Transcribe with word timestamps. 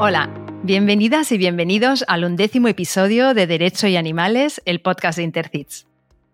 Hola, 0.00 0.30
bienvenidas 0.62 1.32
y 1.32 1.38
bienvenidos 1.38 2.04
al 2.06 2.22
undécimo 2.22 2.68
episodio 2.68 3.34
de 3.34 3.48
Derecho 3.48 3.88
y 3.88 3.96
Animales, 3.96 4.62
el 4.64 4.80
podcast 4.80 5.18
de 5.18 5.24
Intercits. 5.24 5.88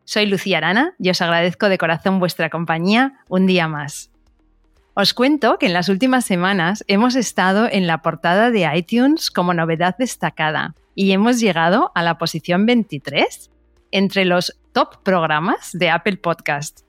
Soy 0.04 0.26
Lucía 0.26 0.58
Arana 0.58 0.92
y 0.98 1.08
os 1.08 1.22
agradezco 1.22 1.70
de 1.70 1.78
corazón 1.78 2.20
vuestra 2.20 2.50
compañía 2.50 3.14
un 3.26 3.46
día 3.46 3.66
más. 3.66 4.10
Os 4.92 5.14
cuento 5.14 5.56
que 5.58 5.64
en 5.64 5.72
las 5.72 5.88
últimas 5.88 6.26
semanas 6.26 6.84
hemos 6.88 7.14
estado 7.14 7.66
en 7.72 7.86
la 7.86 8.02
portada 8.02 8.50
de 8.50 8.68
iTunes 8.76 9.30
como 9.30 9.54
novedad 9.54 9.96
destacada 9.98 10.74
y 10.94 11.12
hemos 11.12 11.40
llegado 11.40 11.90
a 11.94 12.02
la 12.02 12.18
posición 12.18 12.66
23 12.66 13.50
entre 13.92 14.26
los 14.26 14.60
top 14.74 15.02
programas 15.02 15.70
de 15.72 15.88
Apple 15.88 16.18
Podcast. 16.18 16.80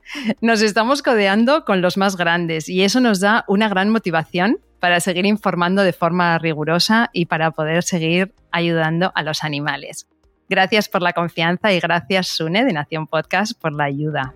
Nos 0.42 0.62
estamos 0.62 1.02
codeando 1.02 1.64
con 1.64 1.82
los 1.82 1.96
más 1.96 2.18
grandes 2.18 2.68
y 2.68 2.84
eso 2.84 3.00
nos 3.00 3.22
da 3.22 3.46
una 3.48 3.70
gran 3.70 3.92
motivación 3.92 4.60
para 4.86 5.00
seguir 5.00 5.26
informando 5.26 5.82
de 5.82 5.94
forma 5.94 6.38
rigurosa 6.38 7.10
y 7.12 7.26
para 7.26 7.50
poder 7.50 7.82
seguir 7.82 8.36
ayudando 8.52 9.12
a 9.16 9.24
los 9.24 9.44
animales. 9.44 10.08
Gracias 10.48 10.90
por 10.90 11.02
la 11.02 11.14
confianza 11.14 11.74
y 11.74 11.80
gracias, 11.80 12.28
Sune, 12.28 12.64
de 12.64 12.72
Nación 12.72 13.08
Podcast, 13.08 13.60
por 13.60 13.74
la 13.74 13.86
ayuda. 13.86 14.36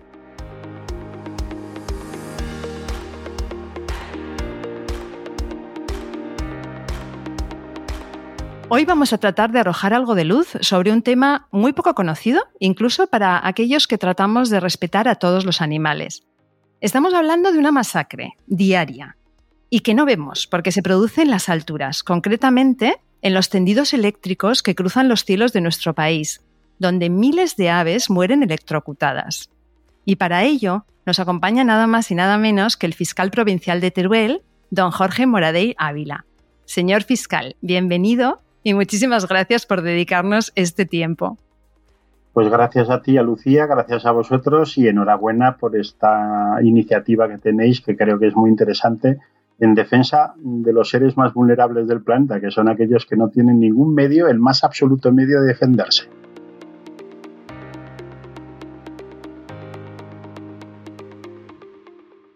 Hoy 8.68 8.84
vamos 8.84 9.12
a 9.12 9.18
tratar 9.18 9.52
de 9.52 9.60
arrojar 9.60 9.94
algo 9.94 10.16
de 10.16 10.24
luz 10.24 10.48
sobre 10.62 10.90
un 10.90 11.02
tema 11.02 11.46
muy 11.52 11.72
poco 11.72 11.94
conocido, 11.94 12.42
incluso 12.58 13.06
para 13.06 13.46
aquellos 13.46 13.86
que 13.86 13.98
tratamos 13.98 14.50
de 14.50 14.58
respetar 14.58 15.06
a 15.06 15.14
todos 15.14 15.44
los 15.44 15.60
animales. 15.60 16.26
Estamos 16.80 17.14
hablando 17.14 17.52
de 17.52 17.58
una 17.60 17.70
masacre 17.70 18.32
diaria 18.48 19.16
y 19.70 19.80
que 19.80 19.94
no 19.94 20.04
vemos 20.04 20.46
porque 20.48 20.72
se 20.72 20.82
produce 20.82 21.22
en 21.22 21.30
las 21.30 21.48
alturas, 21.48 22.02
concretamente 22.02 22.96
en 23.22 23.34
los 23.34 23.48
tendidos 23.48 23.94
eléctricos 23.94 24.62
que 24.62 24.74
cruzan 24.74 25.08
los 25.08 25.24
cielos 25.24 25.52
de 25.52 25.60
nuestro 25.60 25.94
país, 25.94 26.42
donde 26.78 27.08
miles 27.08 27.56
de 27.56 27.70
aves 27.70 28.10
mueren 28.10 28.42
electrocutadas. 28.42 29.50
Y 30.04 30.16
para 30.16 30.42
ello 30.42 30.84
nos 31.06 31.20
acompaña 31.20 31.62
nada 31.64 31.86
más 31.86 32.10
y 32.10 32.14
nada 32.14 32.36
menos 32.36 32.76
que 32.76 32.86
el 32.86 32.94
fiscal 32.94 33.30
provincial 33.30 33.80
de 33.80 33.90
Teruel, 33.90 34.42
don 34.70 34.90
Jorge 34.90 35.26
Moradey 35.26 35.74
Ávila. 35.78 36.24
Señor 36.64 37.02
fiscal, 37.02 37.56
bienvenido 37.60 38.40
y 38.62 38.74
muchísimas 38.74 39.28
gracias 39.28 39.66
por 39.66 39.82
dedicarnos 39.82 40.52
este 40.56 40.86
tiempo. 40.86 41.38
Pues 42.32 42.48
gracias 42.48 42.90
a 42.90 43.02
ti, 43.02 43.18
a 43.18 43.22
Lucía, 43.22 43.66
gracias 43.66 44.06
a 44.06 44.12
vosotros 44.12 44.78
y 44.78 44.86
enhorabuena 44.86 45.56
por 45.56 45.76
esta 45.76 46.58
iniciativa 46.62 47.28
que 47.28 47.38
tenéis, 47.38 47.80
que 47.80 47.96
creo 47.96 48.18
que 48.18 48.28
es 48.28 48.36
muy 48.36 48.50
interesante, 48.50 49.18
en 49.60 49.74
defensa 49.74 50.34
de 50.38 50.72
los 50.72 50.88
seres 50.88 51.16
más 51.16 51.34
vulnerables 51.34 51.86
del 51.86 52.02
planeta, 52.02 52.40
que 52.40 52.50
son 52.50 52.68
aquellos 52.68 53.06
que 53.06 53.16
no 53.16 53.28
tienen 53.28 53.60
ningún 53.60 53.94
medio, 53.94 54.28
el 54.28 54.38
más 54.38 54.64
absoluto 54.64 55.12
medio 55.12 55.40
de 55.42 55.48
defenderse. 55.48 56.08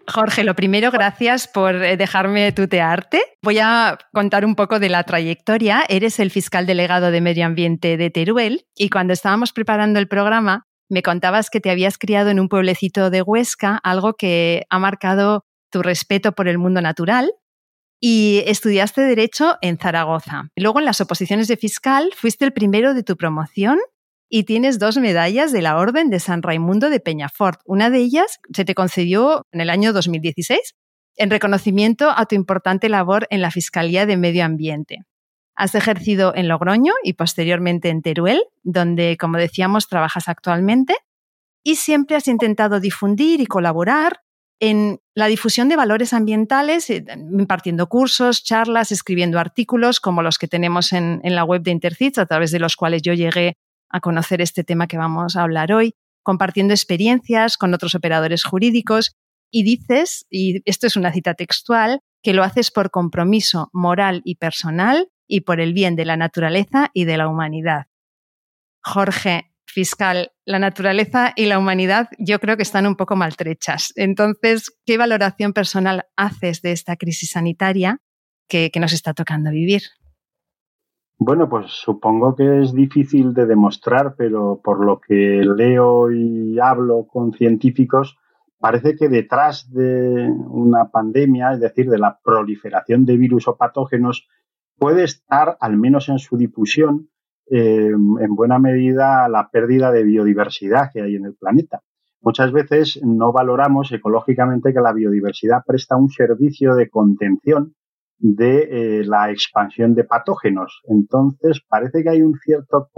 Jorge, 0.06 0.44
lo 0.44 0.55
primero, 0.55 0.92
gracias 0.92 1.48
por 1.48 1.75
eh, 1.75 1.97
dejarme 1.97 2.53
tutearte. 2.53 3.20
Voy 3.42 3.59
a 3.59 3.98
contar 4.12 4.44
un 4.44 4.55
poco 4.55 4.78
de 4.78 4.88
la 4.88 5.03
trayectoria. 5.03 5.83
Eres 5.88 6.20
el 6.20 6.31
fiscal 6.31 6.66
delegado 6.66 7.11
de 7.11 7.20
Medio 7.20 7.47
Ambiente 7.47 7.97
de 7.97 8.11
Teruel 8.11 8.66
y 8.77 8.91
cuando 8.91 9.12
estábamos 9.12 9.53
preparando 9.53 9.98
el 9.98 10.06
programa 10.06 10.69
me 10.88 11.03
contabas 11.03 11.50
que 11.50 11.59
te 11.59 11.70
habías 11.70 11.98
criado 11.98 12.31
en 12.31 12.38
un 12.38 12.48
pueblecito 12.48 13.11
de 13.11 13.22
Huesca, 13.22 13.81
algo 13.83 14.14
que 14.14 14.62
ha 14.70 14.78
marcado 14.78 15.47
tu 15.75 15.83
respeto 15.83 16.30
por 16.30 16.47
el 16.47 16.56
mundo 16.56 16.80
natural 16.80 17.33
y 18.00 18.44
estudiaste 18.47 19.00
Derecho 19.00 19.56
en 19.61 19.77
Zaragoza. 19.77 20.44
Luego, 20.54 20.78
en 20.78 20.84
las 20.84 21.00
oposiciones 21.00 21.49
de 21.49 21.56
fiscal, 21.56 22.12
fuiste 22.16 22.44
el 22.44 22.53
primero 22.53 22.94
de 22.94 23.03
tu 23.03 23.16
promoción 23.16 23.81
y 24.28 24.44
tienes 24.44 24.78
dos 24.78 24.99
medallas 24.99 25.50
de 25.50 25.62
la 25.62 25.76
Orden 25.76 26.10
de 26.10 26.21
San 26.21 26.43
Raimundo 26.43 26.91
de 26.91 27.00
Peñafort. 27.00 27.60
Una 27.65 27.91
de 27.91 27.99
ellas 27.99 28.38
se 28.54 28.65
te 28.65 28.76
concedió 28.76 29.47
en 29.50 29.62
el 29.62 29.69
año 29.69 29.93
2016 29.93 30.60
en 31.16 31.31
reconocimiento 31.31 32.09
a 32.09 32.25
tu 32.26 32.37
importante 32.37 32.88
labor 32.88 33.26
en 33.31 33.41
la 33.41 33.50
Fiscalía 33.50 34.06
de 34.06 34.16
Medio 34.16 34.44
Ambiente. 34.44 34.99
Has 35.56 35.75
ejercido 35.75 36.37
en 36.37 36.47
Logroño 36.47 36.93
y 37.03 37.15
posteriormente 37.15 37.88
en 37.88 38.00
Teruel, 38.00 38.44
donde, 38.62 39.16
como 39.19 39.38
decíamos, 39.38 39.88
trabajas 39.88 40.28
actualmente, 40.28 40.94
y 41.65 41.76
siempre 41.76 42.15
has 42.15 42.28
intentado 42.28 42.78
difundir 42.78 43.41
y 43.41 43.47
colaborar 43.47 44.20
en 44.60 45.00
la 45.15 45.26
difusión 45.26 45.69
de 45.69 45.76
valores 45.76 46.12
ambientales, 46.12 46.88
eh, 46.91 47.04
impartiendo 47.32 47.88
cursos, 47.88 48.44
charlas, 48.44 48.92
escribiendo 48.92 49.38
artículos 49.38 50.00
como 50.00 50.22
los 50.22 50.38
que 50.38 50.48
tenemos 50.48 50.92
en, 50.92 51.20
la 51.22 51.44
web 51.44 51.62
de 51.62 51.72
Intercits, 51.72 52.19
a 52.19 52.26
través 52.26 52.50
de 52.50 52.60
los 52.60 52.76
cuales 52.76 53.03
yo 53.03 53.12
llegué 53.14 53.56
a 53.91 54.00
conocer 54.00 54.41
este 54.41 54.64
tema 54.64 54.87
que 54.87 54.98
vamos 54.98 55.37
a 55.37 55.43
hablar 55.43 55.72
hoy, 55.72 55.94
compartiendo 56.22 56.72
experiencias 56.75 57.56
con 57.56 57.75
otros 57.75 57.94
operadores 57.94 58.44
jurídicos 58.44 59.16
y 59.50 59.62
dices, 59.62 60.26
y 60.31 60.62
esto 60.64 60.87
es 60.87 60.97
una 60.97 61.12
cita 61.12 61.34
textual, 61.34 62.00
que 62.22 62.32
lo 62.32 62.43
haces 62.43 62.70
por 62.70 62.91
compromiso 62.91 63.69
moral 63.72 64.22
y 64.25 64.37
personal 64.37 65.09
y 65.28 65.43
por 65.43 65.60
el 65.60 65.75
bien 65.75 65.94
de 65.94 66.06
la 66.06 66.16
naturaleza 66.16 66.91
y 66.94 67.04
de 67.04 67.19
la 67.19 67.28
humanidad. 67.28 67.87
Jorge, 68.82 69.53
fiscal, 69.75 70.31
la 70.47 70.59
naturaleza 70.59 71.33
y 71.35 71.47
la 71.47 71.59
humanidad 71.59 72.09
yo 72.19 72.39
creo 72.39 72.57
que 72.57 72.62
están 72.62 72.87
un 72.87 72.95
poco 72.95 73.17
maltrechas. 73.17 73.93
Entonces, 73.97 74.71
¿qué 74.87 74.97
valoración 74.97 75.53
personal 75.53 76.05
haces 76.17 76.62
de 76.62 76.73
esta 76.73 76.97
crisis 76.97 77.31
sanitaria 77.31 77.99
que, 78.49 78.71
que 78.71 78.81
nos 78.81 78.93
está 78.93 79.12
tocando 79.12 79.51
vivir? 79.51 79.83
Bueno, 81.19 81.49
pues 81.49 81.67
supongo 81.71 82.35
que 82.37 82.61
es 82.62 82.73
difícil 82.73 83.35
de 83.35 83.47
demostrar, 83.47 84.15
pero 84.17 84.61
por 84.62 84.85
lo 84.85 85.01
que 85.01 85.43
leo 85.45 86.11
y 86.12 86.59
hablo 86.61 87.06
con 87.06 87.33
científicos, 87.33 88.17
parece 88.59 88.95
que 88.97 89.09
detrás 89.09 89.71
de 89.71 90.29
una 90.49 90.91
pandemia, 90.91 91.53
es 91.53 91.61
decir, 91.61 91.91
de 91.91 91.99
la 91.99 92.19
proliferación 92.23 93.05
de 93.05 93.17
virus 93.17 93.49
o 93.49 93.56
patógenos, 93.56 94.29
puede 94.79 95.05
estar, 95.05 95.56
al 95.61 95.77
menos 95.77 96.09
en 96.09 96.19
su 96.19 96.37
difusión, 96.37 97.11
eh, 97.50 97.91
en 97.91 98.34
buena 98.34 98.59
medida 98.59 99.28
la 99.28 99.49
pérdida 99.50 99.93
de 99.93 100.03
biodiversidad 100.03 100.91
que 100.93 101.03
hay 101.03 101.16
en 101.16 101.27
el 101.27 101.34
planeta. 101.34 101.81
Muchas 102.21 102.53
veces 102.53 103.00
no 103.03 103.32
valoramos 103.32 103.93
ecológicamente 103.93 104.72
que 104.72 104.81
la 104.81 104.94
biodiversidad 104.94 105.62
presta 105.66 105.97
un 105.97 106.09
servicio 106.09 106.75
de 106.75 106.88
contención 106.88 107.75
de 108.19 109.00
eh, 109.00 109.05
la 109.05 109.31
expansión 109.31 109.94
de 109.94 110.05
patógenos. 110.05 110.81
Entonces, 110.84 111.60
parece 111.69 112.03
que 112.03 112.10
hay 112.10 112.22
un 112.22 112.38
cierto 112.38 112.88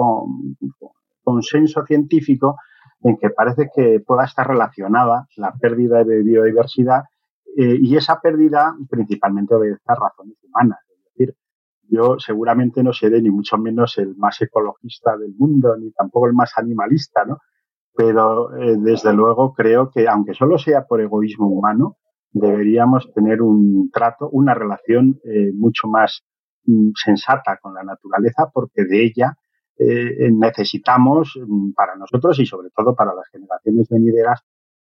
consenso 1.24 1.84
científico 1.84 2.56
en 3.02 3.16
que 3.16 3.30
parece 3.30 3.68
que 3.74 4.00
pueda 4.00 4.24
estar 4.24 4.46
relacionada 4.46 5.26
la 5.36 5.52
pérdida 5.52 6.04
de 6.04 6.22
biodiversidad 6.22 7.04
eh, 7.56 7.78
y 7.80 7.96
esa 7.96 8.20
pérdida 8.20 8.76
principalmente 8.88 9.54
obedece 9.54 9.82
a 9.86 9.94
razones 9.94 10.36
humanas. 10.44 10.78
Es 10.88 11.04
decir, 11.04 11.36
yo 11.88 12.18
seguramente 12.18 12.82
no 12.82 12.92
seré 12.92 13.20
ni 13.22 13.30
mucho 13.30 13.58
menos 13.58 13.98
el 13.98 14.16
más 14.16 14.40
ecologista 14.40 15.16
del 15.16 15.34
mundo, 15.36 15.76
ni 15.78 15.90
tampoco 15.92 16.26
el 16.26 16.34
más 16.34 16.52
animalista, 16.56 17.24
¿no? 17.24 17.38
Pero 17.94 18.54
eh, 18.56 18.76
desde 18.78 19.12
luego 19.12 19.54
creo 19.54 19.90
que, 19.90 20.06
aunque 20.08 20.34
solo 20.34 20.58
sea 20.58 20.84
por 20.86 21.00
egoísmo 21.00 21.48
humano, 21.48 21.96
deberíamos 22.32 23.10
tener 23.14 23.40
un 23.40 23.90
trato, 23.90 24.28
una 24.30 24.54
relación 24.54 25.18
eh, 25.24 25.52
mucho 25.54 25.88
más 25.88 26.22
mm, 26.64 26.90
sensata 26.94 27.58
con 27.60 27.74
la 27.74 27.82
naturaleza, 27.82 28.50
porque 28.52 28.84
de 28.84 29.04
ella 29.04 29.38
eh, 29.78 30.30
necesitamos 30.30 31.38
mm, 31.46 31.72
para 31.72 31.96
nosotros 31.96 32.38
y 32.38 32.46
sobre 32.46 32.68
todo 32.76 32.94
para 32.94 33.14
las 33.14 33.28
generaciones 33.30 33.88
venideras 33.88 34.42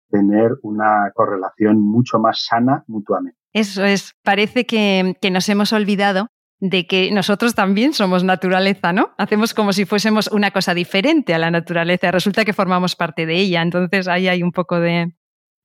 tener 0.10 0.58
una 0.64 1.12
correlación 1.14 1.80
mucho 1.80 2.20
más 2.20 2.46
sana 2.46 2.84
mutuamente. 2.88 3.38
Eso 3.52 3.84
es, 3.84 4.14
parece 4.24 4.66
que 4.66 5.16
nos 5.32 5.50
hemos 5.50 5.74
olvidado 5.74 6.30
de 6.66 6.88
que 6.88 7.12
nosotros 7.12 7.56
también 7.56 7.92
somos 7.92 8.24
naturaleza, 8.24 8.94
¿no? 8.94 9.10
Hacemos 9.18 9.54
como 9.54 9.74
si 9.74 9.84
fuésemos 9.84 10.32
una 10.32 10.52
cosa 10.52 10.74
diferente 10.74 11.34
a 11.34 11.38
la 11.38 11.52
naturaleza, 11.52 12.10
resulta 12.10 12.46
que 12.46 12.54
formamos 12.54 12.96
parte 12.96 13.26
de 13.26 13.36
ella, 13.36 13.62
entonces 13.62 14.08
ahí 14.08 14.30
hay 14.30 14.42
un 14.44 14.54
poco 14.54 14.80
de, 14.80 15.14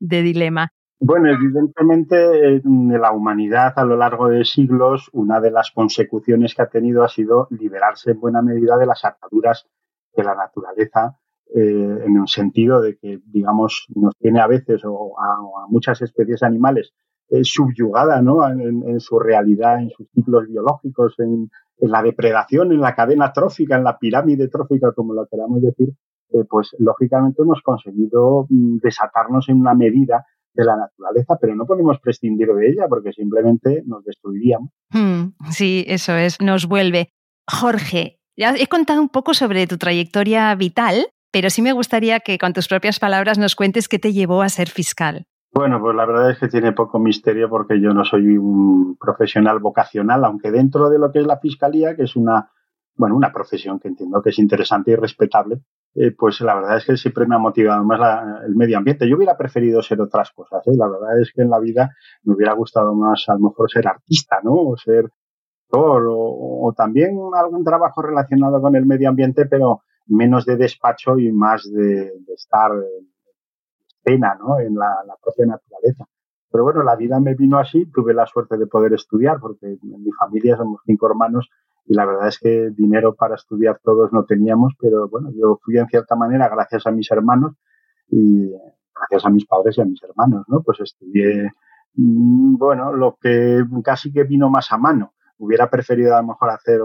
de 0.00 0.22
dilema. 0.22 0.72
Bueno, 0.98 1.30
evidentemente 1.30 2.56
en 2.56 3.00
la 3.00 3.12
humanidad 3.12 3.74
a 3.76 3.84
lo 3.84 3.96
largo 3.96 4.26
de 4.26 4.44
siglos 4.44 5.08
una 5.12 5.40
de 5.40 5.52
las 5.52 5.70
consecuciones 5.70 6.56
que 6.56 6.62
ha 6.62 6.68
tenido 6.68 7.04
ha 7.04 7.08
sido 7.08 7.46
liberarse 7.50 8.10
en 8.10 8.18
buena 8.18 8.42
medida 8.42 8.76
de 8.76 8.86
las 8.86 9.04
ataduras 9.04 9.68
de 10.16 10.24
la 10.24 10.34
naturaleza 10.34 11.16
eh, 11.54 12.02
en 12.06 12.18
un 12.18 12.26
sentido 12.26 12.80
de 12.80 12.98
que, 12.98 13.20
digamos, 13.24 13.86
nos 13.94 14.16
tiene 14.16 14.40
a 14.40 14.48
veces 14.48 14.82
o 14.84 15.14
a, 15.16 15.68
muchas 15.68 16.02
especies 16.02 16.42
animales 16.42 16.92
eh, 17.30 17.44
subyugada 17.44 18.22
¿no? 18.22 18.46
En, 18.48 19.00
su 19.00 19.18
realidad, 19.18 19.80
en 19.80 19.90
sus 19.90 20.08
ciclos 20.14 20.48
biológicos, 20.48 21.14
en, 21.18 21.50
la 21.80 22.02
depredación, 22.02 22.72
en 22.72 22.80
la 22.80 22.94
cadena 22.94 23.32
trófica, 23.32 23.76
en 23.76 23.84
la 23.84 23.98
pirámide 23.98 24.48
trófica, 24.48 24.92
como 24.92 25.14
lo 25.14 25.26
queramos 25.26 25.62
decir, 25.62 25.90
eh, 26.30 26.44
pues 26.48 26.70
lógicamente 26.78 27.42
hemos 27.42 27.60
conseguido 27.62 28.46
mm, 28.48 28.78
desatarnos 28.78 29.48
en 29.48 29.60
una 29.60 29.74
medida 29.74 30.26
de 30.54 30.64
la 30.64 30.76
naturaleza, 30.76 31.36
pero 31.40 31.54
no 31.54 31.66
podemos 31.66 32.00
prescindir 32.00 32.48
de 32.48 32.70
ella 32.70 32.86
porque 32.88 33.12
simplemente 33.12 33.82
nos 33.86 34.04
destruiríamos. 34.04 34.70
Hmm, 34.90 35.34
sí, 35.50 35.84
eso 35.86 36.16
es, 36.16 36.40
nos 36.40 36.66
vuelve. 36.66 37.10
Jorge, 37.48 38.18
ya 38.36 38.54
he 38.56 38.66
contado 38.66 39.00
un 39.00 39.08
poco 39.08 39.34
sobre 39.34 39.66
tu 39.66 39.78
trayectoria 39.78 40.54
vital, 40.54 41.06
pero 41.30 41.50
sí 41.50 41.62
me 41.62 41.72
gustaría 41.72 42.20
que 42.20 42.38
con 42.38 42.52
tus 42.52 42.68
propias 42.68 42.98
palabras 42.98 43.38
nos 43.38 43.54
cuentes 43.54 43.88
qué 43.88 43.98
te 43.98 44.12
llevó 44.12 44.42
a 44.42 44.48
ser 44.48 44.68
fiscal. 44.68 45.26
Bueno, 45.52 45.80
pues 45.80 45.96
la 45.96 46.06
verdad 46.06 46.30
es 46.30 46.38
que 46.38 46.48
tiene 46.48 46.72
poco 46.72 46.98
misterio 46.98 47.48
porque 47.48 47.80
yo 47.80 47.92
no 47.92 48.04
soy 48.04 48.36
un 48.36 48.96
profesional 48.96 49.58
vocacional, 49.58 50.24
aunque 50.24 50.50
dentro 50.50 50.90
de 50.90 50.98
lo 50.98 51.10
que 51.10 51.20
es 51.20 51.26
la 51.26 51.38
fiscalía, 51.38 51.96
que 51.96 52.02
es 52.02 52.16
una, 52.16 52.50
bueno, 52.94 53.16
una 53.16 53.32
profesión 53.32 53.80
que 53.80 53.88
entiendo 53.88 54.22
que 54.22 54.30
es 54.30 54.38
interesante 54.38 54.90
y 54.92 54.96
respetable, 54.96 55.62
eh, 55.94 56.12
pues 56.16 56.40
la 56.42 56.54
verdad 56.54 56.76
es 56.76 56.84
que 56.84 56.96
siempre 56.96 57.26
me 57.26 57.34
ha 57.34 57.38
motivado 57.38 57.82
más 57.82 58.00
el 58.46 58.54
medio 58.54 58.78
ambiente. 58.78 59.08
Yo 59.08 59.16
hubiera 59.16 59.36
preferido 59.36 59.82
ser 59.82 60.00
otras 60.00 60.30
cosas. 60.32 60.66
¿eh? 60.66 60.76
La 60.76 60.86
verdad 60.86 61.20
es 61.20 61.32
que 61.32 61.42
en 61.42 61.50
la 61.50 61.58
vida 61.58 61.90
me 62.22 62.34
hubiera 62.34 62.52
gustado 62.52 62.94
más 62.94 63.24
a 63.28 63.34
lo 63.34 63.48
mejor 63.48 63.70
ser 63.70 63.88
artista, 63.88 64.40
¿no? 64.42 64.52
O 64.52 64.76
ser 64.76 65.10
actor 65.68 66.06
o, 66.08 66.72
también 66.76 67.18
algún 67.34 67.64
trabajo 67.64 68.02
relacionado 68.02 68.60
con 68.60 68.76
el 68.76 68.86
medio 68.86 69.08
ambiente, 69.08 69.46
pero 69.46 69.82
menos 70.06 70.46
de 70.46 70.56
despacho 70.56 71.18
y 71.18 71.30
más 71.32 71.70
de, 71.70 72.12
estar 72.34 72.70
pena, 74.08 74.36
¿no? 74.38 74.58
En 74.58 74.74
la, 74.74 75.16
propia 75.22 75.46
naturaleza. 75.46 76.06
Pero 76.50 76.64
bueno, 76.64 76.82
la 76.82 76.96
vida 76.96 77.20
me 77.20 77.34
vino 77.34 77.58
así, 77.58 77.84
tuve 77.92 78.14
la 78.14 78.26
suerte 78.26 78.56
de 78.56 78.66
poder 78.66 78.94
estudiar, 78.94 79.38
porque 79.38 79.66
en 79.66 80.02
mi 80.02 80.10
familia 80.12 80.56
somos 80.56 80.80
cinco 80.86 81.06
hermanos 81.08 81.50
y 81.84 81.94
la 81.94 82.06
verdad 82.06 82.28
es 82.28 82.38
que 82.38 82.70
dinero 82.70 83.14
para 83.14 83.34
estudiar 83.34 83.80
todos 83.82 84.12
no 84.12 84.24
teníamos, 84.24 84.72
pero 84.80 85.08
bueno, 85.08 85.30
yo 85.34 85.58
fui 85.62 85.76
en 85.76 85.86
cierta 85.88 86.16
manera 86.16 86.48
gracias 86.48 86.86
a 86.86 86.90
mis 86.90 87.10
hermanos 87.10 87.54
y 88.08 88.50
gracias 88.94 89.26
a 89.26 89.30
mis 89.30 89.46
padres 89.46 89.76
y 89.76 89.82
a 89.82 89.84
mis 89.84 90.02
hermanos, 90.02 90.44
¿no? 90.48 90.62
Pues 90.62 90.80
estudié, 90.80 91.52
mm, 91.94 92.56
bueno, 92.56 92.94
lo 92.94 93.18
que 93.20 93.62
casi 93.84 94.10
que 94.12 94.24
vino 94.24 94.48
más 94.48 94.72
a 94.72 94.78
mano. 94.78 95.12
Hubiera 95.38 95.70
preferido 95.70 96.16
a 96.16 96.20
lo 96.20 96.28
mejor 96.28 96.50
hacer 96.50 96.80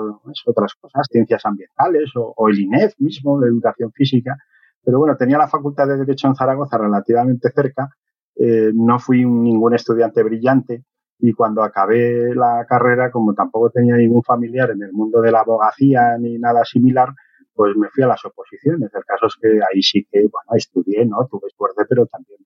otras 0.45 0.75
cosas, 0.75 1.07
ciencias 1.09 1.43
ambientales 1.45 2.11
o, 2.15 2.49
el 2.49 2.59
INEF 2.59 2.93
mismo, 2.99 3.39
de 3.39 3.47
educación 3.47 3.91
física, 3.93 4.37
pero 4.83 4.99
bueno, 4.99 5.15
tenía 5.15 5.37
la 5.37 5.47
Facultad 5.47 5.87
de 5.87 5.97
Derecho 5.97 6.27
en 6.27 6.35
Zaragoza 6.35 6.77
relativamente 6.77 7.49
cerca, 7.51 7.89
eh, 8.35 8.71
no 8.73 8.99
fui 8.99 9.25
ningún 9.25 9.73
estudiante 9.73 10.23
brillante, 10.23 10.83
y 11.25 11.31
cuando 11.31 11.63
acabé 11.63 12.35
la 12.35 12.65
carrera, 12.67 13.09
como 13.09 13.33
tampoco 13.33 13.69
tenía 13.69 13.95
ningún 13.95 14.23
familiar 14.23 14.71
en 14.71 14.83
el 14.83 14.91
mundo 14.91 15.21
de 15.21 15.31
la 15.31 15.39
abogacía 15.39 16.17
ni 16.17 16.37
nada 16.37 16.65
similar, 16.65 17.13
pues 17.53 17.77
me 17.77 17.87
fui 17.89 18.03
a 18.03 18.07
las 18.07 18.25
oposiciones. 18.25 18.89
El 18.93 19.05
caso 19.05 19.27
es 19.27 19.35
que 19.41 19.47
ahí 19.47 19.81
sí 19.81 20.05
que, 20.11 20.21
bueno, 20.21 20.51
estudié, 20.55 21.05
¿no? 21.05 21.25
Tuve 21.31 21.49
suerte, 21.55 21.85
pero 21.87 22.07
también 22.07 22.39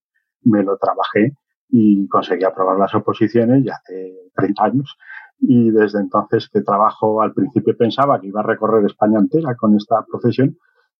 me 0.43 0.63
lo 0.63 0.77
trabajé 0.77 1.33
y 1.69 2.07
conseguí 2.07 2.43
aprobar 2.43 2.77
las 2.77 2.93
oposiciones 2.93 3.63
ya 3.65 3.75
hace 3.75 4.13
30 4.35 4.63
años. 4.63 4.95
Y 5.39 5.71
desde 5.71 5.99
entonces 5.99 6.47
que 6.47 6.61
trabajo, 6.61 7.21
al 7.21 7.33
principio 7.33 7.75
pensaba 7.75 8.21
que 8.21 8.27
iba 8.27 8.41
a 8.41 8.43
recorrer 8.43 8.85
España 8.85 9.17
entera 9.17 9.55
con 9.55 9.75
esta 9.75 10.05
profesión 10.05 10.55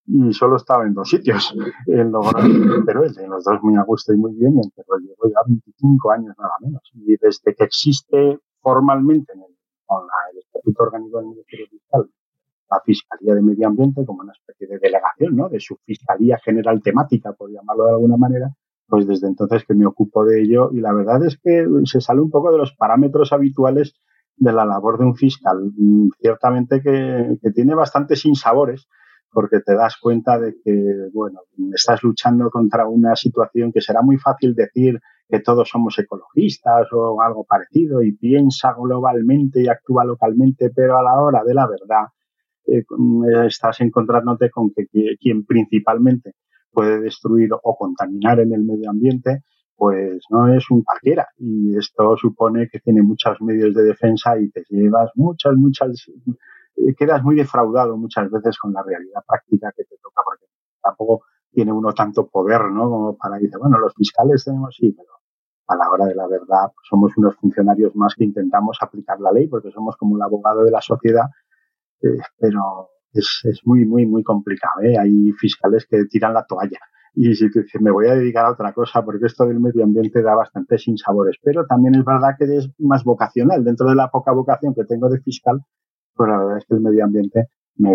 y 0.08 0.32
solo 0.32 0.56
estaba 0.56 0.84
en 0.84 0.94
dos 0.94 1.10
sitios, 1.10 1.54
en 1.86 2.10
Logroño 2.10 2.82
pero 2.86 3.04
en 3.04 3.30
los 3.30 3.44
dos 3.44 3.62
muy 3.62 3.76
a 3.76 3.82
gusto 3.82 4.12
y 4.12 4.16
muy 4.16 4.34
bien, 4.34 4.56
y 4.56 4.60
en 4.60 4.70
Teruel 4.70 5.02
llevo 5.02 5.28
ya 5.28 5.40
25 5.46 6.10
años 6.10 6.34
nada 6.38 6.54
menos. 6.60 6.82
Y 6.94 7.16
desde 7.20 7.54
que 7.54 7.64
existe 7.64 8.38
formalmente 8.60 9.32
en 9.34 9.40
el 9.40 10.38
Estatuto 10.38 10.82
Orgánico 10.84 11.18
del 11.18 11.26
Ministerio 11.28 11.66
Fiscal 11.70 12.08
la 12.70 12.80
Fiscalía 12.84 13.34
de 13.34 13.42
Medio 13.42 13.66
Ambiente 13.66 14.04
como 14.04 14.20
una 14.20 14.32
especie 14.32 14.66
de 14.66 14.78
delegación, 14.78 15.36
¿no? 15.36 15.48
De 15.48 15.58
su 15.58 15.76
Fiscalía 15.84 16.38
General 16.44 16.82
Temática, 16.82 17.32
por 17.32 17.50
llamarlo 17.50 17.84
de 17.84 17.90
alguna 17.92 18.16
manera, 18.16 18.50
pues 18.86 19.06
desde 19.06 19.26
entonces 19.26 19.64
que 19.64 19.74
me 19.74 19.86
ocupo 19.86 20.24
de 20.24 20.42
ello 20.42 20.70
y 20.72 20.80
la 20.80 20.92
verdad 20.92 21.24
es 21.24 21.38
que 21.42 21.66
se 21.84 22.00
sale 22.00 22.20
un 22.20 22.30
poco 22.30 22.52
de 22.52 22.58
los 22.58 22.74
parámetros 22.74 23.32
habituales 23.32 23.94
de 24.36 24.52
la 24.52 24.64
labor 24.64 24.98
de 24.98 25.06
un 25.06 25.16
fiscal. 25.16 25.72
Mm, 25.76 26.10
ciertamente 26.20 26.82
que, 26.82 27.38
que 27.40 27.50
tiene 27.52 27.74
bastantes 27.74 28.20
sinsabores, 28.20 28.86
porque 29.30 29.60
te 29.60 29.74
das 29.74 29.96
cuenta 30.00 30.38
de 30.38 30.54
que, 30.64 31.08
bueno, 31.12 31.40
estás 31.74 32.02
luchando 32.02 32.50
contra 32.50 32.88
una 32.88 33.14
situación 33.14 33.72
que 33.72 33.80
será 33.80 34.02
muy 34.02 34.16
fácil 34.16 34.54
decir 34.54 34.98
que 35.28 35.40
todos 35.40 35.68
somos 35.68 35.98
ecologistas 35.98 36.88
o 36.92 37.20
algo 37.20 37.44
parecido 37.44 38.02
y 38.02 38.12
piensa 38.12 38.72
globalmente 38.72 39.62
y 39.62 39.68
actúa 39.68 40.04
localmente, 40.04 40.70
pero 40.74 40.98
a 40.98 41.02
la 41.02 41.20
hora 41.20 41.44
de 41.44 41.54
la 41.54 41.68
verdad 41.68 42.06
eh, 42.66 42.84
estás 43.46 43.80
encontrándote 43.80 44.50
con 44.50 44.70
que, 44.70 44.86
quien 45.20 45.44
principalmente 45.44 46.32
puede 46.70 47.00
destruir 47.00 47.50
o 47.52 47.76
contaminar 47.76 48.40
en 48.40 48.52
el 48.52 48.64
medio 48.64 48.90
ambiente, 48.90 49.42
pues 49.76 50.22
no 50.30 50.52
es 50.52 50.70
un 50.70 50.82
cualquiera. 50.82 51.28
Y 51.38 51.76
esto 51.76 52.16
supone 52.16 52.68
que 52.70 52.80
tiene 52.80 53.02
muchos 53.02 53.40
medios 53.40 53.74
de 53.74 53.84
defensa 53.84 54.38
y 54.38 54.50
te 54.50 54.64
llevas 54.68 55.10
muchas, 55.14 55.54
muchas 55.56 56.06
quedas 56.96 57.22
muy 57.22 57.36
defraudado 57.36 57.96
muchas 57.96 58.30
veces 58.30 58.58
con 58.58 58.72
la 58.72 58.82
realidad 58.82 59.22
práctica 59.26 59.72
que 59.76 59.84
te 59.84 59.96
toca, 60.02 60.22
porque 60.24 60.46
tampoco 60.82 61.22
tiene 61.50 61.72
uno 61.72 61.92
tanto 61.92 62.28
poder, 62.28 62.70
¿no? 62.70 62.90
Como 62.90 63.16
para 63.16 63.36
decir, 63.36 63.58
bueno, 63.58 63.78
los 63.78 63.94
fiscales 63.94 64.44
tenemos, 64.44 64.74
sí, 64.76 64.92
pero 64.92 65.10
a 65.68 65.76
la 65.76 65.90
hora 65.90 66.06
de 66.06 66.14
la 66.14 66.26
verdad 66.26 66.72
pues 66.74 66.86
somos 66.88 67.12
unos 67.16 67.36
funcionarios 67.36 67.94
más 67.94 68.14
que 68.16 68.24
intentamos 68.24 68.78
aplicar 68.80 69.20
la 69.20 69.32
ley, 69.32 69.48
porque 69.48 69.70
somos 69.70 69.96
como 69.96 70.16
el 70.16 70.22
abogado 70.22 70.64
de 70.64 70.70
la 70.70 70.80
sociedad, 70.80 71.26
eh, 72.02 72.18
pero 72.38 72.90
es, 73.12 73.40
es, 73.44 73.60
muy, 73.64 73.84
muy, 73.84 74.06
muy 74.06 74.22
complicado, 74.22 74.82
¿eh? 74.82 74.96
Hay 74.98 75.32
fiscales 75.32 75.86
que 75.88 76.04
tiran 76.04 76.34
la 76.34 76.44
toalla. 76.44 76.78
Y 77.14 77.34
si 77.34 77.50
te 77.50 77.64
me 77.80 77.90
voy 77.90 78.06
a 78.06 78.14
dedicar 78.14 78.46
a 78.46 78.52
otra 78.52 78.72
cosa, 78.72 79.04
porque 79.04 79.26
esto 79.26 79.44
del 79.46 79.58
medio 79.58 79.82
ambiente 79.82 80.22
da 80.22 80.34
bastantes 80.34 80.82
sinsabores, 80.82 81.36
pero 81.42 81.66
también 81.66 81.96
es 81.96 82.04
verdad 82.04 82.36
que 82.38 82.44
es 82.44 82.70
más 82.78 83.02
vocacional. 83.02 83.64
Dentro 83.64 83.88
de 83.88 83.96
la 83.96 84.08
poca 84.08 84.32
vocación 84.32 84.74
que 84.74 84.84
tengo 84.84 85.08
de 85.08 85.20
fiscal, 85.20 85.60
pues 86.18 86.28
la 86.28 86.38
verdad 86.38 86.58
es 86.58 86.64
que 86.66 86.74
el 86.74 86.80
medio 86.80 87.04
ambiente 87.04 87.46
me, 87.76 87.94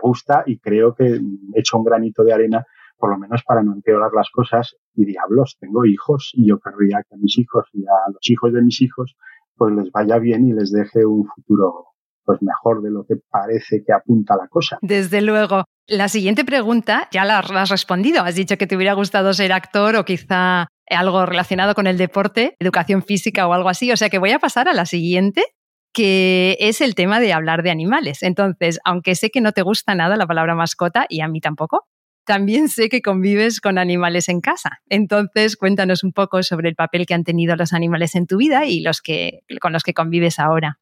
gusta 0.00 0.44
y 0.46 0.58
creo 0.58 0.94
que 0.94 1.04
he 1.06 1.20
hecho 1.60 1.76
un 1.76 1.84
granito 1.84 2.22
de 2.22 2.32
arena 2.32 2.64
por 2.96 3.10
lo 3.10 3.18
menos 3.18 3.42
para 3.42 3.62
no 3.62 3.72
empeorar 3.72 4.12
las 4.14 4.30
cosas. 4.30 4.76
Y 4.94 5.04
diablos, 5.04 5.56
tengo 5.58 5.84
hijos 5.84 6.30
y 6.34 6.48
yo 6.48 6.58
querría 6.58 7.02
que 7.08 7.14
a 7.16 7.18
mis 7.18 7.38
hijos 7.38 7.66
y 7.72 7.84
a 7.84 8.12
los 8.12 8.30
hijos 8.30 8.52
de 8.52 8.62
mis 8.62 8.80
hijos 8.80 9.16
pues 9.56 9.74
les 9.74 9.90
vaya 9.90 10.18
bien 10.18 10.46
y 10.46 10.52
les 10.52 10.70
deje 10.70 11.04
un 11.04 11.26
futuro 11.26 11.86
pues 12.24 12.40
mejor 12.42 12.82
de 12.82 12.90
lo 12.90 13.04
que 13.04 13.16
parece 13.28 13.82
que 13.84 13.92
apunta 13.92 14.36
la 14.36 14.46
cosa. 14.48 14.78
Desde 14.82 15.20
luego. 15.20 15.64
La 15.88 16.08
siguiente 16.08 16.44
pregunta 16.44 17.08
ya 17.10 17.24
la 17.24 17.40
has 17.40 17.70
respondido. 17.70 18.22
Has 18.22 18.36
dicho 18.36 18.56
que 18.56 18.68
te 18.68 18.76
hubiera 18.76 18.92
gustado 18.92 19.34
ser 19.34 19.52
actor 19.52 19.96
o 19.96 20.04
quizá 20.04 20.68
algo 20.88 21.26
relacionado 21.26 21.74
con 21.74 21.86
el 21.86 21.98
deporte, 21.98 22.54
educación 22.60 23.02
física 23.02 23.48
o 23.48 23.52
algo 23.52 23.68
así. 23.68 23.90
O 23.90 23.96
sea 23.96 24.08
que 24.08 24.18
voy 24.18 24.30
a 24.30 24.38
pasar 24.38 24.68
a 24.68 24.72
la 24.72 24.86
siguiente, 24.86 25.42
que 25.92 26.56
es 26.60 26.80
el 26.80 26.94
tema 26.94 27.20
de 27.20 27.32
hablar 27.32 27.62
de 27.62 27.70
animales. 27.70 28.22
Entonces, 28.22 28.78
aunque 28.84 29.14
sé 29.14 29.30
que 29.30 29.40
no 29.40 29.52
te 29.52 29.62
gusta 29.62 29.94
nada 29.94 30.16
la 30.16 30.26
palabra 30.26 30.54
mascota, 30.54 31.06
y 31.08 31.20
a 31.20 31.28
mí 31.28 31.40
tampoco, 31.40 31.86
también 32.24 32.68
sé 32.68 32.88
que 32.88 33.02
convives 33.02 33.60
con 33.60 33.78
animales 33.78 34.28
en 34.28 34.40
casa. 34.40 34.80
Entonces, 34.88 35.56
cuéntanos 35.56 36.04
un 36.04 36.12
poco 36.12 36.42
sobre 36.42 36.68
el 36.68 36.76
papel 36.76 37.06
que 37.06 37.14
han 37.14 37.24
tenido 37.24 37.56
los 37.56 37.72
animales 37.72 38.14
en 38.14 38.26
tu 38.26 38.36
vida 38.36 38.66
y 38.66 38.80
los 38.80 39.00
que, 39.00 39.40
con 39.60 39.72
los 39.72 39.82
que 39.82 39.94
convives 39.94 40.38
ahora. 40.38 40.78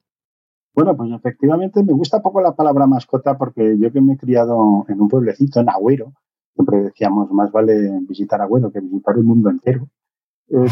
Bueno, 0.74 0.96
pues 0.96 1.10
efectivamente 1.10 1.82
me 1.82 1.92
gusta 1.92 2.20
poco 2.20 2.40
la 2.40 2.54
palabra 2.54 2.86
mascota 2.86 3.36
porque 3.36 3.76
yo 3.80 3.90
que 3.90 4.00
me 4.00 4.12
he 4.12 4.16
criado 4.16 4.84
en 4.88 5.00
un 5.00 5.08
pueblecito, 5.08 5.60
en 5.60 5.70
Agüero, 5.70 6.12
siempre 6.54 6.82
decíamos 6.82 7.30
más 7.32 7.50
vale 7.50 7.98
visitar 8.02 8.40
Agüero 8.40 8.70
que 8.70 8.80
visitar 8.80 9.16
el 9.16 9.24
mundo 9.24 9.50
entero. 9.50 9.88
Eh, 10.50 10.66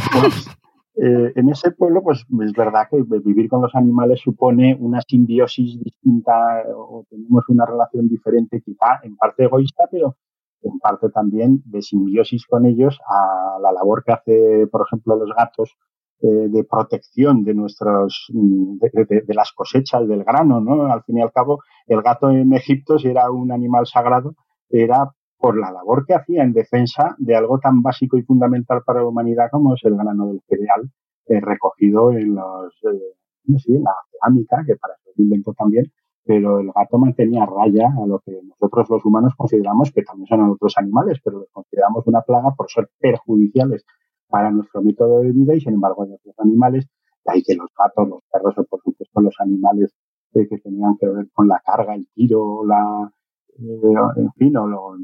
eh, 0.96 1.32
en 1.36 1.50
ese 1.50 1.72
pueblo, 1.72 2.02
pues 2.02 2.24
es 2.40 2.52
verdad 2.52 2.88
que 2.90 3.02
vivir 3.22 3.50
con 3.50 3.60
los 3.60 3.74
animales 3.74 4.20
supone 4.20 4.76
una 4.80 5.02
simbiosis 5.06 5.78
distinta 5.78 6.64
o 6.74 7.04
tenemos 7.10 7.44
una 7.48 7.66
relación 7.66 8.08
diferente, 8.08 8.62
quizá 8.62 9.00
en 9.02 9.14
parte 9.16 9.44
egoísta, 9.44 9.84
pero 9.90 10.16
en 10.62 10.78
parte 10.78 11.10
también 11.10 11.62
de 11.66 11.82
simbiosis 11.82 12.46
con 12.46 12.64
ellos 12.64 12.98
a 13.06 13.58
la 13.60 13.72
labor 13.72 14.04
que 14.04 14.12
hace, 14.12 14.66
por 14.72 14.86
ejemplo, 14.86 15.16
los 15.16 15.36
gatos 15.36 15.76
eh, 16.22 16.48
de 16.48 16.64
protección 16.64 17.44
de 17.44 17.52
nuestros 17.52 18.28
de, 18.32 19.22
de, 19.26 19.34
las 19.34 19.52
cosechas 19.52 20.08
del 20.08 20.24
grano, 20.24 20.62
¿no? 20.62 20.90
Al 20.90 21.02
fin 21.04 21.18
y 21.18 21.20
al 21.20 21.30
cabo, 21.30 21.60
el 21.86 22.00
gato 22.00 22.30
en 22.30 22.54
Egipto, 22.54 22.98
si 22.98 23.08
era 23.08 23.30
un 23.30 23.52
animal 23.52 23.86
sagrado, 23.86 24.34
era 24.70 25.12
por 25.38 25.58
la 25.58 25.70
labor 25.70 26.04
que 26.06 26.14
hacía 26.14 26.42
en 26.42 26.52
defensa 26.52 27.14
de 27.18 27.36
algo 27.36 27.58
tan 27.58 27.82
básico 27.82 28.16
y 28.16 28.22
fundamental 28.22 28.82
para 28.84 29.00
la 29.00 29.08
humanidad 29.08 29.48
como 29.50 29.74
es 29.74 29.84
el 29.84 29.96
grano 29.96 30.28
del 30.28 30.40
cereal 30.48 30.90
eh, 31.26 31.40
recogido 31.40 32.12
en 32.12 32.34
los 32.34 32.72
eh, 32.84 33.16
en 33.48 33.82
la 33.82 33.92
cerámica, 34.10 34.64
que 34.66 34.76
para 34.76 34.94
eso 34.94 35.22
inventó 35.22 35.52
también, 35.54 35.90
pero 36.24 36.58
el 36.58 36.72
gato 36.72 36.98
mantenía 36.98 37.46
raya 37.46 37.88
a 37.96 38.06
lo 38.06 38.18
que 38.20 38.40
nosotros 38.42 38.88
los 38.90 39.04
humanos 39.04 39.34
consideramos 39.36 39.92
que 39.92 40.02
también 40.02 40.26
son 40.26 40.50
otros 40.50 40.74
animales, 40.76 41.20
pero 41.22 41.38
los 41.38 41.50
consideramos 41.52 42.06
una 42.06 42.22
plaga 42.22 42.52
por 42.56 42.68
ser 42.70 42.88
perjudiciales 42.98 43.84
para 44.28 44.50
nuestro 44.50 44.82
método 44.82 45.20
de 45.20 45.32
vida 45.32 45.54
y 45.54 45.60
sin 45.60 45.74
embargo 45.74 46.02
hay 46.02 46.12
otros 46.12 46.34
animales, 46.38 46.88
ahí 47.26 47.42
que 47.42 47.54
los 47.54 47.70
gatos, 47.78 48.08
los 48.08 48.22
perros 48.30 48.58
o 48.58 48.64
por 48.64 48.80
supuesto 48.82 49.20
los 49.20 49.34
animales 49.38 49.94
eh, 50.34 50.48
que 50.48 50.58
tenían 50.58 50.96
que 50.98 51.06
ver 51.06 51.28
con 51.32 51.46
la 51.46 51.60
carga, 51.64 51.94
el 51.94 52.08
tiro, 52.12 52.64
la, 52.64 53.12
en 53.58 54.32
fin, 54.32 54.56
o 54.56 54.96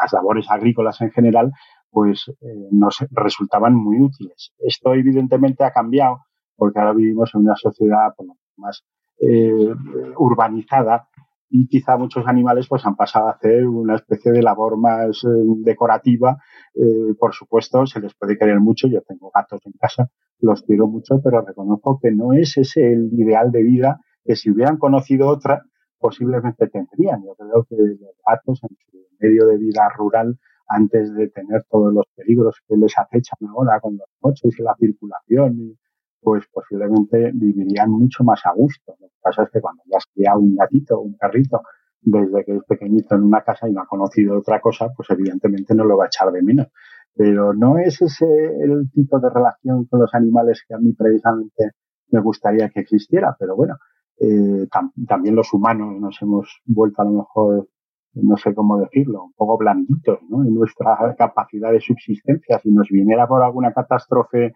las 0.00 0.12
labores 0.12 0.50
agrícolas 0.50 1.00
en 1.00 1.10
general, 1.10 1.52
pues 1.90 2.28
eh, 2.40 2.68
nos 2.70 2.98
resultaban 3.10 3.74
muy 3.74 4.00
útiles. 4.00 4.52
Esto 4.58 4.94
evidentemente 4.94 5.64
ha 5.64 5.72
cambiado 5.72 6.18
porque 6.56 6.78
ahora 6.78 6.92
vivimos 6.92 7.30
en 7.34 7.42
una 7.42 7.56
sociedad 7.56 8.14
más 8.56 8.84
eh, 9.18 9.74
urbanizada 10.16 11.08
y 11.50 11.66
quizá 11.66 11.96
muchos 11.96 12.26
animales 12.26 12.66
pues 12.68 12.86
han 12.86 12.94
pasado 12.94 13.26
a 13.26 13.32
hacer 13.32 13.66
una 13.66 13.96
especie 13.96 14.30
de 14.30 14.42
labor 14.42 14.78
más 14.78 15.24
eh, 15.24 15.28
decorativa. 15.64 16.38
Eh, 16.74 17.14
por 17.18 17.34
supuesto, 17.34 17.84
se 17.86 18.00
les 18.00 18.14
puede 18.14 18.38
querer 18.38 18.60
mucho. 18.60 18.86
Yo 18.86 19.02
tengo 19.02 19.30
gatos 19.34 19.60
en 19.64 19.72
casa, 19.72 20.08
los 20.38 20.62
quiero 20.62 20.86
mucho, 20.86 21.20
pero 21.22 21.44
reconozco 21.44 21.98
que 22.00 22.12
no 22.12 22.32
es 22.32 22.56
ese 22.56 22.92
el 22.92 23.10
ideal 23.12 23.50
de 23.50 23.64
vida 23.64 24.00
que 24.24 24.36
si 24.36 24.50
hubieran 24.50 24.76
conocido 24.76 25.28
otra, 25.28 25.62
posiblemente 26.00 26.66
tendrían. 26.68 27.22
Yo 27.24 27.34
creo 27.34 27.64
que 27.68 27.76
los 27.76 28.16
gatos 28.26 28.60
en 28.64 28.76
su 28.90 28.98
medio 29.20 29.46
de 29.46 29.58
vida 29.58 29.88
rural, 29.96 30.38
antes 30.66 31.14
de 31.14 31.28
tener 31.28 31.64
todos 31.70 31.92
los 31.92 32.06
peligros 32.16 32.56
que 32.66 32.76
les 32.76 32.96
acechan 32.96 33.38
ahora 33.48 33.80
con 33.80 33.96
los 33.96 34.08
coches 34.20 34.58
y 34.58 34.62
la 34.62 34.74
circulación 34.78 35.76
pues 36.22 36.44
posiblemente 36.52 37.30
vivirían 37.32 37.90
mucho 37.90 38.24
más 38.24 38.40
a 38.44 38.52
gusto. 38.52 38.94
Lo 39.00 39.08
que 39.08 39.14
pasa 39.22 39.42
es 39.44 39.50
que 39.50 39.60
cuando 39.60 39.82
ya 39.86 39.98
has 39.98 40.38
un 40.38 40.54
gatito 40.54 41.00
un 41.00 41.16
perrito 41.16 41.62
desde 42.02 42.44
que 42.44 42.56
es 42.56 42.64
pequeñito 42.64 43.14
en 43.14 43.24
una 43.24 43.42
casa 43.42 43.68
y 43.68 43.72
no 43.72 43.82
ha 43.82 43.86
conocido 43.86 44.38
otra 44.38 44.60
cosa, 44.60 44.88
pues 44.94 45.08
evidentemente 45.10 45.74
no 45.74 45.84
lo 45.84 45.96
va 45.96 46.04
a 46.04 46.06
echar 46.06 46.30
de 46.30 46.42
menos. 46.42 46.68
Pero 47.14 47.52
no 47.52 47.78
es 47.78 48.00
ese 48.00 48.26
el 48.26 48.90
tipo 48.92 49.18
de 49.18 49.30
relación 49.30 49.86
con 49.86 50.00
los 50.00 50.14
animales 50.14 50.62
que 50.66 50.74
a 50.74 50.78
mí 50.78 50.92
precisamente 50.92 51.72
me 52.10 52.20
gustaría 52.20 52.68
que 52.70 52.80
existiera. 52.80 53.36
Pero 53.38 53.56
bueno, 53.56 53.76
eh, 54.20 54.68
también 55.08 55.34
los 55.34 55.52
humanos 55.54 55.98
nos 55.98 56.20
hemos 56.20 56.60
vuelto 56.66 57.00
a 57.00 57.04
lo 57.06 57.12
mejor, 57.12 57.68
no 58.14 58.36
sé 58.36 58.54
cómo 58.54 58.78
decirlo, 58.78 59.24
un 59.24 59.32
poco 59.32 59.56
blanditos 59.56 60.18
¿no? 60.28 60.44
en 60.44 60.54
nuestra 60.54 61.14
capacidad 61.16 61.72
de 61.72 61.80
subsistencia. 61.80 62.58
Si 62.58 62.70
nos 62.70 62.88
viniera 62.90 63.26
por 63.26 63.42
alguna 63.42 63.72
catástrofe 63.72 64.52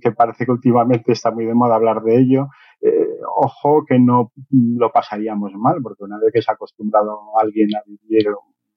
que 0.00 0.12
parece 0.12 0.46
que 0.46 0.52
últimamente 0.52 1.12
está 1.12 1.30
muy 1.32 1.44
de 1.44 1.54
moda 1.54 1.74
hablar 1.74 2.02
de 2.02 2.16
ello, 2.16 2.48
eh, 2.80 3.18
ojo 3.36 3.84
que 3.86 3.98
no 3.98 4.32
lo 4.50 4.90
pasaríamos 4.90 5.52
mal, 5.54 5.82
porque 5.82 6.04
una 6.04 6.18
vez 6.18 6.32
que 6.32 6.40
se 6.40 6.50
ha 6.50 6.54
acostumbrado 6.54 7.18
alguien 7.40 7.68
a 7.76 7.82
vivir 7.86 8.26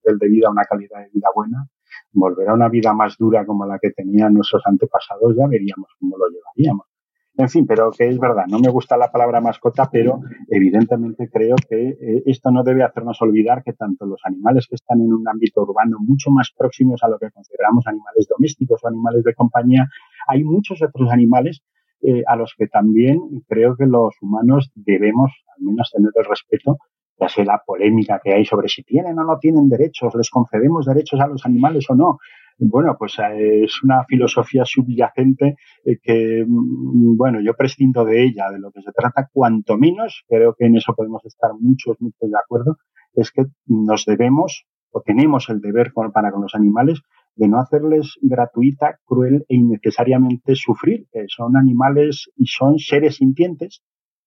del 0.04 0.18
de 0.18 0.28
vida 0.28 0.50
una 0.50 0.64
calidad 0.64 1.00
de 1.00 1.10
vida 1.14 1.28
buena, 1.34 1.68
volver 2.12 2.50
a 2.50 2.54
una 2.54 2.68
vida 2.68 2.94
más 2.94 3.16
dura 3.18 3.46
como 3.46 3.66
la 3.66 3.78
que 3.80 3.92
tenían 3.92 4.34
nuestros 4.34 4.64
antepasados, 4.66 5.36
ya 5.38 5.48
veríamos 5.48 5.90
cómo 6.00 6.18
lo 6.18 6.26
llevaríamos. 6.28 6.88
En 7.38 7.50
fin, 7.50 7.68
pero 7.68 7.92
que 7.92 8.08
es 8.08 8.18
verdad, 8.18 8.46
no 8.48 8.58
me 8.58 8.70
gusta 8.70 8.98
la 8.98 9.12
palabra 9.12 9.40
mascota, 9.40 9.88
pero 9.92 10.22
evidentemente 10.50 11.30
creo 11.30 11.56
que 11.70 11.90
eh, 11.90 12.24
esto 12.26 12.50
no 12.50 12.64
debe 12.64 12.84
hacernos 12.84 13.22
olvidar 13.22 13.62
que 13.64 13.74
tanto 13.74 14.08
los 14.08 14.20
animales 14.24 14.66
que 14.68 14.74
están 14.74 15.02
en 15.02 15.14
un 15.14 15.28
ámbito 15.28 15.62
urbano 15.62 15.98
mucho 16.00 16.32
más 16.32 16.52
próximos 16.58 17.04
a 17.04 17.10
lo 17.10 17.20
que 17.20 17.30
consideramos 17.30 17.86
animales 17.86 18.28
domésticos 18.28 18.84
o 18.84 18.88
animales 18.88 19.24
de 19.24 19.36
compañía, 19.36 19.88
hay 20.28 20.44
muchos 20.44 20.82
otros 20.82 21.12
animales 21.12 21.62
eh, 22.02 22.24
a 22.26 22.36
los 22.36 22.56
que 22.58 22.68
también 22.68 23.20
creo 23.48 23.76
que 23.76 23.86
los 23.86 24.16
humanos 24.20 24.72
debemos 24.74 25.32
al 25.56 25.64
menos 25.64 25.92
tener 25.92 26.12
el 26.16 26.26
respeto, 26.26 26.78
ya 27.20 27.30
sea 27.30 27.46
la 27.46 27.62
polémica 27.64 28.20
que 28.24 28.34
hay 28.34 28.46
sobre 28.46 28.68
si 28.68 28.84
tienen 28.84 29.18
o 29.20 29.24
no 29.24 29.38
tienen 29.38 29.70
derechos, 29.70 30.14
les 30.16 30.30
concedemos 30.32 30.86
derechos 30.86 31.20
a 31.20 31.28
los 31.28 31.46
animales 31.46 31.86
o 31.90 31.96
no. 31.96 32.18
Bueno, 32.60 32.96
pues 32.98 33.20
eh, 33.20 33.66
es 33.66 33.84
una 33.84 34.04
filosofía 34.06 34.64
subyacente 34.66 35.58
eh, 35.86 36.00
que, 36.02 36.44
mm, 36.48 37.16
bueno, 37.16 37.40
yo 37.40 37.54
prescindo 37.54 38.04
de 38.04 38.24
ella, 38.24 38.50
de 38.50 38.58
lo 38.60 38.72
que 38.72 38.82
se 38.82 38.92
trata, 38.92 39.30
cuanto 39.32 39.78
menos, 39.78 40.24
creo 40.28 40.56
que 40.58 40.66
en 40.66 40.76
eso 40.76 40.96
podemos 40.96 41.24
estar 41.26 41.52
muchos, 41.60 41.98
muchos 42.00 42.32
de 42.32 42.38
acuerdo, 42.44 42.78
es 43.14 43.32
que 43.32 43.46
nos 43.68 44.06
debemos 44.06 44.66
o 44.92 45.02
tenemos 45.02 45.50
el 45.50 45.62
deber 45.62 45.92
para 45.94 46.32
con 46.32 46.42
los 46.42 46.56
animales 46.56 47.02
de 47.36 47.48
no 47.48 47.60
hacerles 47.60 48.16
gratuita, 48.22 48.98
cruel 49.06 49.46
e 49.48 49.56
innecesariamente 49.56 50.56
sufrir, 50.56 51.06
que 51.12 51.26
son 51.28 51.56
animales 51.58 52.32
y 52.36 52.48
son 52.48 52.80
seres 52.80 53.18
sintientes. 53.18 53.84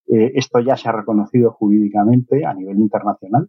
Eh, 0.06 0.32
esto 0.37 0.60
ya 0.60 0.76
se 0.76 0.88
ha 0.88 0.92
reconocido 0.92 1.50
jurídicamente 1.50 2.44
a 2.46 2.54
nivel 2.54 2.78
internacional 2.78 3.49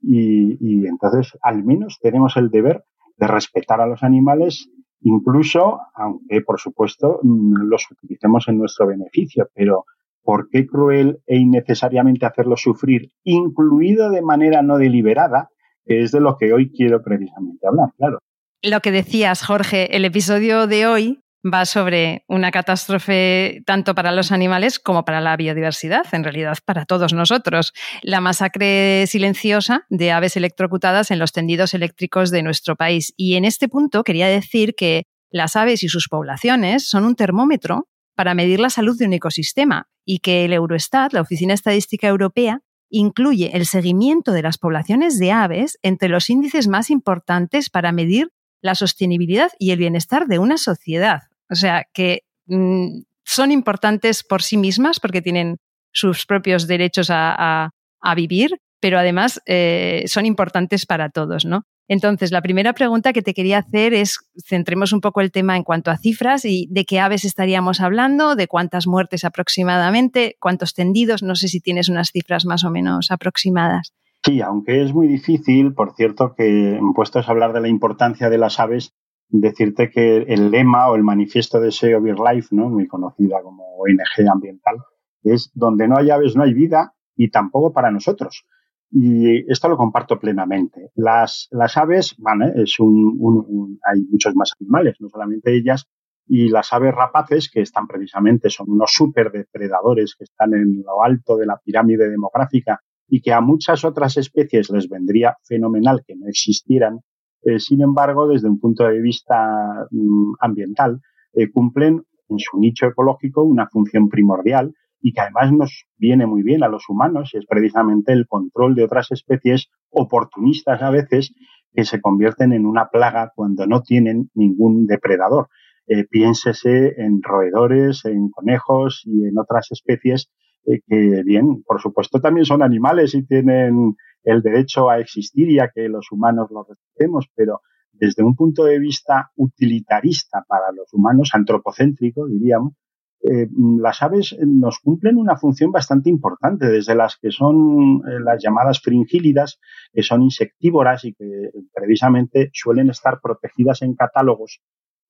y, 0.00 0.56
y 0.60 0.86
entonces 0.86 1.36
al 1.42 1.64
menos 1.64 1.98
tenemos 2.00 2.36
el 2.36 2.50
deber 2.50 2.84
de 3.20 3.26
respetar 3.26 3.80
a 3.80 3.86
los 3.86 4.02
animales, 4.02 4.68
incluso, 5.02 5.80
aunque 5.94 6.40
por 6.40 6.58
supuesto 6.58 7.20
mm, 7.22 7.68
los 7.68 7.86
utilicemos 7.90 8.48
en 8.48 8.58
nuestro 8.58 8.86
beneficio, 8.86 9.48
pero 9.54 9.84
¿por 10.22 10.48
qué 10.48 10.66
cruel 10.66 11.20
e 11.26 11.36
innecesariamente 11.36 12.26
hacerlos 12.26 12.62
sufrir, 12.62 13.12
incluido 13.22 14.10
de 14.10 14.22
manera 14.22 14.62
no 14.62 14.78
deliberada, 14.78 15.50
es 15.84 16.12
de 16.12 16.20
lo 16.20 16.36
que 16.36 16.52
hoy 16.52 16.70
quiero 16.70 17.02
precisamente 17.02 17.66
hablar, 17.66 17.90
claro? 17.96 18.18
Lo 18.62 18.80
que 18.80 18.90
decías, 18.90 19.44
Jorge, 19.44 19.96
el 19.96 20.04
episodio 20.04 20.66
de 20.66 20.86
hoy 20.86 21.20
va 21.44 21.64
sobre 21.64 22.24
una 22.28 22.50
catástrofe 22.50 23.62
tanto 23.64 23.94
para 23.94 24.12
los 24.12 24.32
animales 24.32 24.78
como 24.78 25.04
para 25.04 25.20
la 25.20 25.36
biodiversidad, 25.36 26.04
en 26.12 26.24
realidad 26.24 26.58
para 26.64 26.84
todos 26.84 27.12
nosotros. 27.12 27.72
La 28.02 28.20
masacre 28.20 29.06
silenciosa 29.06 29.86
de 29.88 30.12
aves 30.12 30.36
electrocutadas 30.36 31.10
en 31.10 31.18
los 31.18 31.32
tendidos 31.32 31.74
eléctricos 31.74 32.30
de 32.30 32.42
nuestro 32.42 32.76
país. 32.76 33.12
Y 33.16 33.36
en 33.36 33.44
este 33.44 33.68
punto 33.68 34.04
quería 34.04 34.28
decir 34.28 34.74
que 34.74 35.04
las 35.30 35.56
aves 35.56 35.82
y 35.82 35.88
sus 35.88 36.08
poblaciones 36.08 36.88
son 36.88 37.04
un 37.04 37.14
termómetro 37.14 37.88
para 38.14 38.34
medir 38.34 38.60
la 38.60 38.70
salud 38.70 38.98
de 38.98 39.06
un 39.06 39.14
ecosistema 39.14 39.88
y 40.04 40.18
que 40.18 40.44
el 40.44 40.52
Eurostat, 40.52 41.12
la 41.12 41.22
Oficina 41.22 41.54
Estadística 41.54 42.08
Europea, 42.08 42.60
incluye 42.90 43.56
el 43.56 43.66
seguimiento 43.66 44.32
de 44.32 44.42
las 44.42 44.58
poblaciones 44.58 45.18
de 45.18 45.32
aves 45.32 45.78
entre 45.82 46.08
los 46.08 46.28
índices 46.28 46.66
más 46.66 46.90
importantes 46.90 47.70
para 47.70 47.92
medir 47.92 48.32
la 48.60 48.74
sostenibilidad 48.74 49.50
y 49.58 49.70
el 49.70 49.78
bienestar 49.78 50.26
de 50.26 50.38
una 50.38 50.58
sociedad. 50.58 51.29
O 51.50 51.54
sea, 51.54 51.86
que 51.92 52.22
mm, 52.46 53.00
son 53.24 53.52
importantes 53.52 54.22
por 54.22 54.42
sí 54.42 54.56
mismas 54.56 55.00
porque 55.00 55.22
tienen 55.22 55.58
sus 55.92 56.26
propios 56.26 56.66
derechos 56.66 57.08
a, 57.10 57.70
vivir, 58.16 58.60
pero 58.80 58.98
además 58.98 59.42
eh, 59.46 60.04
son 60.06 60.24
importantes 60.24 60.86
para 60.86 61.10
todos, 61.10 61.44
¿no? 61.44 61.64
Entonces, 61.90 62.30
la 62.30 62.40
primera 62.40 62.72
pregunta 62.72 63.12
que 63.12 63.20
te 63.20 63.34
quería 63.34 63.58
hacer 63.58 63.94
es, 63.94 64.20
centremos 64.46 64.92
un 64.92 65.00
poco 65.00 65.20
el 65.20 65.32
tema 65.32 65.56
en 65.56 65.64
cuanto 65.64 65.90
a 65.90 65.96
cifras 65.96 66.44
y 66.44 66.68
de 66.70 66.84
qué 66.84 67.00
aves 67.00 67.24
estaríamos 67.24 67.80
hablando, 67.80 68.36
de 68.36 68.46
cuántas 68.46 68.86
muertes 68.86 69.24
aproximadamente, 69.24 70.36
cuántos 70.38 70.72
tendidos, 70.72 71.24
no 71.24 71.34
sé 71.34 71.48
si 71.48 71.60
tienes 71.60 71.88
unas 71.88 72.10
cifras 72.12 72.46
más 72.46 72.62
o 72.62 72.70
menos 72.70 73.10
aproximadas. 73.10 73.92
Sí, 74.24 74.40
aunque 74.40 74.84
es 74.84 74.94
muy 74.94 75.08
difícil, 75.08 75.74
por 75.74 75.94
cierto, 75.96 76.34
que 76.36 76.78
puestos 76.94 77.26
a 77.26 77.30
hablar 77.32 77.52
de 77.52 77.60
la 77.60 77.68
importancia 77.68 78.30
de 78.30 78.38
las 78.38 78.60
aves, 78.60 78.94
decirte 79.30 79.90
que 79.90 80.18
el 80.18 80.50
lema 80.50 80.90
o 80.90 80.96
el 80.96 81.02
manifiesto 81.02 81.60
de 81.60 81.72
Save 81.72 82.14
Life, 82.14 82.48
¿no? 82.52 82.68
muy 82.68 82.86
conocida 82.86 83.42
como 83.42 83.64
ONG 83.76 84.28
ambiental, 84.30 84.76
es 85.22 85.50
donde 85.54 85.88
no 85.88 85.96
hay 85.98 86.10
aves 86.10 86.36
no 86.36 86.42
hay 86.42 86.54
vida 86.54 86.94
y 87.16 87.30
tampoco 87.30 87.72
para 87.72 87.90
nosotros. 87.90 88.44
Y 88.90 89.50
esto 89.50 89.68
lo 89.68 89.76
comparto 89.76 90.18
plenamente. 90.18 90.90
Las, 90.96 91.48
las 91.52 91.76
aves, 91.76 92.16
vale, 92.18 92.52
es 92.56 92.80
un, 92.80 93.78
hay 93.84 94.00
muchos 94.10 94.34
más 94.34 94.52
animales, 94.60 94.96
no 94.98 95.08
solamente 95.08 95.54
ellas, 95.54 95.86
y 96.26 96.48
las 96.48 96.72
aves 96.72 96.94
rapaces, 96.94 97.50
que 97.50 97.60
están 97.60 97.86
precisamente, 97.86 98.50
son 98.50 98.70
unos 98.70 98.92
superdepredadores 98.92 100.14
que 100.16 100.24
están 100.24 100.54
en 100.54 100.82
lo 100.82 101.02
alto 101.04 101.36
de 101.36 101.46
la 101.46 101.58
pirámide 101.58 102.08
demográfica 102.08 102.80
y 103.08 103.20
que 103.20 103.32
a 103.32 103.40
muchas 103.40 103.84
otras 103.84 104.16
especies 104.16 104.70
les 104.70 104.88
vendría 104.88 105.36
fenomenal 105.42 106.02
que 106.06 106.16
no 106.16 106.28
existieran, 106.28 107.00
eh, 107.42 107.58
sin 107.58 107.82
embargo, 107.82 108.28
desde 108.28 108.48
un 108.48 108.60
punto 108.60 108.84
de 108.84 109.00
vista 109.00 109.86
mm, 109.90 110.34
ambiental, 110.40 111.00
eh, 111.32 111.50
cumplen 111.50 112.02
en 112.28 112.38
su 112.38 112.58
nicho 112.58 112.86
ecológico 112.86 113.42
una 113.42 113.68
función 113.68 114.08
primordial 114.08 114.74
y 115.00 115.12
que 115.12 115.20
además 115.20 115.52
nos 115.52 115.86
viene 115.96 116.26
muy 116.26 116.42
bien 116.42 116.62
a 116.62 116.68
los 116.68 116.88
humanos, 116.88 117.30
y 117.32 117.38
es 117.38 117.46
precisamente 117.46 118.12
el 118.12 118.26
control 118.26 118.74
de 118.74 118.84
otras 118.84 119.10
especies 119.10 119.70
oportunistas 119.88 120.82
a 120.82 120.90
veces 120.90 121.32
que 121.72 121.84
se 121.84 122.00
convierten 122.00 122.52
en 122.52 122.66
una 122.66 122.88
plaga 122.90 123.32
cuando 123.34 123.66
no 123.66 123.82
tienen 123.82 124.30
ningún 124.34 124.86
depredador. 124.86 125.48
Eh, 125.86 126.04
piénsese 126.04 127.00
en 127.00 127.22
roedores, 127.22 128.04
en 128.04 128.28
conejos 128.30 129.02
y 129.06 129.26
en 129.26 129.38
otras 129.38 129.68
especies 129.70 130.30
eh, 130.66 130.80
que 130.86 131.22
bien, 131.24 131.62
por 131.62 131.80
supuesto 131.80 132.20
también 132.20 132.44
son 132.44 132.62
animales 132.62 133.14
y 133.14 133.24
tienen 133.24 133.96
el 134.22 134.42
derecho 134.42 134.90
a 134.90 134.98
existir 134.98 135.50
y 135.50 135.58
a 135.58 135.70
que 135.74 135.88
los 135.88 136.12
humanos 136.12 136.48
los 136.50 136.68
respetemos, 136.68 137.26
pero 137.34 137.62
desde 137.92 138.22
un 138.22 138.34
punto 138.34 138.64
de 138.64 138.78
vista 138.78 139.30
utilitarista 139.36 140.44
para 140.46 140.72
los 140.72 140.92
humanos, 140.92 141.30
antropocéntrico 141.34 142.26
diríamos, 142.26 142.74
eh, 143.22 143.48
las 143.78 144.02
aves 144.02 144.34
nos 144.40 144.78
cumplen 144.78 145.18
una 145.18 145.36
función 145.36 145.70
bastante 145.70 146.08
importante, 146.08 146.66
desde 146.66 146.94
las 146.94 147.18
que 147.20 147.30
son 147.30 148.02
eh, 148.06 148.20
las 148.24 148.42
llamadas 148.42 148.80
fringílidas, 148.80 149.60
que 149.92 150.02
son 150.02 150.22
insectívoras 150.22 151.04
y 151.04 151.12
que 151.12 151.50
precisamente 151.74 152.50
suelen 152.54 152.88
estar 152.88 153.20
protegidas 153.22 153.82
en 153.82 153.94
catálogos 153.94 154.62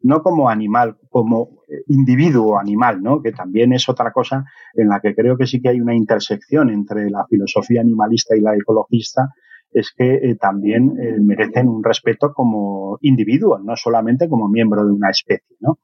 no 0.03 0.23
como 0.23 0.49
animal, 0.49 0.97
como 1.09 1.63
eh, 1.69 1.83
individuo 1.89 2.59
animal, 2.59 3.03
¿no? 3.03 3.21
Que 3.23 3.33
también 3.33 3.73
es 3.73 3.89
otra 3.89 4.13
cosa 4.13 4.45
en 4.75 4.89
la 4.89 5.01
que 5.01 5.15
creo 5.15 5.37
que 5.37 5.47
sí 5.47 5.61
que 5.61 5.69
hay 5.69 5.81
una 5.81 5.95
intersección 5.95 6.71
entre 6.71 7.11
la 7.11 7.27
filosofía 7.29 7.81
animalista 7.81 8.37
y 8.37 8.41
la 8.41 8.55
ecologista 8.55 9.29
es 9.73 9.93
que 9.97 10.15
eh, 10.15 10.37
también 10.37 10.97
eh, 11.01 11.19
merecen 11.21 11.69
un 11.69 11.85
respeto 11.85 12.33
como 12.33 12.99
individuo, 13.03 13.59
no 13.59 13.77
solamente 13.77 14.29
como 14.29 14.49
miembro 14.49 14.85
de 14.85 14.93
una 14.93 15.11
especie, 15.11 15.57
¿no? 15.61 15.79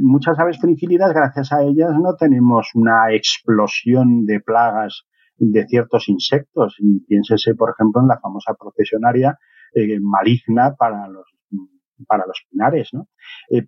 Muchas 0.00 0.36
aves 0.40 0.58
fringílidas, 0.60 1.14
gracias 1.14 1.52
a 1.52 1.62
ellas, 1.62 1.92
no 1.96 2.16
tenemos 2.16 2.70
una 2.74 3.14
explosión 3.14 4.26
de 4.26 4.40
plagas 4.40 5.04
de 5.36 5.64
ciertos 5.68 6.08
insectos. 6.08 6.74
Y 6.80 6.98
piénsese, 7.04 7.54
por 7.54 7.70
ejemplo, 7.70 8.02
en 8.02 8.08
la 8.08 8.18
famosa 8.18 8.54
procesionaria 8.58 9.38
maligna 10.00 10.74
para 10.76 11.06
los 11.06 11.32
para 12.06 12.26
los 12.26 12.44
pinares, 12.50 12.90
¿no? 12.92 13.08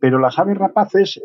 pero 0.01 0.19
las 0.19 0.39
aves 0.39 0.57
rapaces, 0.57 1.21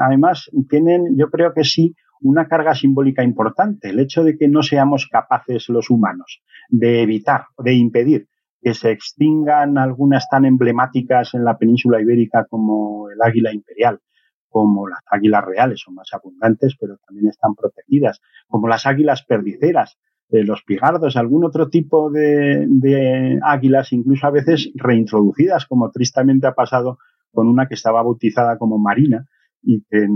además, 0.00 0.50
tienen, 0.68 1.16
yo 1.16 1.30
creo 1.30 1.52
que 1.52 1.64
sí, 1.64 1.94
una 2.20 2.48
carga 2.48 2.74
simbólica 2.74 3.22
importante, 3.22 3.90
el 3.90 4.00
hecho 4.00 4.24
de 4.24 4.36
que 4.36 4.48
no 4.48 4.62
seamos 4.62 5.08
capaces 5.10 5.68
los 5.68 5.90
humanos 5.90 6.42
de 6.68 7.02
evitar, 7.02 7.46
de 7.58 7.74
impedir 7.74 8.28
que 8.64 8.72
se 8.72 8.90
extingan 8.90 9.76
algunas 9.76 10.26
tan 10.30 10.46
emblemáticas 10.46 11.34
en 11.34 11.44
la 11.44 11.58
península 11.58 12.00
ibérica 12.00 12.46
como 12.48 13.10
el 13.10 13.20
águila 13.20 13.52
imperial, 13.52 14.00
como 14.48 14.88
las 14.88 15.00
águilas 15.06 15.44
reales, 15.44 15.80
son 15.84 15.96
más 15.96 16.08
abundantes, 16.14 16.74
pero 16.80 16.96
también 17.06 17.28
están 17.28 17.54
protegidas, 17.54 18.22
como 18.48 18.66
las 18.66 18.86
águilas 18.86 19.22
perdiceras, 19.24 19.98
eh, 20.30 20.44
los 20.44 20.62
pigardos, 20.62 21.16
algún 21.16 21.44
otro 21.44 21.68
tipo 21.68 22.10
de, 22.10 23.38
águilas, 23.42 23.92
incluso 23.92 24.26
a 24.26 24.30
veces 24.30 24.70
reintroducidas, 24.74 25.66
como 25.66 25.90
tristemente 25.90 26.46
ha 26.46 26.54
pasado 26.54 26.98
con 27.32 27.48
una 27.48 27.66
que 27.66 27.74
estaba 27.74 28.02
bautizada 28.02 28.58
como 28.58 28.78
Marina, 28.78 29.26
y 29.66 29.82
que 29.90 30.06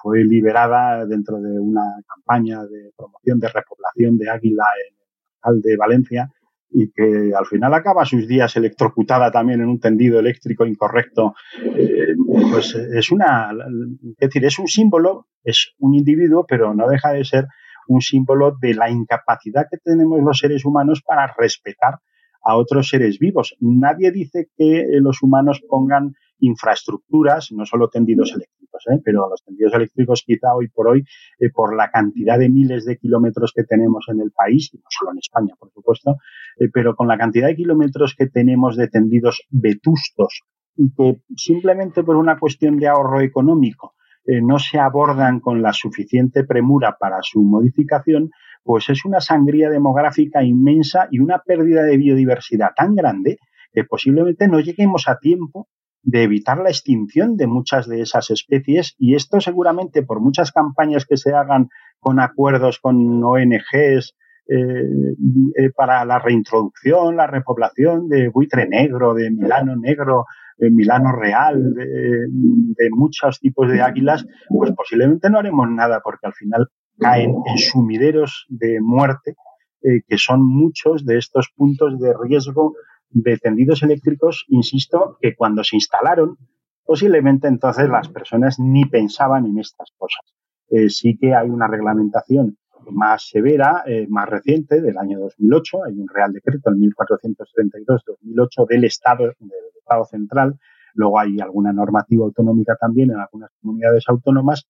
fue 0.00 0.24
liberada 0.24 1.04
dentro 1.06 1.40
de 1.40 1.58
una 1.58 1.82
campaña 2.06 2.62
de 2.62 2.92
promoción 2.96 3.40
de 3.40 3.48
repoblación 3.48 4.16
de 4.16 4.30
águila 4.30 4.64
en 4.88 5.54
el 5.54 5.60
de 5.60 5.76
Valencia 5.76 6.30
y 6.72 6.90
que 6.90 7.32
al 7.36 7.46
final 7.46 7.74
acaba 7.74 8.04
sus 8.04 8.26
días 8.26 8.56
electrocutada 8.56 9.30
también 9.30 9.60
en 9.60 9.68
un 9.68 9.78
tendido 9.78 10.18
eléctrico 10.18 10.64
incorrecto, 10.64 11.34
eh, 11.62 12.14
pues 12.50 12.74
es 12.74 13.12
una, 13.12 13.50
es 13.50 14.16
decir, 14.16 14.44
es 14.44 14.58
un 14.58 14.68
símbolo, 14.68 15.26
es 15.44 15.74
un 15.78 15.94
individuo, 15.94 16.46
pero 16.48 16.74
no 16.74 16.88
deja 16.88 17.12
de 17.12 17.24
ser 17.24 17.46
un 17.88 18.00
símbolo 18.00 18.56
de 18.60 18.74
la 18.74 18.90
incapacidad 18.90 19.66
que 19.70 19.78
tenemos 19.78 20.20
los 20.20 20.38
seres 20.38 20.64
humanos 20.64 21.02
para 21.02 21.32
respetar 21.36 21.98
a 22.44 22.56
otros 22.56 22.88
seres 22.88 23.18
vivos. 23.18 23.56
Nadie 23.60 24.10
dice 24.10 24.48
que 24.56 24.84
los 25.00 25.22
humanos 25.22 25.62
pongan 25.68 26.14
infraestructuras, 26.40 27.52
no 27.52 27.64
solo 27.64 27.88
tendidos 27.88 28.32
eléctricos, 28.34 28.84
¿eh? 28.92 29.00
pero 29.04 29.28
los 29.28 29.44
tendidos 29.44 29.74
eléctricos 29.74 30.24
quizá 30.26 30.54
hoy 30.54 30.68
por 30.68 30.88
hoy, 30.88 31.04
eh, 31.38 31.50
por 31.50 31.76
la 31.76 31.90
cantidad 31.90 32.36
de 32.38 32.48
miles 32.48 32.84
de 32.84 32.98
kilómetros 32.98 33.52
que 33.54 33.62
tenemos 33.62 34.06
en 34.08 34.20
el 34.20 34.32
país, 34.32 34.70
y 34.74 34.78
no 34.78 34.84
solo 34.88 35.12
en 35.12 35.18
España, 35.18 35.54
por 35.58 35.70
supuesto, 35.70 36.16
eh, 36.58 36.68
pero 36.72 36.96
con 36.96 37.06
la 37.06 37.16
cantidad 37.16 37.46
de 37.46 37.54
kilómetros 37.54 38.16
que 38.16 38.26
tenemos 38.26 38.76
de 38.76 38.88
tendidos 38.88 39.46
vetustos 39.50 40.42
y 40.76 40.92
que 40.92 41.22
simplemente 41.36 42.02
por 42.02 42.16
una 42.16 42.38
cuestión 42.38 42.76
de 42.78 42.88
ahorro 42.88 43.20
económico 43.20 43.94
no 44.24 44.58
se 44.58 44.78
abordan 44.78 45.40
con 45.40 45.62
la 45.62 45.72
suficiente 45.72 46.44
premura 46.44 46.96
para 46.98 47.18
su 47.22 47.42
modificación, 47.42 48.30
pues 48.62 48.88
es 48.88 49.04
una 49.04 49.20
sangría 49.20 49.68
demográfica 49.68 50.42
inmensa 50.42 51.08
y 51.10 51.18
una 51.18 51.38
pérdida 51.38 51.82
de 51.82 51.96
biodiversidad 51.96 52.70
tan 52.76 52.94
grande 52.94 53.38
que 53.72 53.84
posiblemente 53.84 54.48
no 54.48 54.60
lleguemos 54.60 55.08
a 55.08 55.18
tiempo 55.18 55.68
de 56.02 56.24
evitar 56.24 56.58
la 56.58 56.70
extinción 56.70 57.36
de 57.36 57.46
muchas 57.46 57.88
de 57.88 58.00
esas 58.00 58.30
especies. 58.30 58.94
Y 58.98 59.14
esto 59.14 59.40
seguramente 59.40 60.02
por 60.02 60.20
muchas 60.20 60.52
campañas 60.52 61.06
que 61.06 61.16
se 61.16 61.32
hagan 61.32 61.68
con 62.00 62.20
acuerdos 62.20 62.78
con 62.80 63.22
ONGs 63.22 64.14
eh, 64.48 65.14
eh, 65.56 65.70
para 65.74 66.04
la 66.04 66.18
reintroducción, 66.18 67.16
la 67.16 67.28
repoblación 67.28 68.08
de 68.08 68.28
buitre 68.28 68.68
negro, 68.68 69.14
de 69.14 69.30
milano 69.30 69.76
negro, 69.76 70.26
de 70.58 70.70
milano 70.70 71.12
real, 71.12 71.74
de, 71.74 72.88
muchos 72.90 73.40
tipos 73.40 73.70
de 73.70 73.80
águilas, 73.80 74.26
pues 74.48 74.72
posiblemente 74.72 75.30
no 75.30 75.38
haremos 75.38 75.68
nada 75.70 76.00
porque 76.02 76.26
al 76.26 76.34
final 76.34 76.68
caen 76.98 77.34
en 77.46 77.58
sumideros 77.58 78.46
de 78.48 78.80
muerte, 78.80 79.34
eh, 79.82 80.02
que 80.06 80.18
son 80.18 80.44
muchos 80.44 81.04
de 81.04 81.18
estos 81.18 81.50
puntos 81.56 81.98
de 81.98 82.14
riesgo 82.22 82.74
de 83.10 83.36
tendidos 83.38 83.82
eléctricos, 83.82 84.44
insisto, 84.48 85.18
que 85.20 85.34
cuando 85.34 85.64
se 85.64 85.76
instalaron, 85.76 86.36
posiblemente 86.84 87.48
entonces 87.48 87.88
las 87.88 88.08
personas 88.08 88.58
ni 88.58 88.84
pensaban 88.84 89.46
en 89.46 89.58
estas 89.58 89.92
cosas. 89.96 90.34
Eh, 90.70 90.88
sí 90.88 91.18
que 91.18 91.34
hay 91.34 91.50
una 91.50 91.66
reglamentación 91.66 92.56
más 92.90 93.28
severa, 93.28 93.84
eh, 93.86 94.06
más 94.08 94.28
reciente, 94.28 94.80
del 94.80 94.98
año 94.98 95.20
2008. 95.20 95.84
Hay 95.84 95.98
un 95.98 96.08
Real 96.08 96.32
Decreto, 96.32 96.70
el 96.70 96.76
1432-2008, 96.76 98.66
del 98.68 98.84
Estado, 98.84 99.24
del 99.38 99.50
Estado 99.78 100.04
central. 100.04 100.58
Luego 100.94 101.18
hay 101.18 101.40
alguna 101.40 101.72
normativa 101.72 102.24
autonómica 102.24 102.76
también 102.80 103.10
en 103.10 103.18
algunas 103.18 103.50
comunidades 103.60 104.04
autónomas 104.08 104.68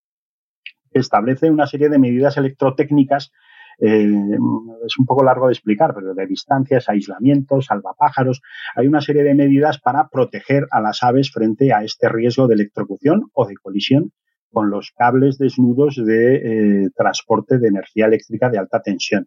que 0.92 1.00
establece 1.00 1.50
una 1.50 1.66
serie 1.66 1.88
de 1.88 1.98
medidas 1.98 2.36
electrotécnicas 2.36 3.32
eh, 3.78 4.06
es 4.86 4.98
un 4.98 5.06
poco 5.06 5.24
largo 5.24 5.46
de 5.46 5.54
explicar, 5.54 5.94
pero 5.94 6.14
de 6.14 6.26
distancias, 6.26 6.88
aislamientos, 6.88 7.66
salvapájaros, 7.66 8.40
hay 8.76 8.86
una 8.86 9.00
serie 9.00 9.24
de 9.24 9.34
medidas 9.34 9.80
para 9.80 10.08
proteger 10.08 10.66
a 10.70 10.80
las 10.80 11.02
aves 11.02 11.30
frente 11.32 11.72
a 11.72 11.82
este 11.82 12.08
riesgo 12.08 12.46
de 12.46 12.54
electrocución 12.54 13.30
o 13.32 13.46
de 13.46 13.54
colisión 13.56 14.12
con 14.52 14.70
los 14.70 14.92
cables 14.96 15.38
desnudos 15.38 15.96
de 15.96 16.36
eh, 16.84 16.90
transporte 16.94 17.58
de 17.58 17.68
energía 17.68 18.06
eléctrica 18.06 18.50
de 18.50 18.58
alta 18.58 18.80
tensión. 18.82 19.26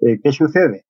Eh, 0.00 0.18
¿Qué 0.22 0.32
sucede? 0.32 0.84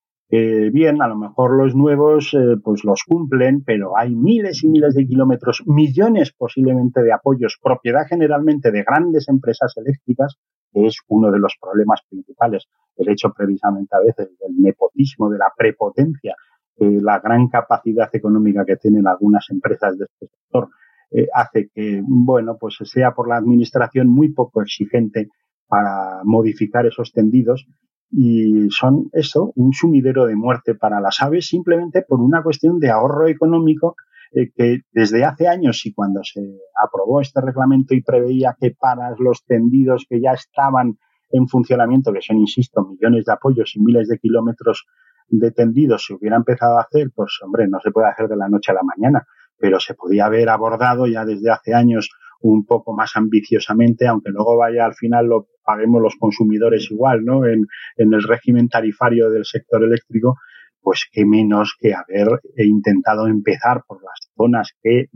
bien, 0.72 1.00
a 1.00 1.06
lo 1.06 1.14
mejor 1.14 1.56
los 1.56 1.76
nuevos 1.76 2.36
pues 2.64 2.82
los 2.82 3.04
cumplen, 3.06 3.62
pero 3.62 3.96
hay 3.96 4.16
miles 4.16 4.64
y 4.64 4.68
miles 4.68 4.94
de 4.94 5.06
kilómetros, 5.06 5.62
millones 5.64 6.32
posiblemente 6.36 7.02
de 7.02 7.12
apoyos, 7.12 7.56
propiedad 7.62 8.04
generalmente 8.08 8.72
de 8.72 8.82
grandes 8.82 9.28
empresas 9.28 9.72
eléctricas, 9.76 10.34
que 10.72 10.86
es 10.86 10.96
uno 11.06 11.30
de 11.30 11.38
los 11.38 11.54
problemas 11.60 12.00
principales 12.10 12.66
el 12.96 13.10
hecho 13.10 13.32
precisamente 13.32 13.94
a 13.94 14.00
veces 14.00 14.36
del 14.40 14.60
nepotismo, 14.60 15.30
de 15.30 15.38
la 15.38 15.52
prepotencia, 15.56 16.34
la 16.78 17.20
gran 17.20 17.46
capacidad 17.46 18.08
económica 18.12 18.64
que 18.64 18.76
tienen 18.76 19.06
algunas 19.06 19.46
empresas 19.50 19.96
de 19.96 20.06
este 20.06 20.34
sector 20.34 20.68
eh, 21.10 21.28
hace 21.34 21.70
que, 21.74 22.02
bueno, 22.06 22.56
pues 22.58 22.78
sea 22.84 23.12
por 23.12 23.28
la 23.28 23.36
administración 23.36 24.08
muy 24.08 24.32
poco 24.32 24.62
exigente 24.62 25.28
para 25.68 26.22
modificar 26.24 26.86
esos 26.86 27.12
tendidos. 27.12 27.66
Y 28.10 28.68
son 28.70 29.08
eso, 29.12 29.52
un 29.56 29.72
sumidero 29.72 30.26
de 30.26 30.36
muerte 30.36 30.74
para 30.74 31.00
las 31.00 31.20
aves 31.20 31.48
simplemente 31.48 32.02
por 32.02 32.20
una 32.20 32.42
cuestión 32.42 32.78
de 32.78 32.90
ahorro 32.90 33.26
económico 33.26 33.96
eh, 34.32 34.50
que 34.54 34.80
desde 34.92 35.24
hace 35.24 35.48
años 35.48 35.84
y 35.86 35.92
cuando 35.92 36.20
se 36.22 36.40
aprobó 36.84 37.20
este 37.20 37.40
reglamento 37.40 37.94
y 37.94 38.02
preveía 38.02 38.56
que 38.60 38.72
para 38.72 39.14
los 39.18 39.44
tendidos 39.44 40.06
que 40.08 40.20
ya 40.20 40.32
estaban 40.32 40.98
en 41.30 41.48
funcionamiento, 41.48 42.12
que 42.12 42.20
son, 42.20 42.38
insisto, 42.38 42.84
millones 42.84 43.24
de 43.24 43.32
apoyos 43.32 43.74
y 43.74 43.80
miles 43.80 44.08
de 44.08 44.18
kilómetros 44.18 44.86
de 45.28 45.50
tendidos, 45.50 46.04
se 46.06 46.14
hubiera 46.14 46.36
empezado 46.36 46.78
a 46.78 46.82
hacer, 46.82 47.10
pues 47.14 47.38
hombre, 47.42 47.66
no 47.68 47.80
se 47.80 47.90
puede 47.90 48.08
hacer 48.08 48.28
de 48.28 48.36
la 48.36 48.48
noche 48.48 48.72
a 48.72 48.74
la 48.74 48.82
mañana, 48.82 49.26
pero 49.64 49.80
se 49.80 49.94
podía 49.94 50.26
haber 50.26 50.50
abordado 50.50 51.06
ya 51.06 51.24
desde 51.24 51.50
hace 51.50 51.72
años 51.72 52.10
un 52.42 52.66
poco 52.66 52.92
más 52.92 53.16
ambiciosamente, 53.16 54.06
aunque 54.06 54.28
luego 54.30 54.58
vaya 54.58 54.84
al 54.84 54.92
final 54.94 55.24
lo 55.24 55.46
paguemos 55.64 56.02
los 56.02 56.16
consumidores 56.16 56.90
igual, 56.90 57.24
¿no? 57.24 57.46
En, 57.46 57.66
en 57.96 58.12
el 58.12 58.22
régimen 58.22 58.68
tarifario 58.68 59.30
del 59.30 59.46
sector 59.46 59.82
eléctrico, 59.82 60.36
pues 60.82 61.08
qué 61.10 61.24
menos 61.24 61.78
que 61.80 61.94
haber 61.94 62.28
intentado 62.58 63.26
empezar 63.26 63.84
por 63.88 64.02
las 64.02 64.28
zonas 64.36 64.74
que, 64.82 65.06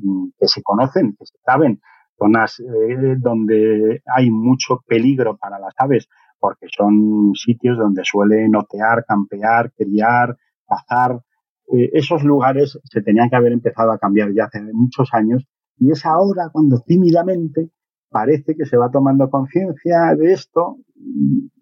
que 0.41 0.49
se 0.49 0.63
conocen, 0.63 1.15
que 1.19 1.27
se 1.27 1.37
saben, 1.45 1.83
zonas 2.19 2.59
eh, 2.61 3.17
donde 3.19 4.01
hay 4.17 4.31
mucho 4.31 4.83
peligro 4.87 5.37
para 5.37 5.59
las 5.59 5.75
aves, 5.77 6.09
porque 6.39 6.69
son 6.75 7.33
sitios 7.35 7.77
donde 7.77 8.01
suelen 8.03 8.57
otear, 8.57 9.05
campear, 9.07 9.73
criar, 9.77 10.39
cazar. 10.67 11.21
Eh, 11.73 11.91
esos 11.93 12.23
lugares 12.23 12.79
se 12.85 13.03
tenían 13.03 13.29
que 13.31 13.37
haber 13.37 13.53
empezado 13.53 13.93
a 13.93 13.99
cambiar 13.99 14.33
ya 14.35 14.45
hace 14.45 14.61
muchos 14.73 15.09
años 15.13 15.45
y 15.79 15.91
es 15.91 16.05
ahora 16.05 16.49
cuando 16.53 16.81
tímidamente 16.81 17.71
parece 18.11 18.55
que 18.57 18.65
se 18.65 18.77
va 18.77 18.91
tomando 18.91 19.29
conciencia 19.31 20.15
de 20.17 20.33
esto. 20.33 20.79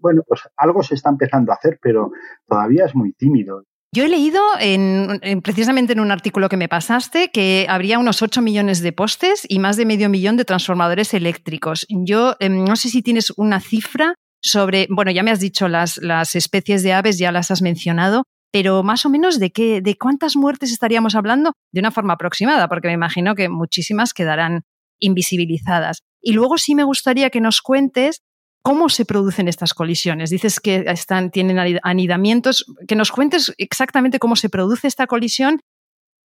Bueno, 0.00 0.22
pues 0.26 0.42
algo 0.56 0.82
se 0.82 0.94
está 0.94 1.10
empezando 1.10 1.52
a 1.52 1.56
hacer, 1.56 1.78
pero 1.82 2.10
todavía 2.46 2.84
es 2.86 2.94
muy 2.94 3.12
tímido. 3.12 3.64
Yo 3.92 4.04
he 4.04 4.08
leído 4.08 4.42
en, 4.60 5.20
precisamente 5.42 5.92
en 5.94 6.00
un 6.00 6.10
artículo 6.10 6.48
que 6.48 6.56
me 6.56 6.68
pasaste 6.68 7.30
que 7.30 7.66
habría 7.68 7.98
unos 7.98 8.20
8 8.20 8.42
millones 8.42 8.82
de 8.82 8.92
postes 8.92 9.46
y 9.48 9.58
más 9.58 9.76
de 9.76 9.86
medio 9.86 10.08
millón 10.08 10.36
de 10.36 10.44
transformadores 10.44 11.14
eléctricos. 11.14 11.86
Yo 11.88 12.34
em, 12.40 12.64
no 12.64 12.76
sé 12.76 12.90
si 12.90 13.02
tienes 13.02 13.32
una 13.36 13.60
cifra 13.60 14.14
sobre, 14.42 14.86
bueno, 14.90 15.10
ya 15.12 15.22
me 15.22 15.30
has 15.30 15.40
dicho 15.40 15.66
las, 15.68 15.96
las 15.98 16.34
especies 16.36 16.82
de 16.82 16.92
aves, 16.92 17.18
ya 17.18 17.32
las 17.32 17.50
has 17.50 17.62
mencionado, 17.62 18.24
pero 18.52 18.82
más 18.82 19.04
o 19.06 19.10
menos 19.10 19.38
de 19.38 19.50
qué, 19.50 19.80
de 19.80 19.96
cuántas 19.96 20.36
muertes 20.36 20.72
estaríamos 20.72 21.14
hablando 21.14 21.52
de 21.72 21.80
una 21.80 21.90
forma 21.90 22.14
aproximada, 22.14 22.68
porque 22.68 22.88
me 22.88 22.94
imagino 22.94 23.34
que 23.34 23.48
muchísimas 23.48 24.14
quedarán 24.14 24.62
invisibilizadas. 24.98 26.00
Y 26.22 26.32
luego 26.32 26.58
sí 26.58 26.74
me 26.74 26.84
gustaría 26.84 27.30
que 27.30 27.40
nos 27.40 27.60
cuentes 27.60 28.22
¿Cómo 28.66 28.88
se 28.88 29.04
producen 29.04 29.46
estas 29.46 29.74
colisiones? 29.74 30.28
Dices 30.28 30.58
que 30.58 30.82
están, 30.88 31.30
tienen 31.30 31.78
anidamientos. 31.84 32.64
Que 32.88 32.96
nos 32.96 33.12
cuentes 33.12 33.54
exactamente 33.58 34.18
cómo 34.18 34.34
se 34.34 34.48
produce 34.48 34.88
esta 34.88 35.06
colisión 35.06 35.60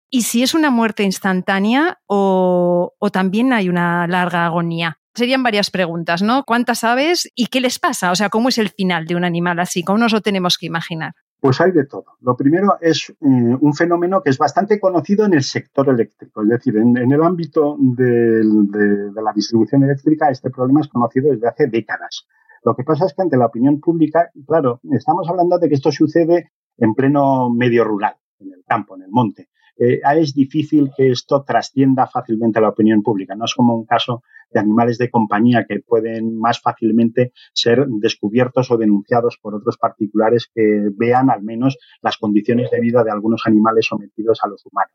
y 0.10 0.24
si 0.24 0.42
es 0.42 0.56
una 0.56 0.72
muerte 0.72 1.04
instantánea 1.04 2.00
o, 2.08 2.94
o 2.98 3.10
también 3.12 3.54
hay 3.54 3.70
una 3.70 4.08
larga 4.08 4.48
agonía. 4.48 4.98
Serían 5.14 5.44
varias 5.44 5.70
preguntas, 5.70 6.24
¿no? 6.24 6.44
¿Cuántas 6.44 6.84
aves 6.84 7.30
y 7.36 7.46
qué 7.46 7.62
les 7.62 7.78
pasa? 7.78 8.10
O 8.10 8.16
sea, 8.16 8.30
¿cómo 8.30 8.50
es 8.50 8.58
el 8.58 8.70
final 8.70 9.06
de 9.06 9.16
un 9.16 9.24
animal 9.24 9.60
así? 9.60 9.84
¿Cómo 9.84 10.00
nos 10.00 10.12
lo 10.12 10.22
tenemos 10.22 10.58
que 10.58 10.66
imaginar? 10.66 11.14
Pues 11.42 11.60
hay 11.60 11.72
de 11.72 11.88
todo. 11.88 12.06
Lo 12.22 12.38
primero 12.38 12.78
es 12.80 13.10
eh, 13.10 13.16
un 13.20 13.74
fenómeno 13.74 14.22
que 14.22 14.30
es 14.30 14.38
bastante 14.38 14.80
conocido 14.80 15.26
en 15.26 15.34
el 15.34 15.42
sector 15.42 15.90
eléctrico, 15.90 16.44
es 16.44 16.50
decir, 16.50 16.78
en, 16.78 16.96
el 16.96 17.24
ámbito 17.24 17.78
de, 17.80 18.44
la 18.44 19.34
distribución 19.34 19.84
eléctrica 19.84 20.30
este 20.30 20.52
problema 20.52 20.82
es 20.82 20.88
conocido 20.88 21.32
desde 21.32 21.48
hace 21.48 21.66
décadas. 21.66 22.28
Lo 22.64 22.76
que 22.76 22.84
pasa 22.84 23.08
es 23.08 23.16
que 23.16 23.24
ante 23.24 23.38
la 23.38 23.48
opinión 23.48 23.80
pública, 23.80 24.30
claro, 24.46 24.82
estamos 24.92 25.28
hablando 25.28 25.58
de 25.58 25.68
que 25.68 25.74
esto 25.74 25.92
sucede 25.92 26.52
en 26.78 26.94
pleno 26.94 27.50
medio 27.50 27.86
rural, 27.86 28.18
en 28.38 28.54
el 28.54 28.64
campo, 28.64 28.96
en 28.96 29.02
el 29.02 29.10
monte. 29.10 29.50
Eh, 29.84 30.00
es 30.18 30.36
difícil 30.36 30.92
que 30.96 31.10
esto 31.10 31.44
trascienda 31.44 32.06
fácilmente 32.06 32.60
a 32.60 32.62
la 32.62 32.70
opinión 32.70 33.02
pública. 33.02 33.34
No 33.36 33.46
es 33.46 33.56
como 33.56 33.76
un 33.76 33.86
caso 33.86 34.22
de 34.52 34.60
animales 34.60 35.00
de 35.00 35.10
compañía 35.10 35.66
que 35.68 35.80
pueden 35.80 36.38
más 36.38 36.62
fácilmente 36.62 37.32
ser 37.52 37.88
descubiertos 37.88 38.70
o 38.70 38.78
denunciados 38.78 39.40
por 39.42 39.56
otros 39.56 39.78
particulares 39.78 40.52
que 40.54 40.90
vean 40.96 41.32
al 41.32 41.42
menos 41.42 41.80
las 42.04 42.18
condiciones 42.18 42.70
de 42.70 42.80
vida 42.80 43.04
de 43.04 43.10
algunos 43.10 43.42
animales 43.48 43.88
sometidos 43.88 44.40
a 44.44 44.50
los 44.50 44.64
humanos. 44.68 44.94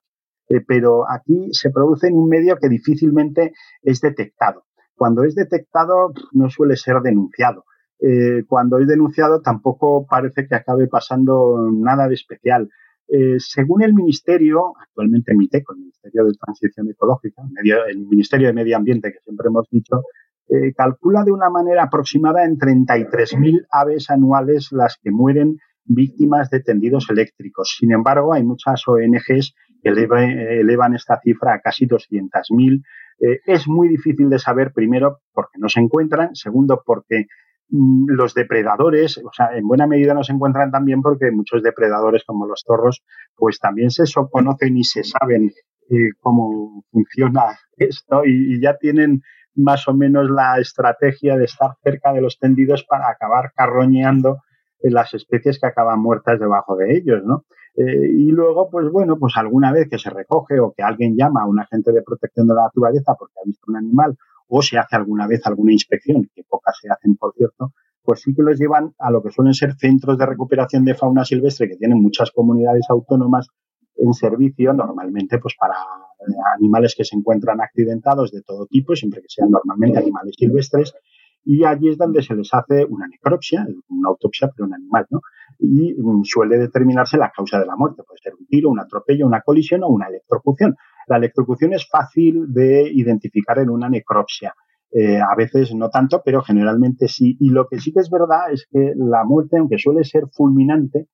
Eh, 0.49 0.61
pero 0.65 1.11
aquí 1.11 1.49
se 1.51 1.71
produce 1.71 2.07
en 2.07 2.15
un 2.15 2.29
medio 2.29 2.57
que 2.57 2.69
difícilmente 2.69 3.55
es 3.83 4.01
detectado. 4.01 4.67
Cuando 4.95 5.25
es 5.25 5.35
detectado 5.35 6.13
no 6.31 6.49
suele 6.49 6.77
ser 6.77 7.01
denunciado. 7.01 7.65
Eh, 7.99 8.45
cuando 8.47 8.79
es 8.79 8.87
denunciado 8.87 9.41
tampoco 9.41 10.07
parece 10.07 10.47
que 10.47 10.55
acabe 10.55 10.87
pasando 10.87 11.71
nada 11.73 12.07
de 12.07 12.15
especial. 12.15 12.69
Eh, 13.09 13.37
según 13.39 13.83
el 13.83 13.95
Ministerio, 13.95 14.75
actualmente 14.81 15.35
MITECO, 15.35 15.75
el 15.75 15.81
Ministerio 15.81 16.25
de 16.25 16.33
Transición 16.35 16.91
Ecológica, 16.91 17.43
el 17.89 17.99
Ministerio 18.07 18.49
de 18.49 18.53
Medio 18.53 18.77
Ambiente, 18.77 19.13
que 19.13 19.21
siempre 19.21 19.49
hemos 19.49 19.69
dicho, 19.71 20.03
eh, 20.49 20.73
calcula 20.75 21.25
de 21.25 21.33
una 21.33 21.51
manera 21.51 21.85
aproximada 21.85 22.45
en 22.45 22.57
33.000 22.57 23.67
aves 23.71 24.11
anuales 24.11 24.69
las 24.71 24.99
que 25.03 25.11
mueren 25.11 25.59
víctimas 25.85 26.51
de 26.51 26.61
tendidos 26.61 27.09
eléctricos. 27.11 27.77
Sin 27.79 27.93
embargo, 27.93 28.33
hay 28.33 28.45
muchas 28.45 28.83
ONGs 28.87 29.55
que 29.83 29.89
elevan, 29.89 30.95
esta 30.95 31.21
cifra 31.21 31.55
a 31.55 31.61
casi 31.61 31.87
200.000. 31.87 32.83
Eh, 33.21 33.41
es 33.47 33.69
muy 33.69 33.89
difícil 33.89 34.29
de 34.29 34.39
saber, 34.39 34.73
primero, 34.73 35.21
porque 35.33 35.59
no 35.59 35.69
se 35.69 35.81
encuentran, 35.81 36.35
segundo, 36.35 36.83
porque 36.85 37.27
los 37.69 38.35
depredadores, 38.35 39.19
o 39.19 39.31
sea, 39.33 39.57
en 39.57 39.67
buena 39.67 39.87
medida 39.87 40.15
no 40.15 40.23
se 40.23 40.33
encuentran 40.33 40.71
también 40.71 41.03
porque 41.03 41.31
muchos 41.33 41.63
depredadores 41.63 42.25
como 42.25 42.47
los 42.47 42.63
zorros, 42.67 43.03
pues 43.35 43.59
también 43.59 43.91
se 43.91 44.05
conocen 44.31 44.77
y 44.77 44.85
se 44.85 45.03
saben 45.03 45.51
eh, 45.91 46.11
cómo 46.21 46.85
funciona 46.91 47.59
esto 47.77 48.23
y, 48.25 48.61
ya 48.61 48.77
tienen 48.77 49.23
más 49.55 49.89
o 49.89 49.95
menos 49.95 50.31
la 50.31 50.59
estrategia 50.61 51.37
de 51.37 51.45
estar 51.45 51.71
cerca 51.83 52.13
de 52.13 52.21
los 52.21 52.39
tendidos 52.39 52.85
para 52.85 53.09
acabar 53.09 53.53
carroñeando 53.55 54.43
las 54.83 55.15
especies 55.15 55.59
que 55.59 55.67
acaban 55.67 56.01
muertas 56.01 56.39
debajo 56.39 56.77
de 56.77 56.97
ellos, 56.97 57.23
¿no? 57.25 57.45
Eh, 57.77 58.11
y 58.11 58.31
luego, 58.31 58.71
pues 58.71 58.91
bueno, 58.91 59.19
pues 59.19 59.37
alguna 59.37 59.73
vez 59.73 59.89
que 59.91 59.99
se 59.99 60.11
recoge 60.11 60.61
o 60.61 60.73
que 60.77 60.83
alguien 60.83 61.17
llama 61.17 61.43
a 61.43 61.47
un 61.47 61.59
agente 61.59 61.93
de 61.93 62.03
protección 62.03 62.47
de 62.47 62.55
la 62.55 62.65
naturaleza 62.65 63.15
porque 63.19 63.35
ha 63.43 63.47
visto 63.47 63.65
un 63.69 63.77
animal 63.77 64.17
o 64.49 64.63
se 64.63 64.79
hace 64.79 64.97
alguna 64.97 65.27
vez 65.27 65.47
alguna 65.47 65.73
inspección, 65.73 66.29
que 66.35 66.45
pocas 66.45 66.79
se 66.81 66.89
hacen, 66.89 67.17
por 67.17 67.35
cierto, 67.35 67.73
pues 68.03 68.21
sí 68.21 68.35
que 68.35 68.43
los 68.43 68.59
llevan 68.59 68.95
a 68.99 69.11
lo 69.11 69.23
que 69.23 69.31
suelen 69.31 69.55
ser 69.55 69.75
centros 69.75 70.17
de 70.17 70.27
recuperación 70.27 70.85
de 70.85 70.95
fauna 70.95 71.25
silvestre 71.25 71.69
que 71.69 71.77
tienen 71.77 72.01
muchas 72.01 72.31
comunidades 72.31 72.87
autónomas 72.89 73.49
en 73.97 74.13
servicio, 74.13 74.73
normalmente 74.73 75.39
pues 75.39 75.55
para 75.59 75.75
animales 76.57 76.95
que 76.97 77.05
se 77.05 77.17
encuentran 77.17 77.61
accidentados 77.61 78.31
de 78.31 78.43
todo 78.43 78.67
tipo, 78.67 78.95
siempre 78.95 79.21
que 79.21 79.29
sean 79.29 79.51
normalmente 79.51 79.99
animales 79.99 80.35
silvestres, 80.39 80.95
y 81.45 81.65
allí 81.65 81.91
es 81.91 81.97
donde 81.97 82.23
se 82.23 82.35
les 82.35 82.53
hace 82.53 82.85
una 82.85 83.07
necropsia, 83.07 83.67
una 83.89 84.09
autopsia, 84.09 84.51
pero 84.55 84.67
un 84.67 84.75
animal, 84.75 85.07
¿no? 85.11 85.21
Y 85.61 85.95
mm, 85.95 86.25
suele 86.25 86.59
determinarse 86.59 87.17
la 87.17 87.31
causa 87.31 87.61
de 87.61 87.67
la 87.67 87.77
muerte, 87.77 88.03
puede 88.03 88.19
ser 88.21 88.35
un 88.35 88.47
tiro, 88.47 88.69
un 88.69 88.81
atropello, 88.81 89.27
una 89.27 89.43
colisión 89.43 89.85
o 89.85 89.89
una 89.89 90.09
electrocución. 90.09 90.75
La 91.07 91.19
electrocución 91.19 91.73
es 91.73 91.89
fácil 91.89 92.53
de 92.53 92.91
identificar 92.93 93.59
en 93.59 93.71
una 93.71 93.89
necropsia. 93.89 94.55
Eh, 94.91 95.19
a 95.19 95.35
veces 95.37 95.75
no 95.75 95.89
tanto, 95.89 96.23
pero 96.25 96.43
generalmente 96.43 97.07
sí. 97.09 97.37
Y 97.41 97.51
lo 97.51 97.67
que 97.69 97.79
sí 97.79 97.93
que 97.93 98.01
es 98.01 98.11
verdad 98.11 98.51
es 98.53 98.67
que 98.71 98.93
la 98.97 99.25
muerte, 99.25 99.59
aunque 99.59 99.79
suele 99.79 100.05
ser 100.05 100.25
fulminante, 100.33 101.09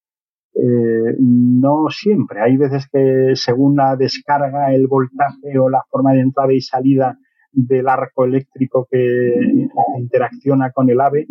eh, 0.55 1.17
no 1.19 1.87
siempre. 1.91 2.41
Hay 2.41 2.57
veces 2.57 2.87
que 2.91 3.33
según 3.35 3.77
la 3.77 3.97
descarga, 3.97 4.75
el 4.75 4.87
voltaje 4.87 5.59
o 5.59 5.69
la 5.69 5.83
forma 5.91 6.13
de 6.13 6.21
entrada 6.21 6.53
y 6.53 6.61
salida 6.61 7.19
del 7.53 7.89
arco 7.89 8.25
eléctrico 8.25 8.87
que 8.91 9.35
interacciona 9.99 10.71
con 10.71 10.89
el 10.89 11.01
ave, 11.01 11.27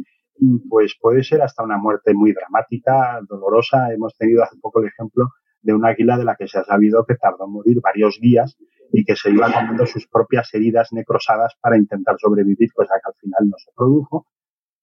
pues 0.69 0.95
puede 0.99 1.23
ser 1.23 1.41
hasta 1.41 1.63
una 1.63 1.77
muerte 1.77 2.13
muy 2.13 2.33
dramática, 2.33 3.19
dolorosa. 3.27 3.91
Hemos 3.93 4.15
tenido 4.17 4.43
hace 4.43 4.57
poco 4.61 4.81
el 4.81 4.87
ejemplo 4.87 5.29
de 5.61 5.73
una 5.73 5.89
águila 5.89 6.17
de 6.17 6.25
la 6.25 6.35
que 6.35 6.47
se 6.47 6.59
ha 6.59 6.63
sabido 6.63 7.05
que 7.05 7.15
tardó 7.15 7.45
en 7.45 7.51
morir 7.51 7.79
varios 7.81 8.19
días 8.19 8.57
y 8.91 9.03
que 9.05 9.15
se 9.15 9.29
iba 9.31 9.51
comiendo 9.51 9.85
sus 9.85 10.07
propias 10.07 10.53
heridas 10.53 10.89
necrosadas 10.91 11.55
para 11.61 11.77
intentar 11.77 12.15
sobrevivir, 12.19 12.69
pues 12.75 12.89
que 12.89 13.09
al 13.09 13.13
final 13.15 13.49
no 13.49 13.57
se 13.57 13.71
produjo. 13.75 14.25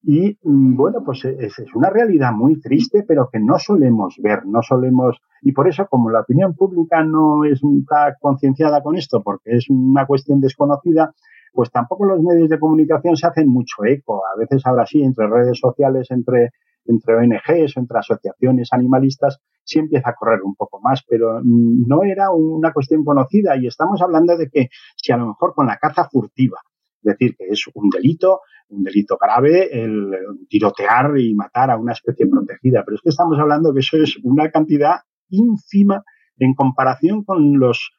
Y 0.02 0.38
mm, 0.42 0.76
bueno, 0.76 1.02
pues 1.04 1.24
es, 1.24 1.58
es, 1.58 1.74
una 1.74 1.90
realidad 1.90 2.32
muy 2.32 2.60
triste, 2.60 3.04
pero 3.06 3.28
que 3.30 3.40
no 3.40 3.58
solemos 3.58 4.16
ver, 4.22 4.46
no 4.46 4.62
solemos, 4.62 5.20
y 5.42 5.52
por 5.52 5.68
eso 5.68 5.86
como 5.90 6.10
la 6.10 6.20
opinión 6.20 6.54
pública 6.54 7.02
no 7.02 7.44
está 7.44 8.14
concienciada 8.20 8.82
con 8.82 8.96
esto, 8.96 9.22
porque 9.22 9.56
es 9.56 9.68
una 9.68 10.06
cuestión 10.06 10.40
desconocida, 10.40 11.12
pues 11.52 11.70
tampoco 11.70 12.04
los 12.04 12.22
medios 12.22 12.48
de 12.48 12.58
comunicación 12.58 13.16
se 13.16 13.26
hacen 13.26 13.48
mucho 13.48 13.84
eco. 13.84 14.22
A 14.26 14.38
veces 14.38 14.62
ahora 14.64 14.86
sí, 14.86 15.02
entre 15.02 15.26
redes 15.26 15.58
sociales, 15.58 16.06
entre 16.10 16.50
entre 16.92 17.14
ONGs 17.14 17.76
o 17.76 17.80
entre 17.80 17.98
asociaciones 17.98 18.68
animalistas, 18.72 19.38
sí 19.64 19.78
empieza 19.78 20.10
a 20.10 20.14
correr 20.14 20.42
un 20.42 20.54
poco 20.54 20.80
más, 20.80 21.04
pero 21.06 21.40
no 21.42 22.02
era 22.02 22.30
una 22.30 22.72
cuestión 22.72 23.04
conocida 23.04 23.56
y 23.56 23.66
estamos 23.66 24.00
hablando 24.00 24.36
de 24.36 24.48
que 24.48 24.68
si 24.96 25.12
a 25.12 25.16
lo 25.16 25.26
mejor 25.28 25.54
con 25.54 25.66
la 25.66 25.76
caza 25.76 26.08
furtiva, 26.08 26.58
es 27.02 27.12
decir, 27.12 27.36
que 27.36 27.44
es 27.48 27.64
un 27.74 27.90
delito, 27.90 28.40
un 28.70 28.82
delito 28.82 29.16
grave 29.20 29.68
el 29.70 30.10
tirotear 30.48 31.18
y 31.18 31.34
matar 31.34 31.70
a 31.70 31.76
una 31.76 31.92
especie 31.92 32.26
protegida, 32.26 32.82
pero 32.84 32.96
es 32.96 33.02
que 33.02 33.10
estamos 33.10 33.38
hablando 33.38 33.72
que 33.72 33.80
eso 33.80 33.96
es 33.98 34.18
una 34.22 34.50
cantidad 34.50 34.96
ínfima 35.28 36.02
en 36.38 36.54
comparación 36.54 37.24
con 37.24 37.58
los 37.58 37.92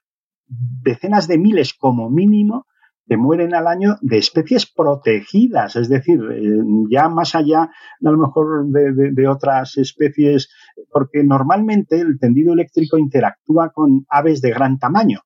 decenas 0.48 1.28
de 1.28 1.38
miles 1.38 1.74
como 1.74 2.10
mínimo 2.10 2.66
que 3.10 3.18
mueren 3.18 3.56
al 3.56 3.66
año 3.66 3.98
de 4.02 4.20
especies 4.20 4.72
protegidas, 4.72 5.76
es 5.76 5.90
decir, 5.90 6.20
eh, 6.32 6.60
ya 6.92 7.10
más 7.10 7.34
allá 7.34 7.64
a 7.64 7.72
lo 8.12 8.18
mejor 8.18 8.68
de, 8.68 9.28
otras 9.28 9.78
especies, 9.78 10.50
porque 10.92 11.24
normalmente 11.24 12.00
el 12.00 12.20
tendido 12.20 12.54
eléctrico 12.54 13.00
interactúa 13.00 13.72
con 13.72 14.06
aves 14.10 14.42
de 14.42 14.52
gran 14.52 14.78
tamaño, 14.78 15.22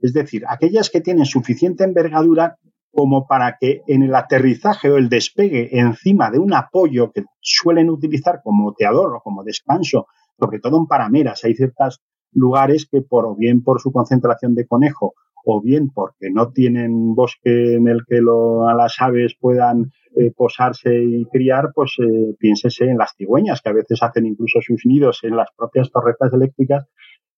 es 0.00 0.14
decir, 0.14 0.44
aquellas 0.48 0.88
que 0.88 1.02
tienen 1.02 1.26
suficiente 1.26 1.84
envergadura 1.84 2.56
como 2.90 3.26
para 3.26 3.58
que 3.60 3.82
en 3.86 4.04
el 4.04 4.14
aterrizaje 4.14 4.90
o 4.90 4.96
el 4.96 5.10
despegue 5.10 5.78
encima 5.78 6.30
de 6.30 6.38
un 6.38 6.54
apoyo 6.54 7.12
que 7.12 7.24
suelen 7.40 7.90
utilizar 7.90 8.40
como 8.42 8.68
oteador 8.68 9.16
o 9.16 9.20
como 9.20 9.44
descanso, 9.44 10.06
sobre 10.40 10.60
todo 10.60 10.78
en 10.78 10.86
parameras, 10.86 11.44
hay 11.44 11.54
ciertos 11.54 12.00
lugares 12.32 12.88
que 12.90 13.02
por 13.02 13.36
bien 13.36 13.62
por 13.62 13.80
su 13.82 13.92
concentración 13.92 14.54
de 14.54 14.66
conejo 14.66 15.12
o 15.44 15.60
bien 15.60 15.90
porque 15.90 16.30
no 16.30 16.50
tienen 16.52 17.14
bosque 17.14 17.74
en 17.74 17.88
el 17.88 18.00
que 18.06 18.18
a 18.18 18.74
las 18.74 18.96
aves 19.00 19.34
puedan 19.38 19.92
eh, 20.16 20.32
posarse 20.36 21.02
y 21.02 21.24
criar, 21.26 21.70
pues 21.74 21.96
eh, 21.98 22.34
piénsese 22.38 22.84
en 22.84 22.98
las 22.98 23.14
cigüeñas, 23.16 23.60
que 23.62 23.70
a 23.70 23.74
veces 23.74 24.02
hacen 24.02 24.26
incluso 24.26 24.60
sus 24.60 24.84
nidos 24.84 25.20
en 25.22 25.36
las 25.36 25.48
propias 25.56 25.90
torretas 25.90 26.32
eléctricas, 26.32 26.86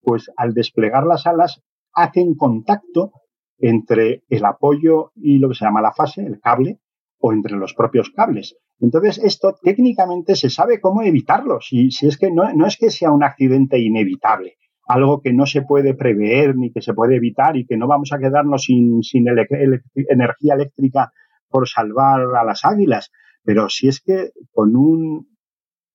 pues 0.00 0.30
al 0.36 0.54
desplegar 0.54 1.04
las 1.04 1.26
alas 1.26 1.62
hacen 1.92 2.34
contacto 2.34 3.12
entre 3.58 4.22
el 4.28 4.44
apoyo 4.44 5.12
y 5.14 5.38
lo 5.38 5.48
que 5.48 5.54
se 5.54 5.64
llama 5.64 5.82
la 5.82 5.92
fase, 5.92 6.24
el 6.24 6.40
cable, 6.40 6.78
o 7.18 7.32
entre 7.32 7.56
los 7.56 7.74
propios 7.74 8.10
cables. 8.10 8.56
Entonces, 8.80 9.18
esto 9.18 9.54
técnicamente 9.62 10.34
se 10.36 10.48
sabe 10.48 10.80
cómo 10.80 11.02
evitarlo. 11.02 11.60
Si, 11.60 11.90
si 11.90 12.06
es 12.06 12.16
que 12.16 12.30
no, 12.30 12.50
no 12.54 12.66
es 12.66 12.78
que 12.78 12.90
sea 12.90 13.10
un 13.10 13.22
accidente 13.22 13.78
inevitable, 13.78 14.56
algo 14.90 15.20
que 15.20 15.32
no 15.32 15.46
se 15.46 15.62
puede 15.62 15.94
prever 15.94 16.56
ni 16.56 16.72
que 16.72 16.82
se 16.82 16.94
puede 16.94 17.16
evitar 17.16 17.56
y 17.56 17.64
que 17.66 17.76
no 17.76 17.86
vamos 17.86 18.12
a 18.12 18.18
quedarnos 18.18 18.64
sin, 18.64 19.00
energía 19.14 20.54
eléctrica 20.54 21.12
por 21.48 21.68
salvar 21.68 22.22
a 22.36 22.44
las 22.44 22.64
águilas. 22.64 23.10
Pero 23.44 23.68
si 23.68 23.88
es 23.88 24.00
que 24.00 24.30
con 24.52 24.76
un 24.76 25.28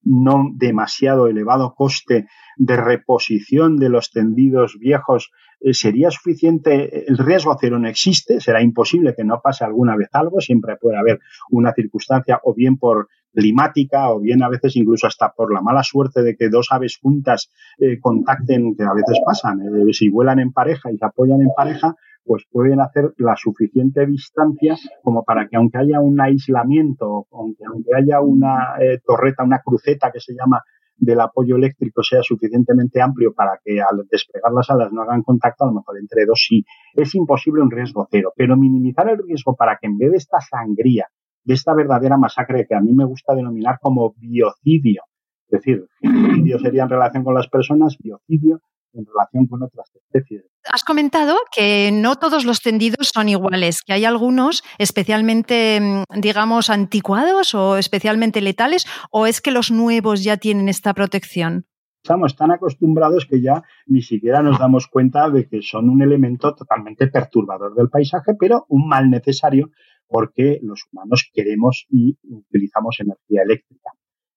no 0.02 0.52
demasiado 0.54 1.28
elevado 1.28 1.74
coste 1.76 2.28
de 2.58 2.78
reposición 2.78 3.78
de 3.78 3.90
los 3.90 4.12
tendidos 4.12 4.78
viejos 4.80 5.32
eh, 5.60 5.74
sería 5.74 6.12
suficiente, 6.12 7.06
el 7.08 7.18
riesgo 7.18 7.58
cero 7.60 7.80
no 7.80 7.90
existe, 7.90 8.40
será 8.40 8.62
imposible 8.62 9.16
que 9.16 9.24
no 9.24 9.42
pase 9.44 9.66
alguna 9.66 9.98
vez 9.98 10.10
algo, 10.14 10.40
siempre 10.40 10.78
puede 10.80 10.98
haber 10.98 11.20
una 11.50 11.74
circunstancia 11.74 12.40
o 12.44 12.54
bien 12.54 12.78
por 12.78 13.08
climática 13.36 14.10
o 14.12 14.20
bien 14.20 14.42
a 14.42 14.50
veces 14.50 14.76
incluso 14.76 15.08
hasta 15.08 15.34
por 15.36 15.54
la 15.54 15.62
mala 15.62 15.84
suerte 15.84 16.24
de 16.24 16.36
que 16.36 16.50
dos 16.50 16.70
aves 16.72 16.98
juntas 17.02 17.52
eh, 17.78 18.00
contacten, 18.00 18.76
que 18.76 18.84
a 18.84 18.94
veces 18.94 19.20
pasan, 19.26 19.62
eh, 19.62 19.94
si 19.94 20.10
vuelan 20.10 20.40
en 20.40 20.52
pareja 20.52 20.92
y 20.92 20.98
se 20.98 21.06
apoyan 21.06 21.42
en 21.42 21.50
pareja, 21.56 21.96
pues 22.24 22.46
pueden 22.50 22.82
hacer 22.82 23.14
la 23.18 23.36
suficiente 23.36 24.06
distancia 24.08 24.76
como 25.04 25.24
para 25.24 25.48
que 25.48 25.58
aunque 25.58 25.78
haya 25.78 26.00
un 26.00 26.20
aislamiento, 26.20 27.28
aunque, 27.32 27.66
aunque 27.72 27.92
haya 27.96 28.20
una 28.20 28.74
torreta, 29.06 29.44
una 29.44 29.62
cruceta 29.64 30.12
que 30.12 30.20
se 30.20 30.34
llama 30.34 30.64
del 30.98 31.20
apoyo 31.20 31.56
eléctrico 31.56 32.04
sea 32.04 32.22
suficientemente 32.24 33.02
amplio 33.02 33.34
para 33.34 33.60
que 33.64 33.82
al 33.82 34.08
desplegar 34.10 34.52
las 34.54 34.70
alas 34.70 34.92
no 34.92 35.02
hagan 35.02 35.24
contacto, 35.24 35.64
a 35.64 35.68
lo 35.68 35.74
mejor 35.74 35.98
entre 36.00 36.26
dos 36.26 36.46
sí. 36.48 36.66
Es 36.94 37.16
imposible 37.16 37.62
un 37.62 37.72
riesgo 37.72 38.08
cero, 38.10 38.34
pero 38.36 38.56
minimizar 38.56 39.10
el 39.10 39.18
riesgo 39.18 39.56
para 39.56 39.78
que 39.78 39.88
en 39.88 39.98
vez 39.98 40.12
de 40.12 40.18
esta 40.18 40.40
sangría, 40.40 41.08
de 41.46 41.54
esta 41.54 41.74
verdadera 41.74 42.18
masacre 42.18 42.66
que 42.68 42.76
a 42.76 42.82
mí 42.82 42.94
me 42.94 43.06
gusta 43.06 43.34
denominar 43.34 43.80
como 43.82 44.14
biocidio, 44.18 45.04
es 45.48 45.62
decir, 45.62 45.88
biocidio 46.02 46.60
sería 46.60 46.84
en 46.84 46.90
relación 46.90 47.24
con 47.24 47.36
las 47.36 47.48
personas, 47.48 47.98
biocidio 48.00 48.62
en 48.96 49.06
relación 49.06 49.46
con 49.48 49.62
otras 49.62 49.92
especies. 49.94 50.46
Has 50.72 50.84
comentado 50.84 51.36
que 51.56 51.92
no 51.94 52.16
todos 52.16 52.46
los 52.46 52.62
tendidos 52.62 53.12
son 53.14 53.30
iguales, 53.30 53.82
que 53.82 53.94
hay 53.94 54.06
algunos 54.06 54.64
especialmente, 54.78 55.80
mm, 55.82 56.20
digamos, 56.22 56.70
anticuados 56.70 57.54
o 57.54 57.78
especialmente 57.78 58.42
letales, 58.42 58.86
o 59.12 59.28
es 59.28 59.42
que 59.42 59.52
los 59.52 59.70
nuevos 59.70 60.24
ya 60.24 60.38
tienen 60.38 60.70
esta 60.70 60.94
protección. 60.94 61.66
Estamos 62.04 62.36
tan 62.36 62.52
acostumbrados 62.52 63.26
que 63.26 63.42
ya 63.42 63.64
ni 63.88 64.02
siquiera 64.02 64.44
nos 64.44 64.60
damos 64.60 64.88
cuenta 64.88 65.30
de 65.30 65.48
que 65.48 65.62
son 65.64 65.90
un 65.90 66.04
elemento 66.04 66.54
totalmente 66.54 67.08
perturbador 67.08 67.74
del 67.74 67.90
paisaje, 67.90 68.34
pero 68.40 68.66
un 68.70 68.88
mal 68.88 69.10
necesario 69.10 69.72
porque 70.08 70.60
los 70.62 70.84
humanos 70.92 71.30
queremos 71.34 71.86
y 71.90 72.18
utilizamos 72.24 72.98
energía 73.00 73.44
eléctrica. 73.44 73.92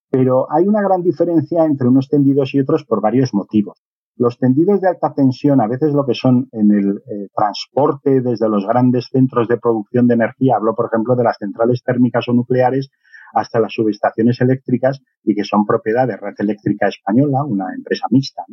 Pero 0.09 0.51
hay 0.51 0.67
una 0.67 0.81
gran 0.81 1.03
diferencia 1.03 1.65
entre 1.65 1.87
unos 1.87 2.09
tendidos 2.09 2.53
y 2.53 2.59
otros 2.59 2.85
por 2.85 3.01
varios 3.01 3.33
motivos. 3.33 3.79
Los 4.15 4.37
tendidos 4.37 4.81
de 4.81 4.89
alta 4.89 5.13
tensión, 5.13 5.61
a 5.61 5.67
veces 5.67 5.93
lo 5.93 6.05
que 6.05 6.13
son 6.13 6.49
en 6.51 6.71
el 6.71 6.97
eh, 6.97 7.29
transporte 7.33 8.19
desde 8.19 8.49
los 8.49 8.67
grandes 8.67 9.07
centros 9.09 9.47
de 9.47 9.57
producción 9.57 10.07
de 10.07 10.15
energía, 10.15 10.57
hablo 10.57 10.75
por 10.75 10.87
ejemplo 10.87 11.15
de 11.15 11.23
las 11.23 11.37
centrales 11.37 11.83
térmicas 11.83 12.27
o 12.27 12.33
nucleares, 12.33 12.89
hasta 13.33 13.59
las 13.59 13.73
subestaciones 13.73 14.41
eléctricas 14.41 15.01
y 15.23 15.35
que 15.35 15.43
son 15.43 15.65
propiedad 15.65 16.07
de 16.07 16.17
Red 16.17 16.35
Eléctrica 16.39 16.87
Española, 16.87 17.43
una 17.43 17.73
empresa 17.73 18.07
mixta, 18.09 18.43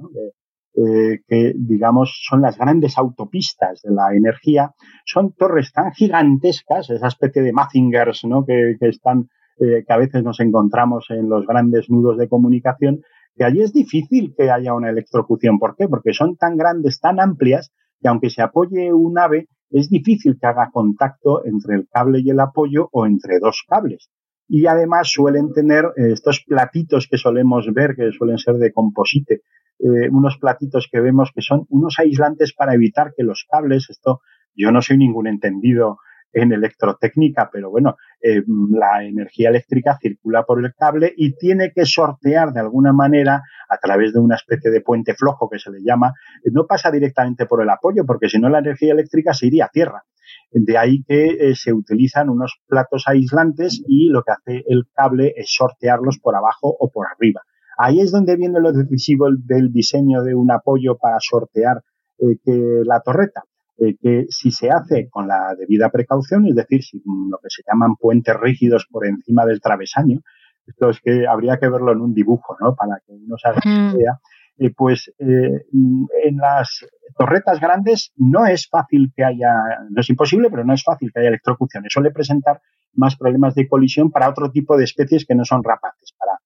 eh, 0.77 1.21
que 1.27 1.55
digamos 1.57 2.21
son 2.29 2.43
las 2.43 2.59
grandes 2.59 2.99
autopistas 2.99 3.81
de 3.83 3.95
la 3.95 4.15
energía, 4.15 4.75
son 5.07 5.33
torres 5.33 5.73
tan 5.73 5.93
gigantescas, 5.93 6.91
esa 6.91 7.07
especie 7.07 7.41
de 7.41 7.53
Mazingers 7.53 8.25
¿no? 8.27 8.45
que, 8.45 8.77
están, 8.81 9.31
eh, 9.59 9.85
que 9.87 9.93
a 9.93 9.97
veces 9.97 10.23
nos 10.23 10.39
encontramos 10.41 11.07
en 11.09 11.31
los 11.31 11.47
grandes 11.47 11.89
nudos 11.89 12.19
de 12.19 12.29
comunicación, 12.29 13.01
que 13.35 13.45
allí 13.45 13.62
es 13.62 13.73
difícil 13.73 14.35
que 14.37 14.51
haya 14.51 14.75
una 14.75 14.91
electrocución. 14.91 15.59
¿Por 15.59 15.77
qué? 15.77 15.89
Porque 15.89 16.12
son 16.12 16.37
tan 16.37 16.59
grandes, 16.59 17.01
tan 17.01 17.21
amplias, 17.21 17.73
que 18.01 18.09
aunque 18.09 18.29
se 18.29 18.43
apoye 18.43 18.93
un 18.93 19.19
ave, 19.19 19.49
es 19.71 19.89
difícil 19.89 20.39
que 20.39 20.47
haga 20.47 20.71
contacto 20.71 21.45
entre 21.47 21.77
el 21.77 21.89
cable 21.91 22.21
y 22.21 22.31
el 22.31 22.41
apoyo 22.41 22.89
o 22.93 23.07
entre 23.07 23.39
dos 23.41 23.65
cables. 23.67 24.11
Y 24.49 24.67
además 24.67 25.11
suelen 25.11 25.53
tener 25.53 25.87
eh, 25.97 26.12
estos 26.12 26.45
platitos 26.47 27.09
que 27.11 27.17
solemos 27.17 27.67
ver, 27.73 27.97
que 27.97 28.12
suelen 28.12 28.39
ser 28.39 28.57
de 28.57 28.73
composite, 28.73 29.41
eh, 29.79 30.09
unos 30.11 30.39
platitos 30.39 30.89
que 30.91 31.01
vemos 31.01 31.31
que 31.35 31.43
son 31.43 31.67
unos 31.69 31.99
aislantes 31.99 32.53
para 32.55 32.75
evitar 32.75 33.12
que 33.17 33.23
los 33.23 33.47
cables, 33.51 33.89
esto 33.91 34.21
yo 34.55 34.73
no 34.73 34.81
soy 34.81 34.97
ningún 34.97 35.27
entendido 35.27 35.99
en 36.37 36.53
electrotécnica, 36.53 37.49
pero 37.51 37.71
bueno, 37.71 37.97
eh, 38.21 38.43
la 38.47 39.05
energía 39.05 39.49
eléctrica 39.49 39.99
circula 40.01 40.45
por 40.45 40.62
el 40.62 40.75
cable 40.75 41.12
y 41.17 41.35
tiene 41.35 41.73
que 41.75 41.87
sortear 41.87 42.53
de 42.53 42.61
alguna 42.61 42.93
manera 42.93 43.43
a 43.69 43.79
través 43.79 44.12
de 44.12 44.21
una 44.21 44.37
especie 44.37 44.71
de 44.71 44.83
puente 44.83 45.15
flojo 45.15 45.49
que 45.49 45.59
se 45.59 45.71
le 45.71 45.83
llama, 45.83 46.12
eh, 46.45 46.51
no 46.53 46.67
pasa 46.67 46.91
directamente 46.91 47.47
por 47.47 47.62
el 47.62 47.71
apoyo, 47.71 48.05
porque 48.05 48.29
si 48.29 48.39
no 48.39 48.51
la 48.51 48.59
energía 48.59 48.93
eléctrica 48.93 49.33
se 49.33 49.47
iría 49.47 49.65
a 49.67 49.71
tierra. 49.71 50.03
De 50.51 50.77
ahí 50.77 51.03
que 51.05 51.27
eh, 51.27 51.55
se 51.55 51.73
utilizan 51.73 52.29
unos 52.29 52.61
platos 52.67 53.05
aislantes 53.07 53.83
y 53.87 54.11
lo 54.11 54.23
que 54.23 54.33
hace 54.33 54.65
el 54.69 54.85
cable 54.93 55.33
es 55.37 55.47
sortearlos 55.49 56.19
por 56.19 56.37
abajo 56.37 56.75
o 56.79 56.91
por 56.91 57.07
arriba. 57.07 57.43
Ahí 57.77 58.01
es 58.01 58.11
donde 58.11 58.37
viene 58.37 58.61
lo 58.61 58.73
decisivo 58.73 59.29
del 59.31 59.73
diseño 59.73 60.23
de 60.23 60.35
un 60.35 60.51
apoyo 60.51 60.97
para 60.97 61.19
sortear 61.21 61.83
que 62.19 62.81
la 62.85 63.01
torreta 63.01 63.43
eh, 63.79 63.95
que 64.01 64.25
si 64.31 64.51
se 64.51 64.71
hace 64.71 65.11
con 65.11 65.29
la 65.29 65.55
debida 65.55 65.91
precaución, 65.91 66.47
es 66.47 66.55
decir, 66.55 66.83
si 66.83 67.03
lo 67.05 67.37
que 67.39 67.51
se 67.51 67.62
llaman 67.67 67.97
puentes 67.97 68.35
rígidos 68.35 68.87
por 68.91 69.07
encima 69.07 69.45
del 69.45 69.61
travesaño, 69.61 70.21
esto 70.67 70.89
es 70.89 71.01
que 71.01 71.27
habría 71.27 71.59
que 71.59 71.69
verlo 71.69 71.93
en 71.93 72.01
un 72.01 72.15
dibujo, 72.15 72.57
¿no? 72.59 72.75
Para 72.75 73.01
que 73.07 73.12
uno 73.12 73.37
se 73.37 73.49
haga 73.49 73.61
una 73.65 73.93
idea. 73.93 74.19
Eh, 74.59 74.73
pues 74.75 75.12
eh, 75.19 75.67
en 75.71 76.37
las 76.39 76.87
torretas 77.19 77.61
grandes 77.61 78.12
no 78.17 78.47
es 78.47 78.67
fácil 78.67 79.12
que 79.15 79.23
haya, 79.23 79.53
no 79.91 80.01
es 80.01 80.09
imposible, 80.09 80.49
pero 80.49 80.65
no 80.65 80.73
es 80.73 80.83
fácil 80.83 81.12
que 81.12 81.21
haya 81.21 81.29
electrocución. 81.29 81.85
Eso 81.85 82.01
suele 82.01 82.12
presentar 82.12 82.62
más 82.95 83.17
problemas 83.17 83.55
de 83.55 83.69
colisión 83.69 84.11
para 84.11 84.31
otro 84.31 84.51
tipo 84.51 84.79
de 84.79 84.85
especies 84.85 85.27
que 85.27 85.35
no 85.35 85.45
son 85.45 85.62
rapaces, 85.62 86.15
para, 86.19 86.39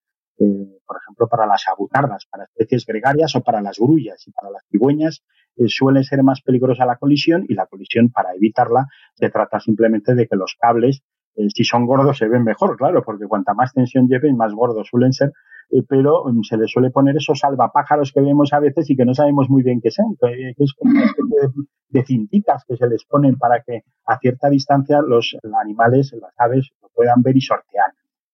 por 0.87 0.97
ejemplo, 0.97 1.29
para 1.29 1.47
las 1.47 1.69
abutardas, 1.69 2.27
para 2.31 2.45
especies 2.45 2.87
gregarias 2.87 3.37
o 3.37 3.43
para 3.43 3.61
las 3.61 3.79
grullas 3.79 4.27
y 4.27 4.33
para 4.33 4.51
las 4.51 4.65
cigüeñas 4.71 5.23
eh, 5.57 5.69
suele 5.69 6.03
ser 6.05 6.23
más 6.23 6.41
peligrosa 6.41 6.87
la 6.87 6.97
colisión 6.97 7.45
y 7.49 7.55
la 7.55 7.67
colisión, 7.67 8.11
para 8.11 8.35
evitarla, 8.35 8.87
se 9.15 9.29
trata 9.29 9.61
simplemente 9.61 10.15
de 10.15 10.27
que 10.27 10.37
los 10.37 10.57
cables, 10.59 11.03
eh, 11.37 11.49
si 11.55 11.65
son 11.65 11.85
gordos, 11.87 12.17
se 12.19 12.29
ven 12.29 12.45
mejor, 12.45 12.77
claro, 12.77 13.03
porque 13.05 13.27
cuanta 13.27 13.53
más 13.53 13.73
tensión 13.75 14.09
lleven, 14.09 14.37
más 14.37 14.55
gordos 14.55 14.89
suelen 14.89 15.13
ser, 15.13 15.33
eh, 15.71 15.83
pero 15.87 16.25
mm, 16.25 16.43
se 16.43 16.57
les 16.57 16.71
suele 16.71 16.91
poner 16.91 17.17
esos 17.17 17.41
salvapájaros 17.41 18.13
que 18.13 18.23
vemos 18.23 18.53
a 18.53 18.61
veces 18.61 18.89
y 18.89 18.97
que 18.97 19.05
no 19.05 19.15
sabemos 19.15 19.51
muy 19.51 19.63
bien 19.63 19.81
qué 19.83 19.91
son, 19.91 20.17
que, 20.19 20.55
es 20.57 20.73
como 20.73 20.93
una 20.93 21.05
especie 21.05 21.65
de, 21.89 22.05
cintitas 22.05 22.65
que 22.67 22.77
se 22.77 22.87
les 22.89 23.05
ponen 23.05 23.37
para 23.37 23.63
que 23.63 23.83
a 24.07 24.19
cierta 24.19 24.49
distancia 24.49 25.03
los 25.03 25.37
animales, 25.61 26.15
las 26.21 26.33
aves, 26.39 26.71
lo 26.81 26.89
puedan 26.95 27.23
ver 27.23 27.37
y 27.37 27.41
sortear. 27.41 27.93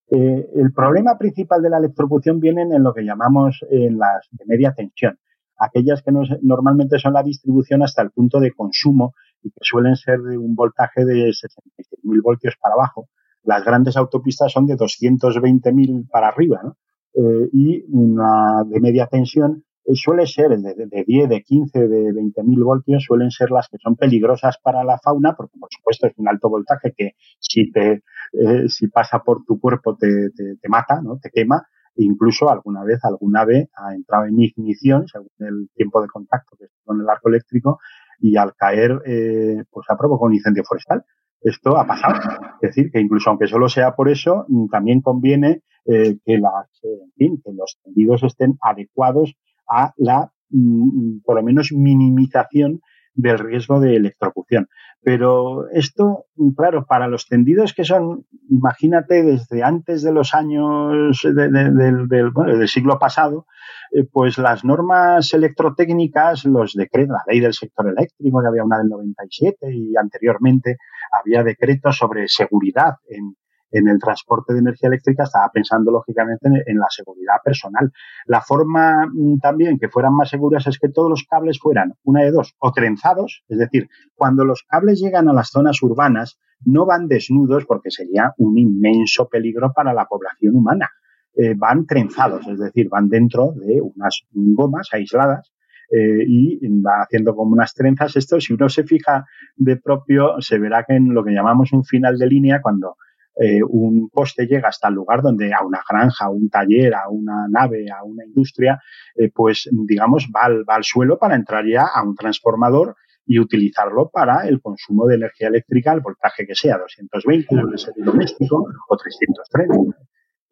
El 0.09 0.73
problema 0.73 1.19
principal 1.19 1.61
de 1.63 1.71
la 1.71 1.79
electrocución 1.79 2.39
viene 2.39 2.63
en 2.63 2.83
lo 2.83 2.95
que 2.95 3.03
llamamos 3.03 3.65
en 3.69 3.99
las 3.99 4.29
de 4.31 4.45
media 4.47 4.73
tensión 4.73 5.19
aquellas 5.59 6.03
que 6.03 6.13
normalmente 6.43 6.99
son 6.99 7.15
la 7.15 7.23
distribución 7.23 7.83
hasta 7.83 8.03
el 8.03 8.11
punto 8.11 8.41
de 8.41 8.53
consumo 8.53 9.15
y 9.43 9.51
que 9.51 9.61
suelen 9.63 9.97
ser 9.97 10.21
de 10.21 10.37
un 10.37 10.55
voltaje 10.55 11.05
de 11.05 11.29
66.000 11.29 12.23
voltios 12.23 12.57
para 12.61 12.75
abajo. 12.75 13.09
Las 13.43 13.65
grandes 13.65 13.97
autopistas 13.97 14.53
son 14.53 14.67
de 14.67 14.77
220.000 14.77 16.09
para 16.11 16.29
arriba, 16.29 16.61
¿no? 16.63 16.77
Eh, 17.15 17.49
y 17.53 17.85
una 17.89 18.63
de 18.67 18.81
media 18.81 19.07
tensión 19.07 19.65
eh, 19.65 19.66
suele 19.95 20.27
ser 20.27 20.59
de, 20.59 20.75
de, 20.75 21.05
10, 21.07 21.29
de 21.29 21.43
15, 21.43 21.89
de 21.89 22.13
20.000 22.13 22.65
voltios, 22.65 23.05
suelen 23.05 23.31
ser 23.31 23.51
las 23.51 23.69
que 23.69 23.79
son 23.79 23.97
peligrosas 23.97 24.59
para 24.63 24.85
la 24.85 24.99
fauna, 24.99 25.35
porque 25.37 25.59
por 25.59 25.69
supuesto 25.71 26.07
es 26.07 26.13
un 26.17 26.29
alto 26.29 26.49
voltaje 26.49 26.93
que 26.97 27.13
si 27.39 27.71
te, 27.71 28.03
eh, 28.33 28.69
si 28.69 28.89
pasa 28.89 29.21
por 29.21 29.45
tu 29.45 29.61
cuerpo 29.61 29.97
te, 29.97 30.31
te, 30.31 30.57
te 30.61 30.69
mata, 30.69 31.01
¿no? 31.03 31.19
Te 31.19 31.31
quema, 31.31 31.67
incluso 31.97 32.51
alguna 32.51 32.85
vez 32.85 33.05
algún 33.05 33.37
ave 33.37 33.71
ha 33.75 33.95
entrado 33.95 34.27
en 34.27 34.41
ignición 34.41 35.07
según 35.07 35.31
el 35.39 35.69
tiempo 35.75 36.03
de 36.03 36.09
contacto 36.09 36.57
que 36.59 36.67
con 36.85 37.01
el 37.01 37.09
arco 37.09 37.29
eléctrico 37.29 37.79
y 38.21 38.37
al 38.37 38.55
caer 38.55 39.03
eh, 39.07 39.65
pues 39.71 39.87
ha 39.89 39.97
provocado 39.97 40.27
un 40.27 40.35
incendio 40.35 40.65
forestal. 40.65 41.05
Esto 41.41 41.77
ha 41.77 41.87
pasado. 41.87 42.15
Es 42.61 42.75
decir, 42.75 42.91
que 42.91 43.01
incluso 43.01 43.31
aunque 43.31 43.47
solo 43.47 43.69
sea 43.69 43.95
por 43.95 44.09
eso, 44.09 44.47
también 44.71 45.01
conviene 45.01 45.63
eh, 45.85 46.17
que, 46.25 46.39
las, 46.39 46.69
eh, 46.83 46.99
en 47.05 47.13
fin, 47.13 47.43
que 47.45 47.53
los 47.53 47.79
tendidos 47.85 48.23
estén 48.23 48.57
adecuados 48.61 49.37
a 49.69 49.93
la, 49.97 50.33
mm, 50.51 51.21
por 51.25 51.37
lo 51.37 51.43
menos, 51.43 51.73
minimización 51.73 52.81
del 53.15 53.39
riesgo 53.39 53.81
de 53.81 53.97
electrocución. 53.97 54.69
Pero 55.03 55.69
esto, 55.71 56.27
claro, 56.57 56.85
para 56.85 57.07
los 57.07 57.29
tendidos 57.29 57.73
que 57.73 57.85
son, 57.85 58.27
imagínate, 58.51 59.23
desde 59.23 59.63
antes 59.63 60.03
de 60.03 60.13
los 60.13 60.35
años 60.35 61.23
del, 61.23 62.09
del 62.09 62.69
siglo 62.69 62.99
pasado, 62.99 63.47
eh, 63.93 64.05
pues 64.11 64.37
las 64.39 64.65
normas 64.65 65.33
electrotécnicas, 65.33 66.45
los 66.45 66.75
decretos, 66.75 67.15
la 67.15 67.33
ley 67.33 67.41
del 67.41 67.55
sector 67.55 67.89
eléctrico, 67.89 68.41
que 68.41 68.49
había 68.49 68.65
una 68.65 68.79
del 68.79 68.89
97 68.89 69.69
y 69.73 69.97
anteriormente 69.97 70.77
había 71.13 71.45
decretos 71.45 71.97
sobre 71.97 72.29
seguridad 72.29 72.97
en, 73.09 73.37
en 73.71 73.89
el 73.89 73.99
transporte 73.99 74.53
de 74.53 74.61
energía 74.61 74.89
eléctrica 74.89 75.25
estaba 75.25 75.51
pensando 75.53 75.91
lógicamente 75.91 76.49
en, 76.67 76.79
la 76.79 76.87
seguridad 76.89 77.37
personal. 77.45 77.93
La 78.27 78.41
forma 78.41 79.07
mm, 79.07 79.39
también 79.39 79.79
que 79.79 79.89
fueran 79.89 80.15
más 80.15 80.31
seguras 80.31 80.67
es 80.67 80.79
que 80.79 80.89
todos 80.89 81.11
los 81.11 81.25
cables 81.25 81.59
fueran, 81.59 81.95
una 82.05 82.23
de 82.23 82.31
dos, 82.31 82.55
o 82.59 82.73
trenzados, 82.73 83.45
es 83.49 83.59
decir, 83.59 83.89
cuando 84.15 84.45
los 84.45 84.65
cables 84.69 85.01
llegan 85.01 85.29
a 85.29 85.33
las 85.33 85.51
zonas 85.51 85.83
urbanas, 85.83 86.39
no 86.65 86.87
van 86.87 87.07
desnudos 87.09 87.67
porque 87.67 87.91
sería 87.91 88.33
un 88.39 88.57
inmenso 88.59 89.29
peligro 89.29 89.73
para 89.75 89.93
la 89.93 90.07
población 90.07 90.55
humana. 90.55 90.91
Eh, 91.39 91.55
van 91.55 91.85
trenzados, 91.85 92.47
es 92.47 92.59
decir, 92.59 92.89
van 92.89 93.11
dentro 93.11 93.53
de 93.53 93.83
unas 93.83 94.23
gomas 94.33 94.89
aisladas 94.93 95.53
eh, 95.91 96.25
y 96.27 96.59
va 96.81 97.03
haciendo 97.03 97.37
como 97.37 97.53
unas 97.53 97.75
trenzas. 97.75 98.17
Esto, 98.17 98.41
si 98.41 98.55
uno 98.55 98.71
se 98.71 98.85
fija 98.85 99.27
de 99.55 99.77
propio, 99.77 100.41
se 100.41 100.59
verá 100.59 100.85
que 100.85 100.95
en 100.95 101.13
lo 101.13 101.23
que 101.23 101.33
llamamos 101.33 101.73
un 101.73 101.85
final 101.85 102.17
de 102.17 102.27
línea, 102.27 102.63
cuando 102.63 102.97
eh, 103.39 103.63
un 103.63 104.09
poste 104.09 104.47
llega 104.47 104.69
hasta 104.69 104.89
el 104.89 104.95
lugar 104.95 105.21
donde 105.23 105.53
a 105.53 105.65
una 105.65 105.83
granja, 105.89 106.25
a 106.25 106.31
un 106.31 106.49
taller, 106.49 106.95
a 106.95 107.09
una 107.11 107.47
nave, 107.49 107.87
a 107.91 108.03
una 108.03 108.25
industria, 108.25 108.81
eh, 109.15 109.31
pues 109.35 109.69
digamos 109.71 110.29
va 110.35 110.45
al, 110.45 110.65
va 110.69 110.77
al 110.77 110.85
suelo 110.85 111.19
para 111.19 111.37
entrar 111.37 111.67
ya 111.67 111.87
a 111.95 112.03
un 112.03 112.15
transformador 112.15 112.97
y 113.27 113.39
utilizarlo 113.39 114.09
para 114.09 114.47
el 114.49 114.61
consumo 114.63 115.07
de 115.07 115.17
energía 115.17 115.49
eléctrica 115.49 115.93
al 115.93 116.01
voltaje 116.01 116.47
que 116.47 116.55
sea, 116.55 116.79
220 116.79 117.57
de 117.71 117.79
serie 117.79 118.05
doméstico 118.05 118.67
o 118.89 118.97
330. 118.97 119.99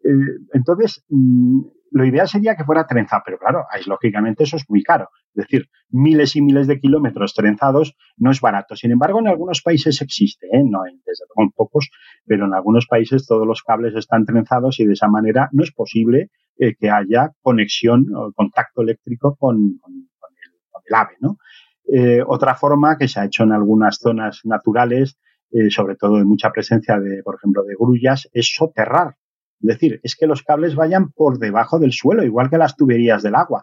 Eh, 0.05 0.11
entonces, 0.53 1.05
mm, 1.09 1.61
lo 1.95 2.05
ideal 2.05 2.27
sería 2.27 2.57
que 2.57 2.65
fuera 2.65 2.89
trenza, 2.89 3.23
pero 3.25 3.39
claro, 3.39 3.67
lógicamente 3.87 4.43
eso 4.43 4.57
es 4.57 4.69
muy 4.69 4.83
caro. 4.83 5.11
Es 5.33 5.47
decir, 5.47 5.69
miles 5.91 6.35
y 6.35 6.43
miles 6.43 6.67
de 6.67 6.81
kilómetros 6.81 7.35
trenzados 7.35 7.97
no 8.17 8.33
es 8.33 8.41
barato. 8.41 8.75
Sin 8.75 8.91
embargo, 8.91 9.21
en 9.21 9.29
algunos 9.29 9.63
países 9.63 10.03
existe, 10.03 10.49
¿eh? 10.49 10.65
no 10.65 10.85
en, 10.87 11.01
desde 11.07 11.25
pocos, 11.55 11.91
pero 12.27 12.47
en 12.47 12.55
algunos 12.55 12.89
países 12.89 13.29
todos 13.29 13.47
los 13.47 13.63
cables 13.63 13.95
están 13.95 14.25
trenzados 14.25 14.81
y 14.81 14.87
de 14.87 14.95
esa 14.95 15.07
manera 15.07 15.49
no 15.53 15.63
es 15.63 15.71
posible 15.71 16.31
eh, 16.59 16.75
que 16.75 16.91
haya 16.91 17.31
conexión 17.43 18.07
o 18.13 18.33
contacto 18.33 18.83
eléctrico 18.83 19.37
con, 19.37 19.79
el, 20.87 20.95
ave. 20.97 21.15
Eh, 21.93 22.25
otra 22.27 22.57
forma 22.57 22.99
que 22.99 23.07
se 23.07 23.21
ha 23.21 23.27
hecho 23.27 23.45
en 23.45 23.53
algunas 23.53 23.99
zonas 23.99 24.41
naturales, 24.43 25.17
sobre 25.69 25.95
todo 25.95 26.17
de 26.17 26.25
mucha 26.25 26.51
presencia 26.51 26.99
de, 26.99 27.23
por 27.23 27.37
ejemplo, 27.37 27.63
de 27.63 27.77
grullas, 27.79 28.29
es 28.33 28.53
soterrar 28.53 29.15
es 29.61 29.69
decir, 29.69 30.01
es 30.03 30.17
que 30.17 30.27
los 30.27 30.43
cables 30.43 30.75
vayan 30.75 31.11
por 31.11 31.39
debajo 31.39 31.79
del 31.79 31.93
suelo, 31.93 32.25
igual 32.25 32.51
que 32.51 32.59
las 32.59 32.77
tuberías 32.77 33.23
del 33.23 33.35
agua. 33.35 33.63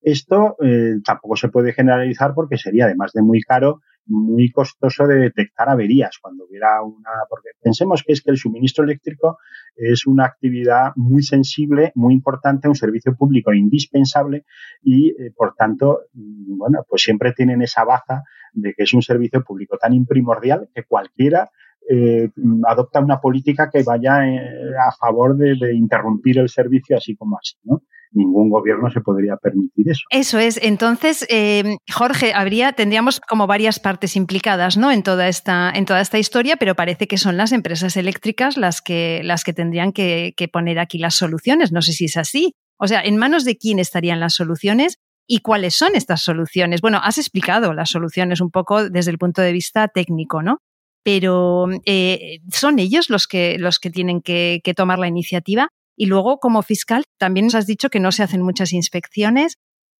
Esto 0.00 0.56
eh, 0.62 0.94
tampoco 1.04 1.36
se 1.36 1.48
puede 1.48 1.72
generalizar 1.72 2.34
porque 2.34 2.56
sería, 2.56 2.84
además 2.84 3.12
de 3.12 3.22
muy 3.22 3.40
caro, 3.40 3.80
muy 4.06 4.50
costoso 4.50 5.06
de 5.06 5.16
detectar 5.16 5.68
averías 5.68 6.18
cuando 6.20 6.44
hubiera 6.44 6.82
una. 6.82 7.10
Porque 7.28 7.50
pensemos 7.60 8.02
que 8.04 8.12
es 8.12 8.22
que 8.22 8.30
el 8.30 8.36
suministro 8.36 8.84
eléctrico 8.84 9.38
es 9.76 10.06
una 10.06 10.24
actividad 10.24 10.92
muy 10.96 11.22
sensible, 11.22 11.92
muy 11.94 12.14
importante, 12.14 12.68
un 12.68 12.74
servicio 12.74 13.14
público 13.16 13.52
indispensable 13.52 14.44
y, 14.82 15.10
eh, 15.10 15.32
por 15.34 15.54
tanto, 15.54 16.00
mm, 16.12 16.58
bueno, 16.58 16.84
pues 16.88 17.02
siempre 17.02 17.32
tienen 17.32 17.62
esa 17.62 17.84
baza 17.84 18.22
de 18.52 18.74
que 18.74 18.82
es 18.84 18.92
un 18.94 19.02
servicio 19.02 19.42
público 19.42 19.78
tan 19.78 19.94
imprimordial 19.94 20.68
que 20.74 20.84
cualquiera 20.84 21.50
eh, 21.92 22.30
adopta 22.68 23.00
una 23.00 23.20
política 23.20 23.68
que 23.68 23.82
vaya 23.82 24.24
eh, 24.24 24.38
a 24.78 24.92
favor 24.92 25.36
de, 25.36 25.74
interrumpir 25.74 26.38
el 26.38 26.48
servicio 26.48 26.96
así 26.96 27.16
como 27.16 27.36
así, 27.36 27.56
¿no? 27.64 27.82
Ningún 28.12 28.48
gobierno 28.48 28.88
se 28.90 29.00
podría 29.00 29.36
permitir 29.36 29.88
eso. 29.88 30.02
Eso 30.10 30.38
es. 30.38 30.60
Entonces, 30.62 31.26
eh, 31.28 31.78
Jorge, 31.92 32.32
habría, 32.32 32.72
tendríamos 32.74 33.20
como 33.20 33.48
varias 33.48 33.80
partes 33.80 34.14
implicadas, 34.14 34.76
¿no? 34.76 34.92
En 34.92 35.02
toda 35.02 35.26
esta, 35.26 35.72
en 35.74 35.84
toda 35.84 36.00
esta 36.00 36.18
historia, 36.18 36.56
pero 36.56 36.76
parece 36.76 37.08
que 37.08 37.18
son 37.18 37.36
las 37.36 37.50
empresas 37.50 37.96
eléctricas 37.96 38.56
las 38.56 38.82
que, 38.82 39.22
las 39.24 39.42
que 39.42 39.52
tendrían 39.52 39.92
que, 39.92 40.34
que 40.36 40.46
poner 40.46 40.78
aquí 40.78 40.98
las 40.98 41.16
soluciones. 41.16 41.72
No 41.72 41.82
sé 41.82 41.92
si 41.92 42.04
es 42.04 42.16
así. 42.16 42.54
O 42.78 42.86
sea, 42.86 43.00
¿en 43.02 43.16
manos 43.16 43.44
de 43.44 43.56
quién 43.56 43.80
estarían 43.80 44.20
las 44.20 44.34
soluciones? 44.34 44.98
¿Y 45.26 45.40
cuáles 45.40 45.74
son 45.74 45.94
estas 45.94 46.22
soluciones? 46.22 46.80
Bueno, 46.80 47.00
has 47.02 47.18
explicado 47.18 47.72
las 47.74 47.90
soluciones 47.90 48.40
un 48.40 48.50
poco 48.50 48.88
desde 48.90 49.10
el 49.10 49.18
punto 49.18 49.42
de 49.42 49.52
vista 49.52 49.88
técnico, 49.88 50.42
¿no? 50.42 50.58
Pero 51.02 51.66
eh, 51.86 52.40
son 52.50 52.78
ellos 52.78 53.10
los 53.10 53.26
que, 53.26 53.58
los 53.58 53.78
que 53.78 53.90
tienen 53.90 54.20
que, 54.20 54.60
tomar 54.76 54.98
la 54.98 55.08
iniciativa. 55.08 55.68
Y 55.96 56.06
luego, 56.06 56.38
como 56.38 56.62
fiscal, 56.62 57.04
también 57.18 57.46
nos 57.46 57.54
has 57.54 57.66
dicho 57.66 57.90
que 57.90 58.00
no 58.00 58.12
se 58.12 58.22
hacen 58.22 58.42
muchas 58.42 58.72
inspecciones, 58.72 59.56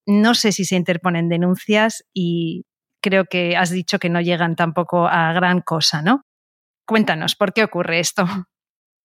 no 0.07 0.35
sé 0.35 0.53
si 0.53 0.65
se 0.65 0.77
interponen 0.77 1.29
denuncias 1.29 2.05
y 2.15 2.65
creo 3.03 3.27
que 3.27 3.57
has 3.57 3.71
dicho 3.71 3.99
que 3.99 4.09
no 4.09 4.21
llegan 4.21 4.57
tampoco 4.57 5.07
a 5.07 5.33
gran 5.33 5.61
cosa, 5.61 6.03
¿no? 6.03 6.23
Cuéntanos, 6.87 7.37
¿por 7.37 7.53
qué 7.53 7.65
ocurre 7.65 8.01
esto? 8.01 8.25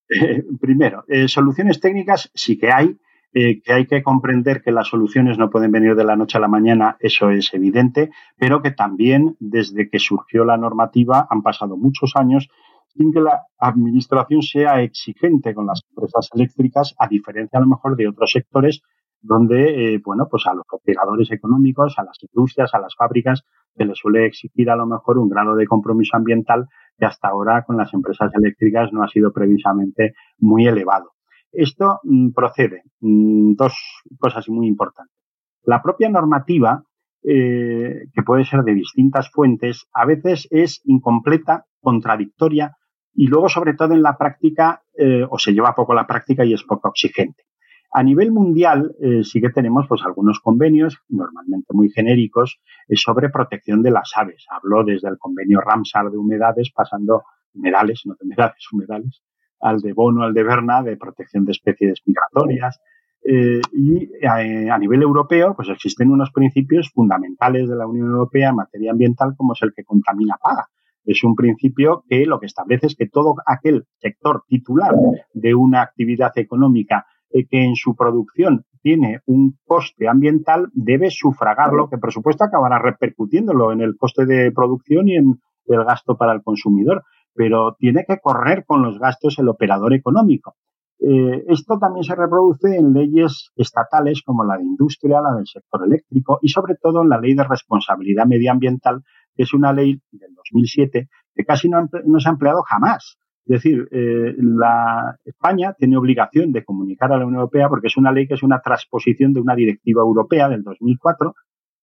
primero, 0.62 1.04
eh, 1.08 1.28
soluciones 1.28 1.80
técnicas 1.80 2.32
sí 2.34 2.58
que 2.58 2.72
hay, 2.72 2.98
eh, 3.38 3.62
que 3.62 3.74
hay 3.74 3.86
que 3.86 4.02
comprender 4.02 4.62
que 4.62 4.72
las 4.72 4.88
soluciones 4.88 5.38
no 5.38 5.50
pueden 5.50 5.70
venir 5.70 5.94
de 5.96 6.06
la 6.06 6.16
noche 6.16 6.38
a 6.38 6.42
la 6.42 6.48
mañana, 6.48 6.96
eso 7.02 7.30
es 7.32 7.54
evidente, 7.54 8.10
pero 8.38 8.62
que 8.62 8.72
también 8.72 9.36
desde 9.42 9.90
que 9.90 10.00
surgió 10.00 10.46
la 10.46 10.56
normativa 10.56 11.28
han 11.30 11.42
pasado 11.42 11.76
muchos 11.76 12.14
años 12.16 12.48
sin 12.88 13.12
que 13.12 13.20
la 13.20 13.42
administración 13.60 14.42
sea 14.42 14.82
exigente 14.82 15.54
con 15.54 15.68
las 15.68 15.82
empresas 15.90 16.30
eléctricas, 16.34 16.96
a 16.98 17.10
diferencia 17.10 17.60
a 17.60 17.62
lo 17.62 17.68
mejor 17.68 17.98
de 17.98 18.08
otros 18.08 18.32
sectores 18.32 18.82
donde, 19.20 19.96
eh, 19.96 20.02
bueno, 20.02 20.30
pues 20.32 20.48
a 20.48 20.54
los 20.54 20.66
operadores 20.72 21.30
económicos, 21.30 21.96
a 21.98 22.06
las 22.06 22.18
industrias, 22.22 22.74
a 22.74 22.80
las 22.80 22.96
fábricas, 22.96 23.44
se 23.76 23.84
les 23.84 23.98
suele 23.98 24.28
exigir 24.28 24.70
a 24.70 24.78
lo 24.78 24.86
mejor 24.86 25.18
un 25.18 25.28
grado 25.28 25.56
de 25.56 25.68
compromiso 25.68 26.16
ambiental 26.16 26.70
que 26.98 27.06
hasta 27.06 27.28
ahora 27.28 27.66
con 27.66 27.76
las 27.76 27.94
empresas 27.94 28.32
eléctricas 28.34 28.94
no 28.94 29.04
ha 29.04 29.10
sido 29.10 29.34
precisamente 29.34 30.14
muy 30.38 30.68
elevado. 30.68 31.15
Esto 31.56 32.00
mm, 32.04 32.32
procede. 32.32 32.84
Mm, 33.02 33.54
dos 33.56 33.74
cosas 34.20 34.48
muy 34.50 34.68
importantes. 34.68 35.16
La 35.64 35.82
propia 35.82 36.10
normativa, 36.10 36.84
eh, 37.24 38.08
que 38.14 38.24
puede 38.24 38.46
ser 38.46 38.62
de 38.62 38.74
distintas 38.74 39.30
fuentes, 39.32 39.88
a 39.94 40.06
veces 40.06 40.48
es 40.52 40.82
incompleta, 40.86 41.66
contradictoria 41.82 42.78
y 43.14 43.28
luego, 43.28 43.50
sobre 43.50 43.74
todo 43.74 43.94
en 43.94 44.04
la 44.04 44.18
práctica, 44.18 44.84
eh, 44.98 45.26
o 45.28 45.40
se 45.40 45.54
lleva 45.54 45.74
poco 45.74 45.94
la 45.94 46.06
práctica 46.06 46.46
y 46.46 46.54
es 46.54 46.64
poco 46.64 46.90
exigente. 46.90 47.44
A 47.92 48.04
nivel 48.04 48.32
mundial 48.32 48.94
eh, 49.02 49.24
sí 49.24 49.40
que 49.40 49.50
tenemos 49.50 49.88
pues 49.88 50.02
algunos 50.04 50.40
convenios, 50.42 51.00
normalmente 51.08 51.74
muy 51.74 51.90
genéricos, 51.90 52.60
sobre 52.94 53.30
protección 53.30 53.82
de 53.82 53.92
las 53.92 54.12
aves. 54.16 54.46
Hablo 54.50 54.84
desde 54.84 55.08
el 55.08 55.18
convenio 55.18 55.62
Ramsar 55.62 56.12
de 56.12 56.18
humedades, 56.18 56.72
pasando 56.76 57.24
humedales, 57.54 58.02
no 58.06 58.16
de 58.16 58.26
humedades, 58.26 58.68
humedales, 58.72 59.22
al 59.60 59.80
de 59.80 59.94
Bono, 59.94 60.24
al 60.24 60.34
de 60.34 60.44
Berna, 60.44 60.84
de 60.84 60.98
protección 60.98 61.46
de 61.46 61.52
especies 61.52 62.02
migratorias. 62.06 62.80
Eh, 63.28 63.60
y 63.74 64.04
eh, 64.22 64.70
a, 64.70 64.78
nivel 64.78 65.02
europeo, 65.02 65.56
pues 65.56 65.70
existen 65.70 66.12
unos 66.12 66.32
principios 66.32 66.92
fundamentales 66.94 67.68
de 67.68 67.76
la 67.76 67.88
Unión 67.88 68.12
Europea 68.12 68.50
en 68.50 68.56
materia 68.56 68.92
ambiental, 68.92 69.34
como 69.36 69.54
es 69.54 69.62
el 69.64 69.74
que 69.76 69.84
contamina 69.84 70.36
paga. 70.40 70.68
Es 71.04 71.24
un 71.24 71.36
principio 71.36 72.04
que 72.08 72.26
lo 72.26 72.40
que 72.40 72.46
establece 72.46 72.88
es 72.88 72.96
que 72.96 73.08
todo 73.08 73.36
aquel 73.46 73.86
sector 73.98 74.44
titular 74.48 74.94
de 75.34 75.56
una 75.56 75.82
actividad 75.82 76.32
económica 76.36 77.06
eh, 77.32 77.48
que 77.48 77.64
en 77.64 77.76
su 77.76 77.96
producción 77.96 78.66
tiene 78.84 79.22
un 79.26 79.58
coste 79.66 80.08
ambiental 80.08 80.68
debe 80.74 81.10
sufragarlo, 81.10 81.90
que 81.90 81.98
por 81.98 82.12
supuesto 82.12 82.44
acabará 82.44 82.78
repercutiéndolo 82.78 83.72
en 83.72 83.82
el 83.82 83.98
coste 83.98 84.28
de 84.28 84.52
producción 84.52 85.08
y 85.08 85.16
en 85.16 85.40
el 85.66 85.84
gasto 85.84 86.16
para 86.16 86.34
el 86.34 86.44
consumidor 86.44 87.04
pero 87.36 87.76
tiene 87.78 88.06
que 88.08 88.20
correr 88.20 88.66
con 88.66 88.82
los 88.82 88.98
gastos 88.98 89.38
el 89.40 89.50
operador 89.50 89.94
económico. 89.94 90.56
Eh, 91.00 91.44
esto 91.50 91.78
también 91.78 92.04
se 92.04 92.16
reproduce 92.16 92.76
en 92.76 92.94
leyes 92.94 93.52
estatales 93.56 94.24
como 94.26 94.46
la 94.46 94.58
de 94.58 94.64
industria, 94.64 95.22
la 95.22 95.36
del 95.36 95.46
sector 95.46 95.86
eléctrico 95.86 96.40
y 96.42 96.48
sobre 96.48 96.76
todo 96.76 97.04
en 97.04 97.10
la 97.10 97.20
ley 97.20 97.36
de 97.36 97.44
responsabilidad 97.44 98.26
medioambiental, 98.26 99.04
que 99.36 99.44
es 99.44 99.54
una 99.54 99.74
ley 99.74 100.02
del 100.12 100.34
2007 100.34 101.10
que 101.36 101.46
casi 101.46 101.70
no, 101.70 101.88
se 102.18 102.30
ha 102.30 102.32
empleado 102.32 102.64
jamás. 102.64 103.18
Es 103.46 103.62
decir, 103.62 103.88
eh, 103.92 104.34
la 104.38 105.20
España 105.26 105.74
tiene 105.78 105.98
obligación 105.98 106.52
de 106.52 106.64
comunicar 106.64 107.12
a 107.12 107.18
la 107.18 107.26
Unión 107.26 107.42
Europea 107.42 107.68
porque 107.70 107.88
es 107.88 107.98
una 107.98 108.12
ley 108.12 108.28
que 108.28 108.34
es 108.36 108.42
una 108.42 108.62
transposición 108.62 109.34
de 109.34 109.42
una 109.42 109.54
directiva 109.54 110.02
europea 110.02 110.50
del 110.50 110.64
2004 110.64 111.36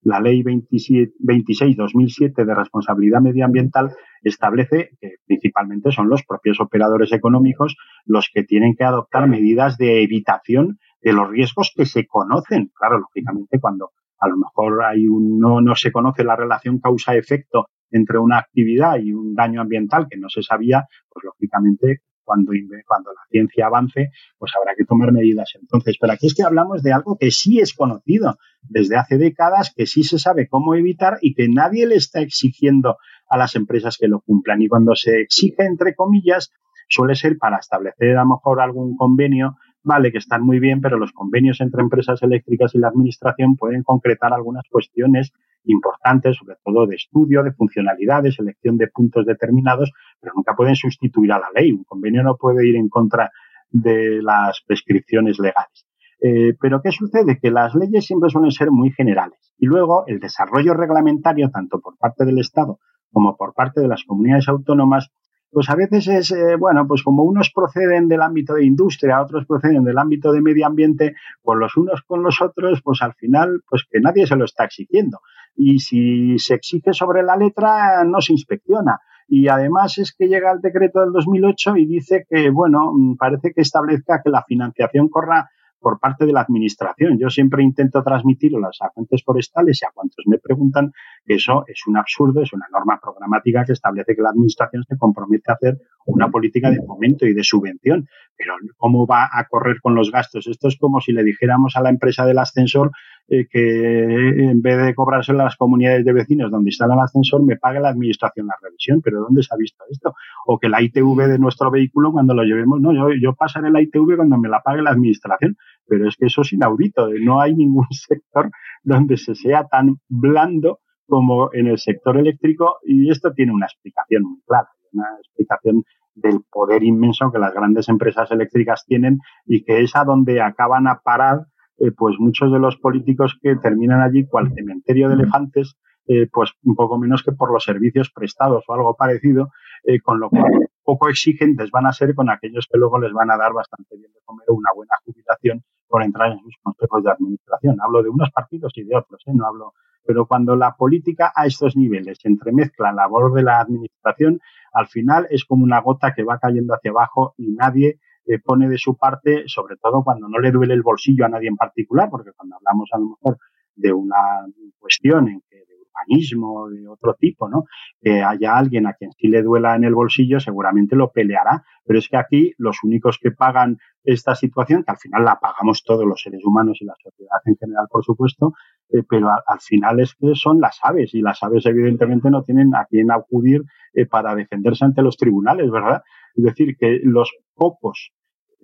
la 0.02 0.20
Ley 0.20 0.42
26-2007 0.42 2.44
de 2.44 2.54
responsabilidad 2.54 3.20
medioambiental 3.20 3.94
establece 4.22 4.90
que 5.00 5.16
principalmente 5.26 5.92
son 5.92 6.08
los 6.08 6.24
propios 6.24 6.60
operadores 6.60 7.12
económicos 7.12 7.76
los 8.04 8.28
que 8.32 8.42
tienen 8.42 8.74
que 8.76 8.84
adoptar 8.84 9.28
medidas 9.28 9.78
de 9.78 10.02
evitación 10.02 10.78
de 11.00 11.12
los 11.12 11.30
riesgos 11.30 11.72
que 11.74 11.86
se 11.86 12.06
conocen. 12.06 12.70
Claro, 12.74 12.98
lógicamente, 12.98 13.60
cuando 13.60 13.90
a 14.18 14.28
lo 14.28 14.36
mejor 14.36 14.84
hay 14.84 15.08
un, 15.08 15.38
no, 15.38 15.60
no 15.60 15.74
se 15.74 15.90
conoce 15.90 16.24
la 16.24 16.36
relación 16.36 16.78
causa-efecto 16.78 17.66
entre 17.90 18.18
una 18.18 18.38
actividad 18.38 18.98
y 18.98 19.12
un 19.12 19.34
daño 19.34 19.60
ambiental 19.60 20.06
que 20.08 20.16
no 20.16 20.28
se 20.28 20.42
sabía, 20.42 20.86
pues 21.10 21.24
lógicamente 21.24 22.00
cuando, 22.24 22.52
cuando 22.86 23.12
la 23.12 23.20
ciencia 23.30 23.66
avance, 23.66 24.10
pues 24.38 24.52
habrá 24.58 24.74
que 24.76 24.84
tomar 24.84 25.12
medidas 25.12 25.50
entonces. 25.60 25.96
Pero 26.00 26.12
aquí 26.12 26.26
es 26.26 26.34
que 26.34 26.42
hablamos 26.42 26.82
de 26.82 26.92
algo 26.92 27.16
que 27.18 27.30
sí 27.30 27.60
es 27.60 27.74
conocido 27.74 28.36
desde 28.62 28.96
hace 28.96 29.18
décadas, 29.18 29.72
que 29.74 29.86
sí 29.86 30.04
se 30.04 30.18
sabe 30.18 30.48
cómo 30.48 30.74
evitar 30.74 31.18
y 31.20 31.34
que 31.34 31.48
nadie 31.48 31.86
le 31.86 31.96
está 31.96 32.20
exigiendo 32.20 32.96
a 33.28 33.36
las 33.36 33.56
empresas 33.56 33.96
que 33.98 34.08
lo 34.08 34.20
cumplan. 34.20 34.62
Y 34.62 34.68
cuando 34.68 34.94
se 34.94 35.20
exige, 35.20 35.64
entre 35.64 35.94
comillas, 35.94 36.52
suele 36.88 37.14
ser 37.14 37.38
para 37.38 37.58
establecer 37.58 38.16
a 38.16 38.22
lo 38.22 38.30
mejor 38.30 38.60
algún 38.60 38.96
convenio 38.96 39.56
vale 39.84 40.12
que 40.12 40.18
están 40.18 40.42
muy 40.42 40.60
bien, 40.60 40.80
pero 40.80 40.98
los 40.98 41.12
convenios 41.12 41.60
entre 41.60 41.82
empresas 41.82 42.22
eléctricas 42.22 42.74
y 42.74 42.78
la 42.78 42.88
administración 42.88 43.56
pueden 43.56 43.82
concretar 43.82 44.32
algunas 44.32 44.64
cuestiones 44.70 45.32
importantes, 45.64 46.36
sobre 46.36 46.56
todo 46.64 46.86
de 46.86 46.96
estudio, 46.96 47.42
de 47.42 47.52
funcionalidad, 47.52 48.22
de 48.22 48.32
selección 48.32 48.76
de 48.76 48.88
puntos 48.88 49.26
determinados, 49.26 49.92
pero 50.20 50.32
nunca 50.34 50.54
pueden 50.54 50.76
sustituir 50.76 51.32
a 51.32 51.38
la 51.38 51.48
ley. 51.54 51.72
Un 51.72 51.84
convenio 51.84 52.22
no 52.22 52.36
puede 52.36 52.66
ir 52.68 52.76
en 52.76 52.88
contra 52.88 53.30
de 53.70 54.20
las 54.22 54.62
prescripciones 54.66 55.38
legales. 55.38 55.86
Eh, 56.20 56.54
pero 56.60 56.80
¿qué 56.82 56.92
sucede? 56.92 57.38
Que 57.40 57.50
las 57.50 57.74
leyes 57.74 58.06
siempre 58.06 58.30
suelen 58.30 58.52
ser 58.52 58.70
muy 58.70 58.90
generales. 58.92 59.54
Y 59.58 59.66
luego 59.66 60.04
el 60.06 60.20
desarrollo 60.20 60.74
reglamentario, 60.74 61.50
tanto 61.50 61.80
por 61.80 61.96
parte 61.98 62.24
del 62.24 62.38
Estado 62.38 62.78
como 63.12 63.36
por 63.36 63.54
parte 63.54 63.80
de 63.80 63.88
las 63.88 64.04
comunidades 64.04 64.48
autónomas, 64.48 65.10
pues 65.50 65.68
a 65.68 65.76
veces 65.76 66.08
es, 66.08 66.30
eh, 66.30 66.56
bueno, 66.56 66.86
pues 66.88 67.02
como 67.02 67.24
unos 67.24 67.50
proceden 67.54 68.08
del 68.08 68.22
ámbito 68.22 68.54
de 68.54 68.64
industria, 68.64 69.20
otros 69.20 69.44
proceden 69.46 69.84
del 69.84 69.98
ámbito 69.98 70.32
de 70.32 70.40
medio 70.40 70.66
ambiente, 70.66 71.14
pues 71.42 71.58
los 71.58 71.76
unos 71.76 72.02
con 72.06 72.22
los 72.22 72.40
otros, 72.40 72.80
pues 72.82 73.02
al 73.02 73.12
final, 73.14 73.60
pues 73.68 73.84
que 73.90 74.00
nadie 74.00 74.26
se 74.26 74.36
lo 74.36 74.46
está 74.46 74.64
exigiendo. 74.64 75.18
Y 75.54 75.78
si 75.78 76.38
se 76.38 76.54
exige 76.54 76.92
sobre 76.92 77.22
la 77.22 77.36
letra, 77.36 78.04
no 78.04 78.20
se 78.20 78.32
inspecciona. 78.32 78.98
Y 79.28 79.48
además 79.48 79.98
es 79.98 80.14
que 80.16 80.28
llega 80.28 80.52
el 80.52 80.60
decreto 80.60 81.00
del 81.00 81.12
2008 81.12 81.76
y 81.76 81.86
dice 81.86 82.26
que, 82.28 82.50
bueno, 82.50 82.92
parece 83.18 83.52
que 83.54 83.62
establezca 83.62 84.20
que 84.22 84.30
la 84.30 84.44
financiación 84.44 85.08
corra 85.08 85.48
por 85.82 85.98
parte 85.98 86.24
de 86.24 86.32
la 86.32 86.42
administración. 86.42 87.18
Yo 87.18 87.28
siempre 87.28 87.62
intento 87.62 88.02
transmitir 88.02 88.54
a 88.56 88.60
los 88.60 88.78
agentes 88.80 89.22
forestales 89.24 89.80
y 89.82 89.86
a 89.86 89.90
cuantos 89.92 90.24
me 90.26 90.38
preguntan 90.38 90.92
eso 91.26 91.64
es 91.68 91.86
un 91.86 91.96
absurdo, 91.96 92.42
es 92.42 92.52
una 92.52 92.66
norma 92.72 92.98
programática 93.00 93.64
que 93.64 93.72
establece 93.72 94.16
que 94.16 94.22
la 94.22 94.30
administración 94.30 94.82
se 94.88 94.96
compromete 94.96 95.50
a 95.50 95.54
hacer 95.54 95.78
una 96.06 96.30
política 96.30 96.70
de 96.70 96.80
fomento 96.84 97.26
y 97.26 97.32
de 97.32 97.44
subvención. 97.44 98.08
Pero 98.36 98.54
¿cómo 98.76 99.06
va 99.06 99.28
a 99.32 99.46
correr 99.46 99.80
con 99.80 99.94
los 99.94 100.10
gastos? 100.10 100.48
Esto 100.48 100.68
es 100.68 100.76
como 100.76 101.00
si 101.00 101.12
le 101.12 101.22
dijéramos 101.22 101.76
a 101.76 101.82
la 101.82 101.90
empresa 101.90 102.26
del 102.26 102.38
ascensor 102.38 102.90
eh, 103.28 103.46
que 103.48 104.50
en 104.50 104.60
vez 104.62 104.84
de 104.84 104.94
cobrárselo 104.94 105.40
a 105.40 105.44
las 105.44 105.56
comunidades 105.56 106.04
de 106.04 106.12
vecinos 106.12 106.50
donde 106.50 106.70
está 106.70 106.86
el 106.86 106.98
ascensor, 106.98 107.44
me 107.44 107.56
pague 107.56 107.78
la 107.78 107.90
administración 107.90 108.48
la 108.48 108.56
revisión. 108.60 109.00
¿Pero 109.00 109.20
dónde 109.20 109.42
se 109.44 109.54
ha 109.54 109.56
visto 109.56 109.84
esto? 109.90 110.14
O 110.46 110.58
que 110.58 110.68
la 110.68 110.82
ITV 110.82 111.28
de 111.28 111.38
nuestro 111.38 111.70
vehículo 111.70 112.10
cuando 112.10 112.34
lo 112.34 112.42
llevemos, 112.42 112.80
no, 112.80 112.92
yo, 112.92 113.14
yo 113.14 113.34
pasaré 113.34 113.70
la 113.70 113.80
ITV 113.80 114.16
cuando 114.16 114.38
me 114.38 114.48
la 114.48 114.60
pague 114.60 114.82
la 114.82 114.90
administración. 114.90 115.56
Pero 115.86 116.08
es 116.08 116.16
que 116.16 116.26
eso 116.26 116.42
es 116.42 116.52
inaudito. 116.52 117.08
No 117.20 117.40
hay 117.40 117.54
ningún 117.54 117.86
sector 117.90 118.50
donde 118.82 119.16
se 119.16 119.36
sea 119.36 119.68
tan 119.68 119.98
blando 120.08 120.80
como 121.06 121.52
en 121.52 121.66
el 121.66 121.78
sector 121.78 122.16
eléctrico 122.16 122.78
y 122.84 123.10
esto 123.10 123.32
tiene 123.32 123.52
una 123.52 123.66
explicación 123.66 124.22
muy 124.24 124.40
clara, 124.46 124.68
una 124.92 125.06
explicación 125.18 125.84
del 126.14 126.40
poder 126.50 126.82
inmenso 126.82 127.30
que 127.32 127.38
las 127.38 127.54
grandes 127.54 127.88
empresas 127.88 128.30
eléctricas 128.30 128.84
tienen 128.86 129.18
y 129.46 129.64
que 129.64 129.80
es 129.80 129.96
a 129.96 130.04
donde 130.04 130.40
acaban 130.40 130.86
a 130.86 131.00
parar 131.02 131.46
eh, 131.78 131.90
pues 131.96 132.16
muchos 132.18 132.52
de 132.52 132.58
los 132.58 132.76
políticos 132.76 133.38
que 133.42 133.56
terminan 133.56 134.02
allí 134.02 134.26
cual 134.26 134.52
cementerio 134.54 135.08
de 135.08 135.14
elefantes, 135.14 135.76
eh, 136.06 136.28
pues 136.30 136.52
un 136.64 136.76
poco 136.76 136.98
menos 136.98 137.22
que 137.22 137.32
por 137.32 137.52
los 137.52 137.64
servicios 137.64 138.10
prestados 138.14 138.64
o 138.66 138.74
algo 138.74 138.94
parecido, 138.94 139.50
eh, 139.84 140.00
con 140.00 140.20
lo 140.20 140.28
cual 140.28 140.68
poco 140.84 141.08
exigentes 141.08 141.70
van 141.70 141.86
a 141.86 141.92
ser 141.92 142.14
con 142.14 142.30
aquellos 142.30 142.68
que 142.70 142.78
luego 142.78 142.98
les 142.98 143.12
van 143.12 143.30
a 143.30 143.36
dar 143.36 143.52
bastante 143.52 143.96
bien 143.96 144.12
de 144.12 144.20
comer 144.24 144.46
una 144.48 144.70
buena 144.74 144.92
jubilación 145.04 145.64
por 145.88 146.02
entrar 146.02 146.32
en 146.32 146.38
sus 146.40 146.56
consejos 146.62 147.04
de 147.04 147.10
administración. 147.10 147.76
Hablo 147.80 148.02
de 148.02 148.10
unos 148.10 148.30
partidos 148.30 148.72
y 148.76 148.84
de 148.84 148.96
otros, 148.96 149.22
no 149.26 149.46
hablo. 149.46 149.72
Pero 150.04 150.26
cuando 150.26 150.56
la 150.56 150.74
política 150.76 151.32
a 151.34 151.46
estos 151.46 151.76
niveles 151.76 152.18
entremezcla 152.24 152.90
la 152.92 153.02
labor 153.02 153.32
de 153.34 153.42
la 153.42 153.60
administración, 153.60 154.40
al 154.72 154.86
final 154.88 155.26
es 155.30 155.44
como 155.44 155.64
una 155.64 155.80
gota 155.80 156.12
que 156.14 156.24
va 156.24 156.38
cayendo 156.38 156.74
hacia 156.74 156.90
abajo 156.90 157.34
y 157.36 157.52
nadie 157.52 157.98
eh, 158.24 158.38
pone 158.38 158.68
de 158.68 158.78
su 158.78 158.96
parte, 158.96 159.44
sobre 159.46 159.76
todo 159.76 160.02
cuando 160.02 160.28
no 160.28 160.38
le 160.38 160.50
duele 160.50 160.74
el 160.74 160.82
bolsillo 160.82 161.24
a 161.24 161.28
nadie 161.28 161.48
en 161.48 161.56
particular, 161.56 162.08
porque 162.10 162.32
cuando 162.32 162.56
hablamos 162.56 162.88
a 162.92 162.98
lo 162.98 163.10
mejor 163.10 163.38
de 163.74 163.92
una 163.92 164.46
cuestión 164.78 165.28
en 165.28 165.40
que 165.48 165.64
urbanismo 165.92 166.68
de 166.68 166.88
otro 166.88 167.14
tipo, 167.14 167.48
¿no? 167.48 167.64
Que 168.00 168.22
haya 168.22 168.56
alguien 168.56 168.86
a 168.86 168.94
quien 168.94 169.12
sí 169.12 169.28
le 169.28 169.42
duela 169.42 169.76
en 169.76 169.84
el 169.84 169.94
bolsillo, 169.94 170.40
seguramente 170.40 170.96
lo 170.96 171.10
peleará. 171.10 171.64
Pero 171.84 171.98
es 171.98 172.08
que 172.08 172.16
aquí 172.16 172.52
los 172.58 172.82
únicos 172.82 173.18
que 173.20 173.30
pagan 173.30 173.78
esta 174.04 174.34
situación, 174.34 174.84
que 174.84 174.90
al 174.90 174.98
final 174.98 175.24
la 175.24 175.38
pagamos 175.40 175.84
todos 175.84 176.04
los 176.04 176.20
seres 176.20 176.44
humanos 176.44 176.78
y 176.80 176.84
la 176.84 176.94
sociedad 177.02 177.38
en 177.44 177.56
general, 177.56 177.86
por 177.90 178.04
supuesto, 178.04 178.52
eh, 178.90 179.02
pero 179.08 179.28
al, 179.30 179.60
final 179.60 180.00
es 180.00 180.14
que 180.14 180.34
son 180.34 180.60
las 180.60 180.78
aves 180.82 181.14
y 181.14 181.20
las 181.20 181.42
aves 181.42 181.66
evidentemente 181.66 182.30
no 182.30 182.42
tienen 182.42 182.74
a 182.74 182.86
quién 182.86 183.10
acudir 183.10 183.62
eh, 183.94 184.06
para 184.06 184.34
defenderse 184.34 184.84
ante 184.84 185.02
los 185.02 185.16
tribunales, 185.16 185.70
¿verdad? 185.70 186.02
Es 186.34 186.44
decir, 186.44 186.76
que 186.76 187.00
los 187.04 187.32
pocos, 187.54 188.12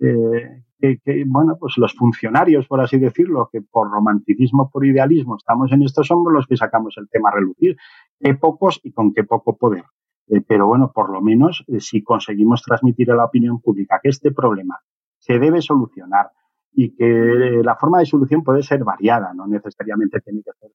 eh, 0.01 0.63
que, 1.03 1.23
bueno, 1.27 1.57
pues 1.59 1.73
los 1.77 1.93
funcionarios, 1.93 2.67
por 2.67 2.79
así 2.79 2.97
decirlo, 2.97 3.49
que 3.51 3.61
por 3.61 3.91
romanticismo, 3.91 4.69
por 4.71 4.85
idealismo 4.85 5.35
estamos 5.35 5.71
en 5.71 5.83
estos 5.83 6.09
hombros 6.11 6.33
los 6.33 6.47
que 6.47 6.55
sacamos 6.55 6.95
el 6.97 7.09
tema 7.09 7.29
a 7.29 7.35
relucir. 7.35 7.75
Qué 8.19 8.35
pocos 8.35 8.79
y 8.83 8.93
con 8.93 9.13
qué 9.13 9.23
poco 9.23 9.57
poder. 9.57 9.83
Eh, 10.27 10.41
pero 10.47 10.67
bueno, 10.67 10.91
por 10.93 11.11
lo 11.11 11.21
menos 11.21 11.65
eh, 11.67 11.79
si 11.79 12.01
conseguimos 12.03 12.61
transmitir 12.61 13.11
a 13.11 13.15
la 13.15 13.25
opinión 13.25 13.59
pública 13.59 13.99
que 14.01 14.09
este 14.09 14.31
problema 14.31 14.79
se 15.17 15.37
debe 15.37 15.61
solucionar 15.61 16.31
y 16.71 16.95
que 16.95 17.61
la 17.63 17.75
forma 17.75 17.99
de 17.99 18.05
solución 18.05 18.43
puede 18.43 18.63
ser 18.63 18.83
variada, 18.83 19.33
no 19.33 19.47
necesariamente 19.47 20.21
tiene 20.21 20.41
que 20.43 20.51
ser 20.59 20.71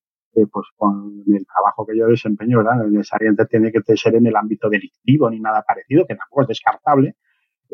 pues 0.50 0.66
con 0.76 1.22
el 1.28 1.46
trabajo 1.46 1.86
que 1.86 1.96
yo 1.96 2.08
desempeño, 2.08 2.58
¿verdad? 2.58 2.78
No 2.78 2.90
necesariamente 2.90 3.46
tiene 3.46 3.70
que 3.70 3.80
ser 3.96 4.16
en 4.16 4.26
el 4.26 4.34
ámbito 4.34 4.68
delictivo 4.68 5.30
ni 5.30 5.38
nada 5.38 5.62
parecido, 5.62 6.04
que 6.06 6.16
tampoco 6.16 6.42
es 6.42 6.48
descartable, 6.48 7.14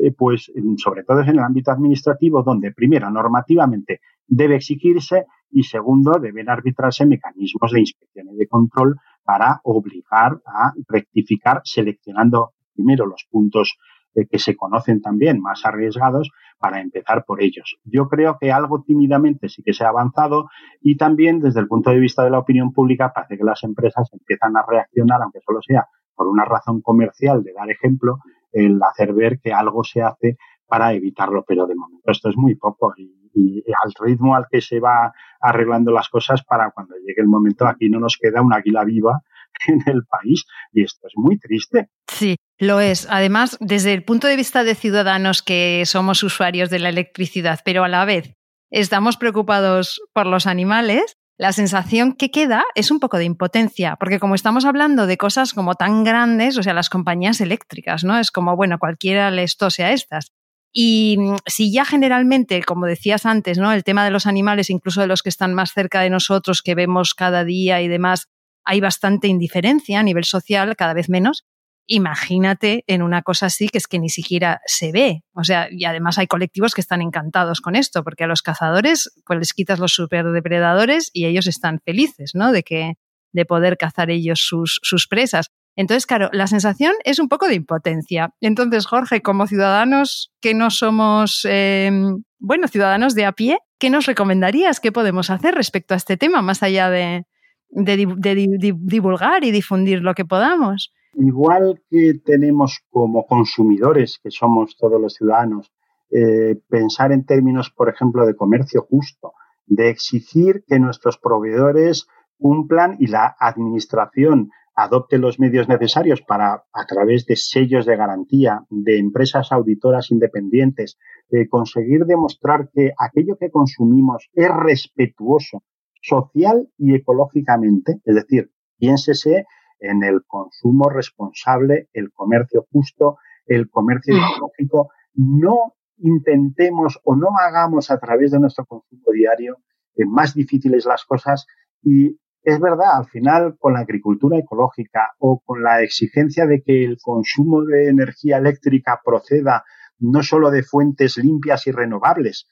eh, 0.01 0.11
pues 0.11 0.51
sobre 0.77 1.03
todo 1.03 1.21
en 1.21 1.29
el 1.29 1.39
ámbito 1.39 1.71
administrativo, 1.71 2.41
donde 2.43 2.71
primero 2.71 3.09
normativamente 3.11 4.01
debe 4.27 4.55
exigirse 4.55 5.25
y 5.51 5.63
segundo 5.63 6.13
deben 6.19 6.49
arbitrarse 6.49 7.05
mecanismos 7.05 7.71
de 7.71 7.81
inspección 7.81 8.29
y 8.29 8.37
de 8.37 8.47
control 8.47 8.95
para 9.23 9.59
obligar 9.63 10.39
a 10.45 10.73
rectificar 10.87 11.61
seleccionando 11.63 12.51
primero 12.73 13.05
los 13.05 13.27
puntos 13.29 13.77
eh, 14.15 14.25
que 14.25 14.39
se 14.39 14.55
conocen 14.55 15.01
también 15.01 15.39
más 15.39 15.65
arriesgados 15.65 16.31
para 16.57 16.81
empezar 16.81 17.23
por 17.25 17.41
ellos. 17.41 17.77
Yo 17.83 18.07
creo 18.07 18.37
que 18.39 18.51
algo 18.51 18.83
tímidamente 18.83 19.49
sí 19.49 19.61
que 19.63 19.73
se 19.73 19.83
ha 19.83 19.89
avanzado 19.89 20.49
y 20.81 20.97
también 20.97 21.39
desde 21.39 21.59
el 21.59 21.67
punto 21.67 21.91
de 21.91 21.99
vista 21.99 22.23
de 22.23 22.31
la 22.31 22.39
opinión 22.39 22.71
pública 22.71 23.11
parece 23.13 23.37
que 23.37 23.43
las 23.43 23.63
empresas 23.63 24.09
empiezan 24.13 24.57
a 24.57 24.65
reaccionar, 24.67 25.21
aunque 25.21 25.39
solo 25.45 25.59
sea 25.61 25.87
por 26.15 26.27
una 26.27 26.45
razón 26.45 26.81
comercial 26.81 27.43
de 27.43 27.53
dar 27.53 27.69
ejemplo, 27.69 28.19
el 28.51 28.79
hacer 28.83 29.13
ver 29.13 29.39
que 29.39 29.53
algo 29.53 29.83
se 29.83 30.01
hace 30.01 30.37
para 30.67 30.93
evitarlo, 30.93 31.43
pero 31.45 31.67
de 31.67 31.75
momento 31.75 32.11
esto 32.11 32.29
es 32.29 32.37
muy 32.37 32.55
poco 32.55 32.93
y, 32.97 33.11
al 33.33 33.93
ritmo 33.97 34.35
al 34.35 34.45
que 34.51 34.59
se 34.59 34.81
va 34.81 35.13
arreglando 35.39 35.91
las 35.91 36.09
cosas 36.09 36.43
para 36.43 36.71
cuando 36.71 36.95
llegue 36.95 37.21
el 37.21 37.27
momento 37.27 37.65
aquí 37.65 37.87
no 37.87 37.97
nos 37.97 38.17
queda 38.17 38.41
una 38.41 38.57
águila 38.57 38.83
viva 38.83 39.21
en 39.67 39.81
el 39.85 40.03
país 40.05 40.45
y 40.73 40.83
esto 40.83 41.07
es 41.07 41.13
muy 41.15 41.37
triste. 41.37 41.89
Sí, 42.07 42.35
lo 42.57 42.79
es. 42.81 43.07
Además, 43.09 43.57
desde 43.61 43.93
el 43.93 44.03
punto 44.03 44.27
de 44.27 44.35
vista 44.35 44.63
de 44.63 44.75
ciudadanos 44.75 45.41
que 45.41 45.83
somos 45.85 46.23
usuarios 46.23 46.69
de 46.69 46.79
la 46.79 46.89
electricidad, 46.89 47.59
pero 47.63 47.83
a 47.83 47.87
la 47.87 48.03
vez 48.03 48.33
estamos 48.69 49.17
preocupados 49.17 50.01
por 50.13 50.25
los 50.25 50.47
animales, 50.47 51.17
la 51.41 51.53
sensación 51.53 52.13
que 52.13 52.29
queda 52.29 52.63
es 52.75 52.91
un 52.91 52.99
poco 52.99 53.17
de 53.17 53.23
impotencia, 53.23 53.95
porque 53.95 54.19
como 54.19 54.35
estamos 54.35 54.63
hablando 54.63 55.07
de 55.07 55.17
cosas 55.17 55.55
como 55.55 55.73
tan 55.73 56.03
grandes, 56.03 56.55
o 56.55 56.61
sea, 56.61 56.75
las 56.75 56.87
compañías 56.87 57.41
eléctricas, 57.41 58.03
¿no? 58.03 58.19
Es 58.19 58.29
como, 58.29 58.55
bueno, 58.55 58.77
cualquiera 58.77 59.31
les 59.31 59.57
tose 59.57 59.83
a 59.83 59.91
estas. 59.91 60.33
Y 60.71 61.15
mm, 61.17 61.37
si 61.47 61.73
ya 61.73 61.83
generalmente, 61.83 62.61
como 62.61 62.85
decías 62.85 63.25
antes, 63.25 63.57
¿no? 63.57 63.73
El 63.73 63.83
tema 63.83 64.05
de 64.05 64.11
los 64.11 64.27
animales, 64.27 64.69
incluso 64.69 65.01
de 65.01 65.07
los 65.07 65.23
que 65.23 65.29
están 65.29 65.55
más 65.55 65.73
cerca 65.73 66.01
de 66.01 66.11
nosotros, 66.11 66.61
que 66.61 66.75
vemos 66.75 67.15
cada 67.15 67.43
día 67.43 67.81
y 67.81 67.87
demás, 67.87 68.27
hay 68.63 68.79
bastante 68.79 69.27
indiferencia 69.27 69.99
a 69.99 70.03
nivel 70.03 70.25
social, 70.25 70.75
cada 70.75 70.93
vez 70.93 71.09
menos. 71.09 71.47
Imagínate 71.87 72.83
en 72.87 73.01
una 73.01 73.21
cosa 73.21 73.47
así 73.47 73.67
que 73.67 73.77
es 73.77 73.87
que 73.87 73.99
ni 73.99 74.09
siquiera 74.09 74.61
se 74.65 74.91
ve. 74.91 75.23
O 75.33 75.43
sea, 75.43 75.67
y 75.69 75.85
además 75.85 76.17
hay 76.17 76.27
colectivos 76.27 76.73
que 76.73 76.81
están 76.81 77.01
encantados 77.01 77.59
con 77.59 77.75
esto, 77.75 78.03
porque 78.03 78.23
a 78.23 78.27
los 78.27 78.41
cazadores 78.41 79.11
pues 79.25 79.39
les 79.39 79.53
quitas 79.53 79.79
los 79.79 79.93
superdepredadores 79.93 81.09
y 81.13 81.25
ellos 81.25 81.47
están 81.47 81.79
felices, 81.83 82.31
¿no? 82.33 82.51
De 82.51 82.63
que 82.63 82.93
de 83.33 83.45
poder 83.45 83.77
cazar 83.77 84.09
ellos 84.09 84.41
sus, 84.41 84.79
sus 84.83 85.07
presas. 85.07 85.51
Entonces, 85.75 86.05
claro, 86.05 86.29
la 86.33 86.47
sensación 86.47 86.93
es 87.05 87.19
un 87.19 87.29
poco 87.29 87.47
de 87.47 87.55
impotencia. 87.55 88.33
Entonces, 88.41 88.85
Jorge, 88.85 89.21
como 89.21 89.47
ciudadanos 89.47 90.31
que 90.41 90.53
no 90.53 90.69
somos, 90.69 91.41
em, 91.45 92.23
bueno, 92.39 92.67
ciudadanos 92.67 93.15
de 93.15 93.25
a 93.25 93.31
pie, 93.31 93.59
¿qué 93.79 93.89
nos 93.89 94.05
recomendarías? 94.05 94.79
¿Qué 94.79 94.91
podemos 94.91 95.29
hacer 95.29 95.55
respecto 95.55 95.93
a 95.93 95.97
este 95.97 96.17
tema, 96.17 96.41
más 96.41 96.61
allá 96.61 96.89
de 96.89 97.25
divulgar 97.69 99.43
y 99.43 99.51
difundir 99.51 100.01
lo 100.01 100.13
que 100.13 100.25
podamos? 100.25 100.91
Igual 101.13 101.81
que 101.89 102.13
tenemos 102.23 102.79
como 102.89 103.25
consumidores, 103.25 104.19
que 104.23 104.31
somos 104.31 104.77
todos 104.77 104.99
los 104.99 105.13
ciudadanos, 105.13 105.71
eh, 106.09 106.59
pensar 106.69 107.11
en 107.11 107.25
términos, 107.25 107.69
por 107.69 107.89
ejemplo, 107.89 108.25
de 108.25 108.35
comercio 108.35 108.85
justo, 108.89 109.33
de 109.65 109.89
exigir 109.89 110.63
que 110.67 110.79
nuestros 110.79 111.17
proveedores 111.17 112.07
cumplan 112.37 112.97
y 112.99 113.07
la 113.07 113.35
administración 113.39 114.51
adopte 114.75 115.17
los 115.17 115.39
medios 115.39 115.67
necesarios 115.67 116.21
para, 116.21 116.63
a 116.73 116.85
través 116.85 117.25
de 117.25 117.35
sellos 117.35 117.85
de 117.85 117.95
garantía, 117.95 118.65
de 118.69 118.97
empresas 118.97 119.51
auditoras 119.51 120.11
independientes, 120.11 120.97
de 121.29 121.47
conseguir 121.47 122.05
demostrar 122.05 122.69
que 122.73 122.91
aquello 122.97 123.37
que 123.37 123.51
consumimos 123.51 124.29
es 124.33 124.49
respetuoso 124.49 125.63
social 126.01 126.69
y 126.77 126.95
ecológicamente, 126.95 128.01
es 128.03 128.15
decir, 128.15 128.51
piénsese 128.79 129.45
en 129.81 130.03
el 130.03 130.23
consumo 130.25 130.89
responsable, 130.89 131.89
el 131.93 132.11
comercio 132.11 132.65
justo, 132.71 133.17
el 133.45 133.69
comercio 133.69 134.15
mm. 134.15 134.17
ecológico, 134.17 134.91
no 135.15 135.75
intentemos 135.97 136.99
o 137.03 137.15
no 137.15 137.29
hagamos 137.37 137.91
a 137.91 137.99
través 137.99 138.31
de 138.31 138.39
nuestro 138.39 138.65
consumo 138.65 139.11
diario 139.13 139.57
eh, 139.95 140.05
más 140.05 140.33
difíciles 140.33 140.85
las 140.85 141.03
cosas 141.05 141.45
y 141.83 142.17
es 142.43 142.59
verdad, 142.59 142.97
al 142.97 143.05
final 143.05 143.55
con 143.59 143.73
la 143.73 143.81
agricultura 143.81 144.39
ecológica 144.39 145.11
o 145.19 145.41
con 145.45 145.61
la 145.61 145.83
exigencia 145.83 146.47
de 146.47 146.63
que 146.63 146.83
el 146.83 146.97
consumo 146.99 147.63
de 147.63 147.89
energía 147.89 148.37
eléctrica 148.37 148.99
proceda 149.03 149.63
no 149.99 150.23
solo 150.23 150.49
de 150.49 150.63
fuentes 150.63 151.17
limpias 151.17 151.67
y 151.67 151.71
renovables, 151.71 152.47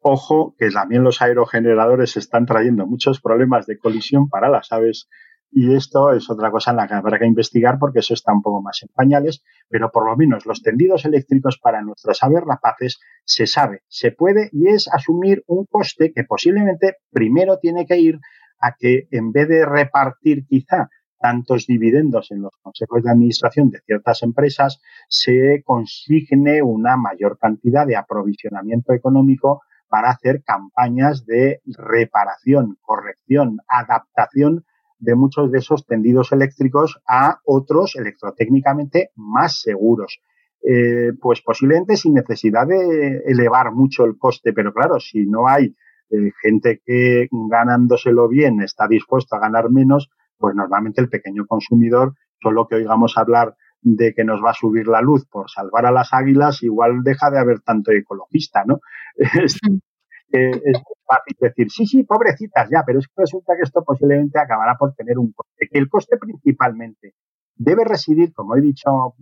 ojo 0.00 0.54
que 0.58 0.70
también 0.70 1.04
los 1.04 1.22
aerogeneradores 1.22 2.18
están 2.18 2.44
trayendo 2.44 2.86
muchos 2.86 3.22
problemas 3.22 3.66
de 3.66 3.78
colisión 3.78 4.28
para 4.28 4.50
las 4.50 4.72
aves 4.72 5.08
y 5.52 5.74
esto 5.74 6.12
es 6.12 6.30
otra 6.30 6.50
cosa 6.50 6.70
en 6.70 6.76
la 6.76 6.86
que 6.86 6.94
habrá 6.94 7.18
que 7.18 7.26
investigar 7.26 7.78
porque 7.78 7.98
eso 8.00 8.14
está 8.14 8.32
un 8.32 8.42
poco 8.42 8.62
más 8.62 8.82
en 8.82 8.88
pañales, 8.94 9.42
pero 9.68 9.90
por 9.90 10.08
lo 10.08 10.16
menos 10.16 10.46
los 10.46 10.62
tendidos 10.62 11.04
eléctricos 11.04 11.58
para 11.58 11.82
nuestras 11.82 12.22
aves 12.22 12.42
rapaces 12.46 13.00
se 13.24 13.46
sabe, 13.46 13.82
se 13.88 14.12
puede 14.12 14.48
y 14.52 14.68
es 14.68 14.88
asumir 14.92 15.42
un 15.46 15.66
coste 15.66 16.12
que 16.12 16.24
posiblemente 16.24 16.96
primero 17.10 17.58
tiene 17.58 17.86
que 17.86 17.98
ir 17.98 18.20
a 18.60 18.74
que 18.78 19.08
en 19.10 19.32
vez 19.32 19.48
de 19.48 19.66
repartir 19.66 20.46
quizá 20.46 20.88
tantos 21.18 21.66
dividendos 21.66 22.30
en 22.30 22.42
los 22.42 22.56
consejos 22.62 23.02
de 23.02 23.10
administración 23.10 23.70
de 23.70 23.80
ciertas 23.80 24.22
empresas, 24.22 24.80
se 25.08 25.62
consigne 25.64 26.62
una 26.62 26.96
mayor 26.96 27.38
cantidad 27.38 27.86
de 27.86 27.96
aprovisionamiento 27.96 28.94
económico 28.94 29.60
para 29.88 30.10
hacer 30.10 30.42
campañas 30.42 31.26
de 31.26 31.60
reparación, 31.66 32.78
corrección, 32.80 33.58
adaptación 33.68 34.64
de 35.00 35.14
muchos 35.14 35.50
de 35.50 35.58
esos 35.58 35.86
tendidos 35.86 36.32
eléctricos 36.32 37.00
a 37.08 37.40
otros 37.44 37.96
electrotécnicamente 37.96 39.10
más 39.16 39.60
seguros. 39.60 40.20
Eh, 40.62 41.12
pues 41.20 41.40
posiblemente 41.40 41.96
sin 41.96 42.12
necesidad 42.14 42.66
de 42.66 43.22
elevar 43.26 43.72
mucho 43.72 44.04
el 44.04 44.18
coste, 44.18 44.52
pero 44.52 44.74
claro, 44.74 45.00
si 45.00 45.24
no 45.24 45.48
hay 45.48 45.74
eh, 46.10 46.30
gente 46.42 46.82
que 46.84 47.28
ganándoselo 47.30 48.28
bien 48.28 48.60
está 48.60 48.86
dispuesto 48.86 49.36
a 49.36 49.40
ganar 49.40 49.70
menos, 49.70 50.10
pues 50.36 50.54
normalmente 50.54 51.00
el 51.00 51.08
pequeño 51.08 51.46
consumidor, 51.46 52.14
solo 52.42 52.68
que 52.68 52.74
oigamos 52.74 53.16
hablar 53.16 53.56
de 53.82 54.12
que 54.12 54.24
nos 54.24 54.44
va 54.44 54.50
a 54.50 54.54
subir 54.54 54.86
la 54.86 55.00
luz 55.00 55.26
por 55.26 55.50
salvar 55.50 55.86
a 55.86 55.92
las 55.92 56.12
águilas, 56.12 56.62
igual 56.62 57.02
deja 57.02 57.30
de 57.30 57.38
haber 57.38 57.60
tanto 57.60 57.92
ecologista, 57.92 58.64
¿no? 58.66 58.80
es 60.32 60.82
fácil 61.06 61.36
decir, 61.40 61.70
sí, 61.70 61.86
sí, 61.86 62.04
pobrecitas, 62.04 62.68
ya, 62.70 62.82
pero 62.86 62.98
es 62.98 63.06
que 63.06 63.14
resulta 63.16 63.54
que 63.56 63.62
esto 63.62 63.82
posiblemente 63.84 64.38
acabará 64.38 64.76
por 64.78 64.94
tener 64.94 65.18
un 65.18 65.32
coste, 65.32 65.68
el 65.72 65.88
coste 65.88 66.16
principalmente 66.16 67.14
debe 67.56 67.84
residir, 67.84 68.32
como 68.32 68.56
he 68.56 68.60
dicho, 68.60 69.14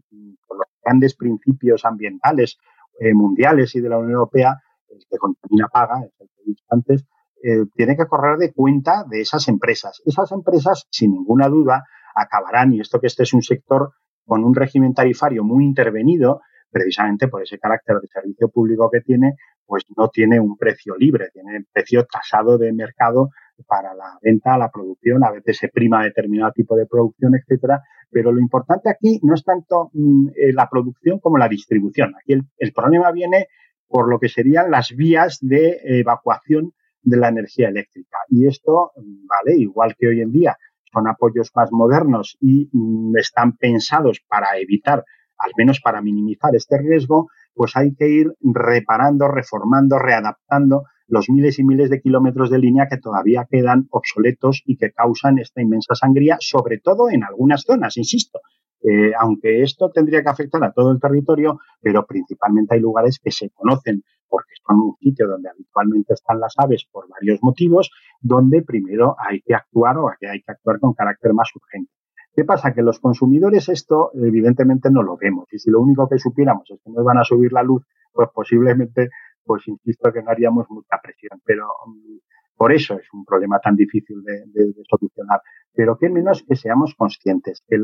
por 0.47 0.59
los 0.59 0.67
grandes 0.85 1.17
principios 1.17 1.85
ambientales 1.85 2.59
eh, 3.01 3.13
mundiales 3.13 3.75
y 3.75 3.81
de 3.81 3.89
la 3.89 3.99
Unión 3.99 4.13
Europea, 4.13 4.61
el 4.89 4.99
que 5.11 5.19
contamina 5.19 5.69
paga, 5.69 6.05
es 6.05 6.13
el 6.21 6.29
que 6.29 6.43
he 6.43 6.45
dicho 6.47 6.65
antes, 6.69 7.05
eh, 7.43 7.67
tiene 7.75 7.97
que 7.97 8.07
correr 8.07 8.39
de 8.39 8.53
cuenta 8.53 9.05
de 9.09 9.21
esas 9.21 9.49
empresas. 9.49 10.01
Esas 10.05 10.31
empresas, 10.33 10.87
sin 10.91 11.13
ninguna 11.13 11.49
duda, 11.49 11.85
acabarán, 12.15 12.73
y 12.75 12.81
esto 12.81 13.01
que 13.01 13.07
este 13.09 13.25
es 13.25 13.33
un 13.33 13.43
sector 13.43 13.93
con 14.25 14.45
un 14.45 14.55
régimen 14.55 14.95
tarifario 14.95 15.43
muy 15.43 15.65
intervenido, 15.65 16.41
precisamente 16.71 17.29
por 17.29 17.43
ese 17.43 17.59
carácter 17.59 17.97
de 18.01 18.09
servicio 18.09 18.49
público 18.49 18.91
que 18.91 19.01
tiene, 19.01 19.35
pues 19.67 19.85
no 19.97 20.09
tiene 20.09 20.41
un 20.41 20.57
precio 20.57 20.97
libre, 20.97 21.31
tiene 21.33 21.59
un 21.59 21.67
precio 21.73 22.07
tasado 22.07 22.59
de 22.59 22.73
mercado 22.73 23.31
para 23.67 23.95
la 23.95 24.19
venta, 24.23 24.57
la 24.57 24.71
producción, 24.71 25.25
a 25.25 25.31
veces 25.31 25.59
se 25.59 25.69
prima 25.69 26.05
determinado 26.05 26.53
tipo 26.53 26.77
de 26.77 26.87
producción, 26.87 27.35
etcétera, 27.35 27.83
pero 28.11 28.33
lo 28.33 28.41
importante 28.41 28.91
aquí 28.91 29.21
no 29.23 29.35
es 29.35 29.45
tanto 29.45 29.91
mm, 29.93 30.29
eh, 30.29 30.53
la 30.53 30.69
producción 30.69 31.19
como 31.19 31.39
la 31.39 31.49
distribución. 31.49 32.15
Aquí 32.17 32.41
el, 32.57 32.73
problema 32.73 33.13
viene 33.13 33.49
por 33.87 34.09
lo 34.09 34.19
que 34.19 34.29
serían 34.29 34.71
las 34.71 34.95
vías 34.95 35.39
de 35.41 35.81
evacuación 35.85 36.73
de 37.03 37.17
la 37.17 37.29
energía 37.29 37.69
eléctrica. 37.69 38.19
Y 38.29 38.47
esto, 38.47 38.93
mm, 38.97 39.27
vale, 39.27 39.59
igual 39.59 39.95
que 39.99 40.09
hoy 40.09 40.21
en 40.21 40.33
día 40.33 40.57
son 40.93 41.09
apoyos 41.09 41.51
más 41.55 41.71
modernos 41.73 42.37
y 42.41 42.69
mm, 42.73 43.17
están 43.19 43.57
pensados 43.57 44.21
para 44.27 44.59
evitar, 44.59 45.05
al 45.39 45.53
menos 45.57 45.81
para 45.81 46.03
minimizar 46.03 46.55
este 46.55 46.79
riesgo, 46.79 47.29
pues 47.55 47.77
hay 47.77 47.95
que 47.95 48.09
ir 48.09 48.33
reparando, 48.41 49.29
reformando, 49.29 49.99
readaptando 49.99 50.85
los 51.09 51.31
miles 51.31 51.59
y 51.59 51.65
miles 51.65 51.91
de 51.91 52.01
kilómetros 52.01 52.51
de 52.51 52.59
línea 52.59 52.87
que 52.89 52.99
todavía 52.99 53.47
quedan 53.51 53.87
obsoletos 53.91 54.63
y 54.67 54.77
que 54.77 54.93
causan 54.93 55.39
esta 55.39 55.63
inmensa 55.63 55.95
sangría, 55.95 56.37
sobre 56.41 56.79
todo 56.79 57.11
en 57.11 57.25
algunas 57.25 57.63
zonas, 57.63 57.97
insisto. 57.97 58.41
Eh, 58.83 59.13
aunque 59.19 59.63
esto 59.63 59.91
tendría 59.91 60.23
que 60.23 60.29
afectar 60.29 60.63
a 60.63 60.73
todo 60.73 60.93
el 60.93 61.01
territorio, 61.01 61.59
pero 61.81 62.07
principalmente 62.07 62.75
hay 62.75 62.81
lugares 62.81 63.19
que 63.23 63.33
se 63.33 63.51
conocen 63.51 64.05
porque 64.29 64.53
son 64.67 64.81
un 64.81 64.97
sitio 65.01 65.27
donde 65.27 65.49
habitualmente 65.49 66.13
están 66.13 66.39
las 66.39 66.55
aves 66.59 66.87
por 66.93 67.09
varios 67.09 67.39
motivos, 67.43 67.91
donde 68.21 68.63
primero 68.63 69.17
hay 69.19 69.41
que 69.41 69.55
actuar 69.55 69.97
o 69.97 70.11
hay 70.11 70.43
que 70.43 70.53
actuar 70.53 70.79
con 70.79 70.93
carácter 70.93 71.33
más 71.33 71.51
urgente. 71.55 71.91
¿Qué 72.39 72.45
pasa? 72.45 72.73
Que 72.73 72.83
los 72.83 73.01
consumidores 73.01 73.69
esto 73.69 74.13
evidentemente 74.15 74.93
no 74.93 75.03
lo 75.03 75.17
vemos 75.17 75.47
y 75.51 75.59
si 75.59 75.73
lo 75.73 75.81
único 75.81 76.09
que 76.09 76.19
supiéramos 76.19 76.71
es 76.71 76.81
que 76.85 76.89
nos 76.93 77.05
van 77.05 77.19
a 77.19 77.25
subir 77.25 77.53
la 77.53 77.65
luz, 77.65 77.83
pues 78.13 78.29
posiblemente, 78.33 79.09
pues 79.43 79.67
insisto 79.67 80.13
que 80.13 80.23
no 80.23 80.31
haríamos 80.31 80.71
mucha 80.71 81.01
presión, 81.03 81.41
pero 81.45 81.67
mm, 81.85 82.19
por 82.57 82.73
eso 82.73 82.95
es 82.95 83.13
un 83.13 83.25
problema 83.25 83.59
tan 83.59 83.75
difícil 83.75 84.23
de, 84.23 84.73
solucionar. 84.89 85.41
Pero 85.75 85.99
qué 85.99 86.11
menos 86.11 86.45
que 86.47 86.55
seamos 86.55 86.95
conscientes, 86.97 87.65
que 87.67 87.77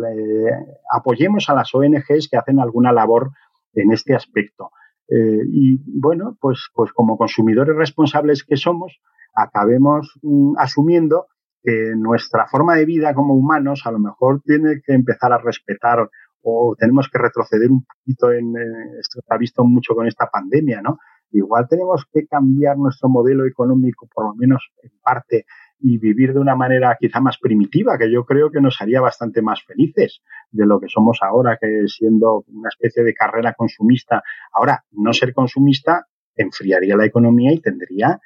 apoyemos 0.88 1.50
a 1.50 1.54
las 1.54 1.74
ONGs 1.74 2.28
que 2.30 2.36
hacen 2.36 2.60
alguna 2.60 2.92
labor 2.92 3.30
en 3.72 3.90
este 3.90 4.14
aspecto. 4.14 4.70
Eh, 5.08 5.42
y 5.48 5.80
bueno, 6.00 6.38
pues, 6.40 6.68
pues 6.72 6.92
como 6.92 7.18
consumidores 7.18 7.74
responsables 7.74 8.44
que 8.44 8.56
somos, 8.56 9.00
acabemos 9.34 10.16
mm, 10.22 10.52
asumiendo 10.58 11.26
que 11.64 11.94
nuestra 11.96 12.46
forma 12.46 12.76
de 12.76 12.84
vida 12.84 13.14
como 13.14 13.34
humanos 13.34 13.82
a 13.86 13.90
lo 13.90 13.98
mejor 13.98 14.42
tiene 14.42 14.82
que 14.84 14.92
empezar 14.92 15.32
a 15.32 15.38
respetar 15.38 16.10
o 16.42 16.76
tenemos 16.78 17.08
que 17.08 17.18
retroceder 17.18 17.70
un 17.70 17.84
poquito 17.84 18.30
en, 18.30 18.54
esto 19.00 19.20
se 19.26 19.34
ha 19.34 19.38
visto 19.38 19.64
mucho 19.64 19.94
con 19.94 20.06
esta 20.06 20.28
pandemia, 20.30 20.82
¿no? 20.82 20.98
Igual 21.30 21.66
tenemos 21.68 22.06
que 22.12 22.26
cambiar 22.26 22.76
nuestro 22.76 23.08
modelo 23.08 23.46
económico, 23.46 24.06
por 24.14 24.26
lo 24.26 24.34
menos 24.34 24.70
en 24.82 24.92
parte, 25.02 25.46
y 25.80 25.98
vivir 25.98 26.32
de 26.32 26.38
una 26.38 26.54
manera 26.54 26.96
quizá 27.00 27.18
más 27.20 27.38
primitiva, 27.38 27.98
que 27.98 28.12
yo 28.12 28.24
creo 28.24 28.50
que 28.50 28.60
nos 28.60 28.80
haría 28.80 29.00
bastante 29.00 29.42
más 29.42 29.64
felices 29.64 30.22
de 30.50 30.66
lo 30.66 30.78
que 30.78 30.88
somos 30.88 31.18
ahora, 31.22 31.58
que 31.60 31.88
siendo 31.88 32.44
una 32.46 32.68
especie 32.68 33.02
de 33.02 33.14
carrera 33.14 33.54
consumista. 33.54 34.22
Ahora, 34.52 34.84
no 34.92 35.12
ser 35.12 35.32
consumista 35.32 36.06
enfriaría 36.36 36.96
la 36.96 37.06
economía 37.06 37.52
y 37.52 37.60
tendría 37.60 38.20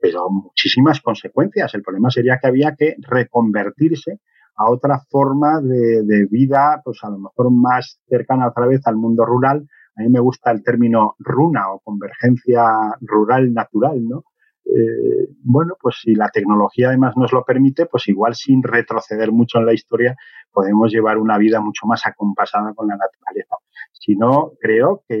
pero 0.00 0.30
muchísimas 0.30 1.00
consecuencias. 1.00 1.74
El 1.74 1.82
problema 1.82 2.10
sería 2.10 2.38
que 2.40 2.48
había 2.48 2.74
que 2.76 2.96
reconvertirse 2.98 4.20
a 4.56 4.70
otra 4.70 5.00
forma 5.10 5.60
de, 5.60 6.26
vida, 6.30 6.80
pues 6.84 6.98
a 7.02 7.10
lo 7.10 7.18
mejor 7.18 7.50
más 7.50 8.00
cercana 8.08 8.48
otra 8.48 8.66
vez 8.66 8.86
al 8.86 8.96
mundo 8.96 9.24
rural. 9.24 9.66
A 9.96 10.02
mí 10.02 10.08
me 10.08 10.20
gusta 10.20 10.50
el 10.50 10.62
término 10.62 11.14
runa 11.18 11.70
o 11.72 11.80
convergencia 11.80 12.62
rural 13.00 13.52
natural, 13.52 14.06
¿no? 14.06 14.24
Eh, 14.64 15.28
bueno, 15.42 15.74
pues 15.80 15.96
si 16.02 16.14
la 16.14 16.28
tecnología 16.28 16.88
además 16.88 17.16
nos 17.16 17.32
lo 17.32 17.44
permite, 17.44 17.86
pues 17.86 18.06
igual 18.08 18.34
sin 18.34 18.62
retroceder 18.62 19.32
mucho 19.32 19.58
en 19.58 19.66
la 19.66 19.72
historia, 19.72 20.14
podemos 20.52 20.92
llevar 20.92 21.18
una 21.18 21.38
vida 21.38 21.60
mucho 21.60 21.86
más 21.86 22.06
acompasada 22.06 22.72
con 22.74 22.86
la 22.86 22.96
naturaleza. 22.96 23.56
Si 23.92 24.16
no, 24.16 24.52
creo 24.60 25.04
que 25.06 25.16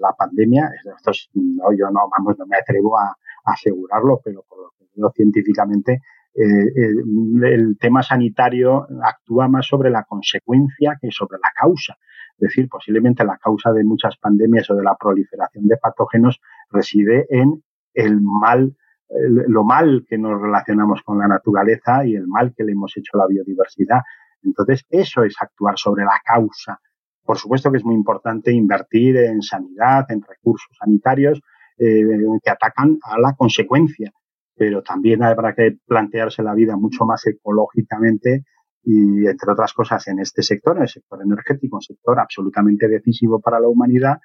la 0.00 0.12
pandemia, 0.16 0.70
esto 0.96 1.12
no, 1.34 1.72
yo 1.72 1.90
no, 1.90 2.08
vamos, 2.16 2.38
no 2.38 2.46
me 2.46 2.56
atrevo 2.56 2.98
a, 2.98 3.14
asegurarlo, 3.44 4.20
pero 4.24 4.42
por 4.48 4.58
lo 4.58 4.70
que 4.78 4.86
veo 4.94 5.12
científicamente, 5.14 6.00
eh, 6.34 6.66
el, 6.76 7.76
tema 7.78 8.02
sanitario 8.02 8.86
actúa 9.02 9.48
más 9.48 9.66
sobre 9.66 9.90
la 9.90 10.04
consecuencia 10.04 10.96
que 11.00 11.10
sobre 11.10 11.38
la 11.42 11.50
causa. 11.54 11.96
Es 12.38 12.48
decir, 12.48 12.68
posiblemente 12.68 13.24
la 13.24 13.36
causa 13.36 13.72
de 13.72 13.84
muchas 13.84 14.16
pandemias 14.16 14.68
o 14.70 14.74
de 14.74 14.82
la 14.82 14.96
proliferación 14.96 15.66
de 15.66 15.76
patógenos 15.76 16.40
reside 16.70 17.26
en 17.28 17.62
el 17.92 18.20
mal, 18.20 18.74
lo 19.08 19.62
mal 19.62 20.04
que 20.08 20.18
nos 20.18 20.40
relacionamos 20.40 21.02
con 21.02 21.18
la 21.18 21.28
naturaleza 21.28 22.04
y 22.04 22.16
el 22.16 22.26
mal 22.26 22.52
que 22.56 22.64
le 22.64 22.72
hemos 22.72 22.96
hecho 22.96 23.10
a 23.14 23.18
la 23.18 23.26
biodiversidad. 23.26 24.00
Entonces, 24.42 24.84
eso 24.90 25.22
es 25.22 25.34
actuar 25.40 25.74
sobre 25.78 26.04
la 26.04 26.20
causa. 26.24 26.80
Por 27.24 27.38
supuesto 27.38 27.70
que 27.70 27.78
es 27.78 27.84
muy 27.84 27.94
importante 27.94 28.52
invertir 28.52 29.16
en 29.16 29.40
sanidad, 29.42 30.04
en 30.10 30.22
recursos 30.22 30.76
sanitarios, 30.78 31.40
eh, 31.78 32.02
que 32.42 32.50
atacan 32.50 32.98
a 33.02 33.18
la 33.18 33.34
consecuencia. 33.34 34.12
Pero 34.56 34.82
también 34.82 35.22
habrá 35.22 35.54
que 35.54 35.78
plantearse 35.86 36.42
la 36.42 36.54
vida 36.54 36.76
mucho 36.76 37.04
más 37.04 37.26
ecológicamente 37.26 38.44
y, 38.82 39.26
entre 39.26 39.52
otras 39.52 39.72
cosas, 39.72 40.06
en 40.08 40.20
este 40.20 40.42
sector, 40.42 40.76
en 40.76 40.82
el 40.82 40.88
sector 40.88 41.20
energético, 41.22 41.76
un 41.76 41.82
sector 41.82 42.20
absolutamente 42.20 42.86
decisivo 42.86 43.40
para 43.40 43.58
la 43.58 43.68
humanidad, 43.68 44.18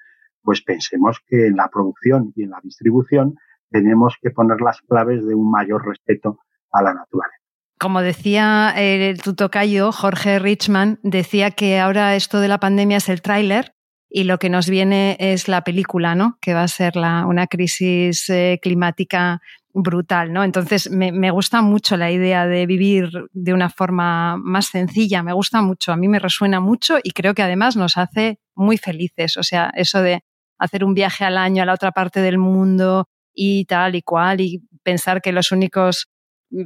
pues 0.44 0.62
pensemos 0.62 1.22
que 1.26 1.48
en 1.48 1.56
la 1.56 1.70
producción 1.70 2.34
y 2.36 2.44
en 2.44 2.52
la 2.52 2.60
distribución 2.62 3.36
tenemos 3.70 4.18
que 4.22 4.32
poner 4.32 4.62
las 4.62 4.82
claves 4.82 5.26
de 5.26 5.34
un 5.36 5.50
mayor 5.50 5.88
respeto 5.88 6.40
a 6.72 6.84
la 6.84 6.94
naturaleza. 6.94 7.39
Como 7.80 8.02
decía 8.02 8.74
el 8.76 9.22
tutocayo 9.22 9.94
Jorge 9.94 10.38
Richman, 10.38 11.00
decía 11.02 11.52
que 11.52 11.80
ahora 11.80 12.18
esto 12.18 12.42
de 12.42 12.50
la 12.50 12.60
pandemia 12.60 12.98
es 12.98 13.08
el 13.08 13.22
tráiler 13.22 13.74
y 14.10 14.26
lo 14.26 14.38
que 14.38 14.50
nos 14.50 14.70
viene 14.70 15.16
es 15.18 15.48
la 15.48 15.64
película, 15.64 16.14
¿no? 16.14 16.38
Que 16.42 16.54
va 16.54 16.64
a 16.64 16.68
ser 16.68 16.98
la, 16.98 17.26
una 17.26 17.48
crisis 17.48 18.30
eh, 18.30 18.60
climática 18.62 19.40
brutal, 19.74 20.34
¿no? 20.34 20.44
Entonces 20.44 20.92
me, 20.92 21.14
me, 21.14 21.32
gusta 21.32 21.62
mucho 21.62 21.96
la 21.96 22.12
idea 22.12 22.48
de 22.48 22.66
vivir 22.66 23.12
de 23.32 23.54
una 23.54 23.70
forma 23.70 24.36
más 24.36 24.66
sencilla, 24.66 25.24
me 25.24 25.32
gusta 25.32 25.62
mucho, 25.62 25.94
a 25.94 25.96
mí 25.96 26.10
me 26.10 26.20
resuena 26.20 26.60
mucho 26.60 26.98
y 27.02 27.12
creo 27.12 27.34
que 27.34 27.44
además 27.44 27.78
nos 27.78 27.96
hace 27.96 28.40
muy 28.56 28.78
felices, 28.78 29.38
o 29.38 29.44
sea, 29.44 29.72
eso 29.74 30.02
de 30.02 30.22
hacer 30.58 30.84
un 30.84 30.94
viaje 30.94 31.24
al 31.24 31.38
año 31.38 31.64
a 31.64 31.66
la 31.66 31.76
otra 31.76 31.94
parte 31.94 32.20
del 32.20 32.40
mundo 32.40 33.08
y 33.34 33.64
tal 33.66 33.96
y 33.96 34.02
cual 34.02 34.42
y 34.42 34.64
pensar 34.84 35.22
que 35.22 35.32
los 35.32 35.54
únicos 35.54 36.10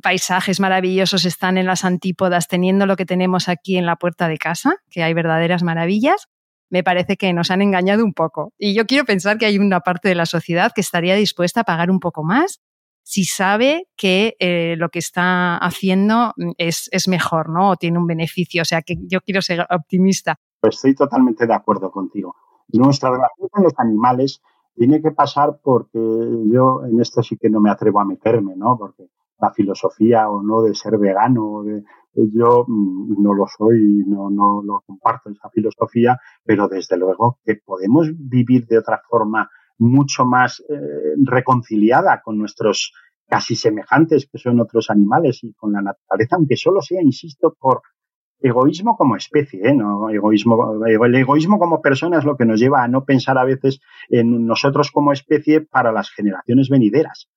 paisajes 0.01 0.59
maravillosos 0.59 1.25
están 1.25 1.57
en 1.57 1.65
las 1.65 1.83
antípodas 1.85 2.47
teniendo 2.47 2.85
lo 2.85 2.95
que 2.95 3.05
tenemos 3.05 3.49
aquí 3.49 3.77
en 3.77 3.85
la 3.85 3.95
puerta 3.95 4.27
de 4.27 4.37
casa, 4.37 4.75
que 4.89 5.03
hay 5.03 5.13
verdaderas 5.13 5.63
maravillas, 5.63 6.27
me 6.69 6.83
parece 6.83 7.17
que 7.17 7.33
nos 7.33 7.51
han 7.51 7.61
engañado 7.61 8.03
un 8.03 8.13
poco. 8.13 8.51
Y 8.57 8.73
yo 8.73 8.85
quiero 8.85 9.05
pensar 9.05 9.37
que 9.37 9.45
hay 9.45 9.59
una 9.59 9.81
parte 9.81 10.09
de 10.09 10.15
la 10.15 10.25
sociedad 10.25 10.71
que 10.73 10.81
estaría 10.81 11.15
dispuesta 11.15 11.61
a 11.61 11.63
pagar 11.65 11.91
un 11.91 11.99
poco 11.99 12.23
más 12.23 12.61
si 13.03 13.25
sabe 13.25 13.87
que 13.97 14.35
eh, 14.39 14.75
lo 14.77 14.89
que 14.89 14.99
está 14.99 15.57
haciendo 15.57 16.33
mm, 16.37 16.51
es, 16.57 16.89
es, 16.91 17.07
mejor, 17.07 17.49
¿no? 17.49 17.71
O 17.71 17.75
tiene 17.75 17.99
un 17.99 18.07
beneficio. 18.07 18.61
O 18.61 18.65
sea, 18.65 18.81
que 18.81 18.95
yo 19.07 19.19
quiero 19.21 19.41
ser 19.41 19.67
optimista. 19.69 20.39
Pues 20.61 20.75
estoy 20.75 20.95
totalmente 20.95 21.45
de 21.45 21.53
acuerdo 21.53 21.91
contigo. 21.91 22.35
Nuestra 22.69 23.11
relación 23.11 23.49
con 23.51 23.63
los 23.63 23.73
animales 23.77 24.41
tiene 24.75 25.01
que 25.01 25.11
pasar 25.11 25.59
porque 25.61 25.99
yo 25.99 26.83
en 26.85 26.99
esto 27.01 27.21
sí 27.21 27.37
que 27.37 27.49
no 27.49 27.59
me 27.59 27.69
atrevo 27.69 27.99
a 27.99 28.05
meterme, 28.05 28.55
¿no? 28.55 28.77
Porque 28.77 29.09
la 29.39 29.51
filosofía 29.51 30.29
o 30.29 30.41
no 30.41 30.61
de 30.61 30.75
ser 30.75 30.97
vegano, 30.97 31.63
de, 31.63 31.83
yo 32.15 32.65
mm, 32.67 33.21
no 33.21 33.33
lo 33.33 33.45
soy, 33.47 34.03
no, 34.07 34.29
no 34.29 34.61
lo 34.63 34.81
comparto 34.85 35.29
esa 35.29 35.49
filosofía, 35.49 36.19
pero 36.43 36.67
desde 36.67 36.97
luego 36.97 37.39
que 37.43 37.55
podemos 37.55 38.07
vivir 38.15 38.65
de 38.67 38.77
otra 38.77 39.01
forma 39.09 39.49
mucho 39.79 40.25
más 40.25 40.63
eh, 40.69 41.15
reconciliada 41.23 42.21
con 42.23 42.37
nuestros 42.37 42.93
casi 43.27 43.55
semejantes 43.55 44.27
que 44.31 44.37
son 44.37 44.59
otros 44.59 44.89
animales 44.89 45.43
y 45.43 45.53
con 45.53 45.73
la 45.73 45.81
naturaleza, 45.81 46.35
aunque 46.35 46.55
solo 46.55 46.81
sea, 46.81 47.01
insisto, 47.01 47.55
por 47.59 47.81
egoísmo 48.39 48.95
como 48.97 49.15
especie, 49.15 49.61
¿eh? 49.67 49.73
no 49.73 50.09
egoísmo, 50.09 50.85
el 50.85 51.15
egoísmo 51.15 51.57
como 51.57 51.81
persona 51.81 52.19
es 52.19 52.25
lo 52.25 52.35
que 52.35 52.45
nos 52.45 52.59
lleva 52.59 52.83
a 52.83 52.87
no 52.87 53.05
pensar 53.05 53.37
a 53.37 53.45
veces 53.45 53.79
en 54.09 54.45
nosotros 54.45 54.91
como 54.91 55.13
especie 55.13 55.61
para 55.61 55.91
las 55.91 56.11
generaciones 56.11 56.69
venideras. 56.69 57.29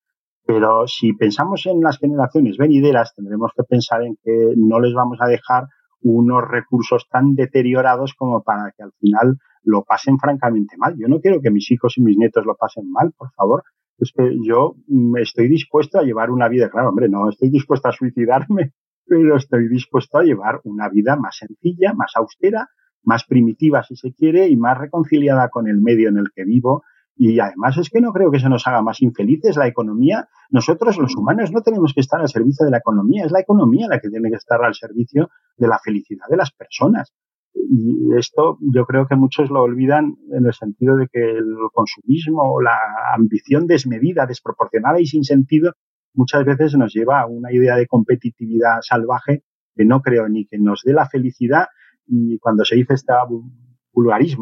Pero 0.46 0.86
si 0.86 1.12
pensamos 1.12 1.66
en 1.66 1.80
las 1.80 1.98
generaciones 1.98 2.56
venideras, 2.56 3.14
tendremos 3.14 3.50
que 3.56 3.64
pensar 3.64 4.02
en 4.02 4.16
que 4.22 4.54
no 4.56 4.80
les 4.80 4.94
vamos 4.94 5.18
a 5.20 5.26
dejar 5.26 5.64
unos 6.02 6.42
recursos 6.48 7.08
tan 7.10 7.34
deteriorados 7.34 8.14
como 8.14 8.42
para 8.42 8.72
que 8.76 8.84
al 8.84 8.92
final 9.00 9.38
lo 9.64 9.82
pasen 9.82 10.18
francamente 10.18 10.76
mal. 10.78 10.94
Yo 10.96 11.08
no 11.08 11.20
quiero 11.20 11.40
que 11.40 11.50
mis 11.50 11.70
hijos 11.70 11.98
y 11.98 12.02
mis 12.02 12.16
nietos 12.16 12.46
lo 12.46 12.54
pasen 12.54 12.90
mal, 12.90 13.12
por 13.16 13.32
favor. 13.32 13.64
Es 13.98 14.12
que 14.16 14.36
yo 14.42 14.76
mm, 14.86 15.16
estoy 15.16 15.48
dispuesto 15.48 15.98
a 15.98 16.02
llevar 16.02 16.30
una 16.30 16.48
vida, 16.48 16.70
claro, 16.70 16.90
hombre, 16.90 17.08
no 17.08 17.28
estoy 17.28 17.50
dispuesto 17.50 17.88
a 17.88 17.92
suicidarme, 17.92 18.72
pero 19.06 19.36
estoy 19.36 19.68
dispuesto 19.68 20.18
a 20.18 20.22
llevar 20.22 20.60
una 20.64 20.88
vida 20.88 21.16
más 21.16 21.38
sencilla, 21.38 21.92
más 21.94 22.12
austera, 22.14 22.68
más 23.02 23.24
primitiva 23.24 23.82
si 23.82 23.96
se 23.96 24.12
quiere 24.12 24.48
y 24.48 24.56
más 24.56 24.78
reconciliada 24.78 25.48
con 25.48 25.68
el 25.68 25.80
medio 25.80 26.08
en 26.08 26.18
el 26.18 26.26
que 26.34 26.44
vivo. 26.44 26.82
Y 27.18 27.40
además 27.40 27.78
es 27.78 27.88
que 27.88 28.00
no 28.00 28.12
creo 28.12 28.30
que 28.30 28.38
se 28.38 28.48
nos 28.48 28.66
haga 28.66 28.82
más 28.82 29.00
infelices 29.00 29.56
la 29.56 29.66
economía. 29.66 30.28
Nosotros 30.50 30.98
los 30.98 31.16
humanos 31.16 31.50
no 31.50 31.62
tenemos 31.62 31.94
que 31.94 32.00
estar 32.00 32.20
al 32.20 32.28
servicio 32.28 32.66
de 32.66 32.70
la 32.70 32.78
economía, 32.78 33.24
es 33.24 33.32
la 33.32 33.40
economía 33.40 33.88
la 33.88 34.00
que 34.00 34.10
tiene 34.10 34.28
que 34.28 34.36
estar 34.36 34.62
al 34.62 34.74
servicio 34.74 35.30
de 35.56 35.66
la 35.66 35.78
felicidad 35.78 36.26
de 36.28 36.36
las 36.36 36.52
personas. 36.52 37.14
Y 37.54 38.14
esto 38.18 38.58
yo 38.60 38.84
creo 38.84 39.06
que 39.06 39.16
muchos 39.16 39.50
lo 39.50 39.62
olvidan 39.62 40.16
en 40.30 40.44
el 40.44 40.52
sentido 40.52 40.94
de 40.96 41.08
que 41.10 41.22
el 41.22 41.56
consumismo 41.72 42.60
la 42.60 42.76
ambición 43.14 43.66
desmedida, 43.66 44.26
desproporcionada 44.26 45.00
y 45.00 45.06
sin 45.06 45.24
sentido 45.24 45.72
muchas 46.12 46.44
veces 46.44 46.76
nos 46.76 46.92
lleva 46.92 47.20
a 47.20 47.26
una 47.26 47.50
idea 47.50 47.76
de 47.76 47.86
competitividad 47.86 48.78
salvaje 48.82 49.42
que 49.74 49.84
no 49.86 50.02
creo 50.02 50.28
ni 50.28 50.46
que 50.46 50.58
nos 50.58 50.82
dé 50.84 50.92
la 50.92 51.08
felicidad 51.08 51.66
y 52.06 52.38
cuando 52.38 52.64
se 52.64 52.76
dice 52.76 52.94
este 52.94 53.12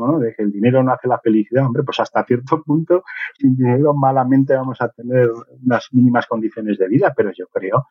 ¿no? 0.06 0.18
De 0.18 0.34
que 0.34 0.42
el 0.42 0.50
dinero 0.50 0.82
no 0.82 0.92
hace 0.92 1.08
la 1.08 1.18
felicidad, 1.18 1.66
hombre, 1.66 1.82
pues 1.82 2.00
hasta 2.00 2.24
cierto 2.24 2.62
punto, 2.62 3.04
sin 3.38 3.56
dinero 3.56 3.94
malamente 3.94 4.54
vamos 4.54 4.80
a 4.80 4.88
tener 4.88 5.30
unas 5.64 5.88
mínimas 5.92 6.26
condiciones 6.26 6.78
de 6.78 6.88
vida, 6.88 7.12
pero 7.16 7.30
yo 7.32 7.46
creo 7.48 7.86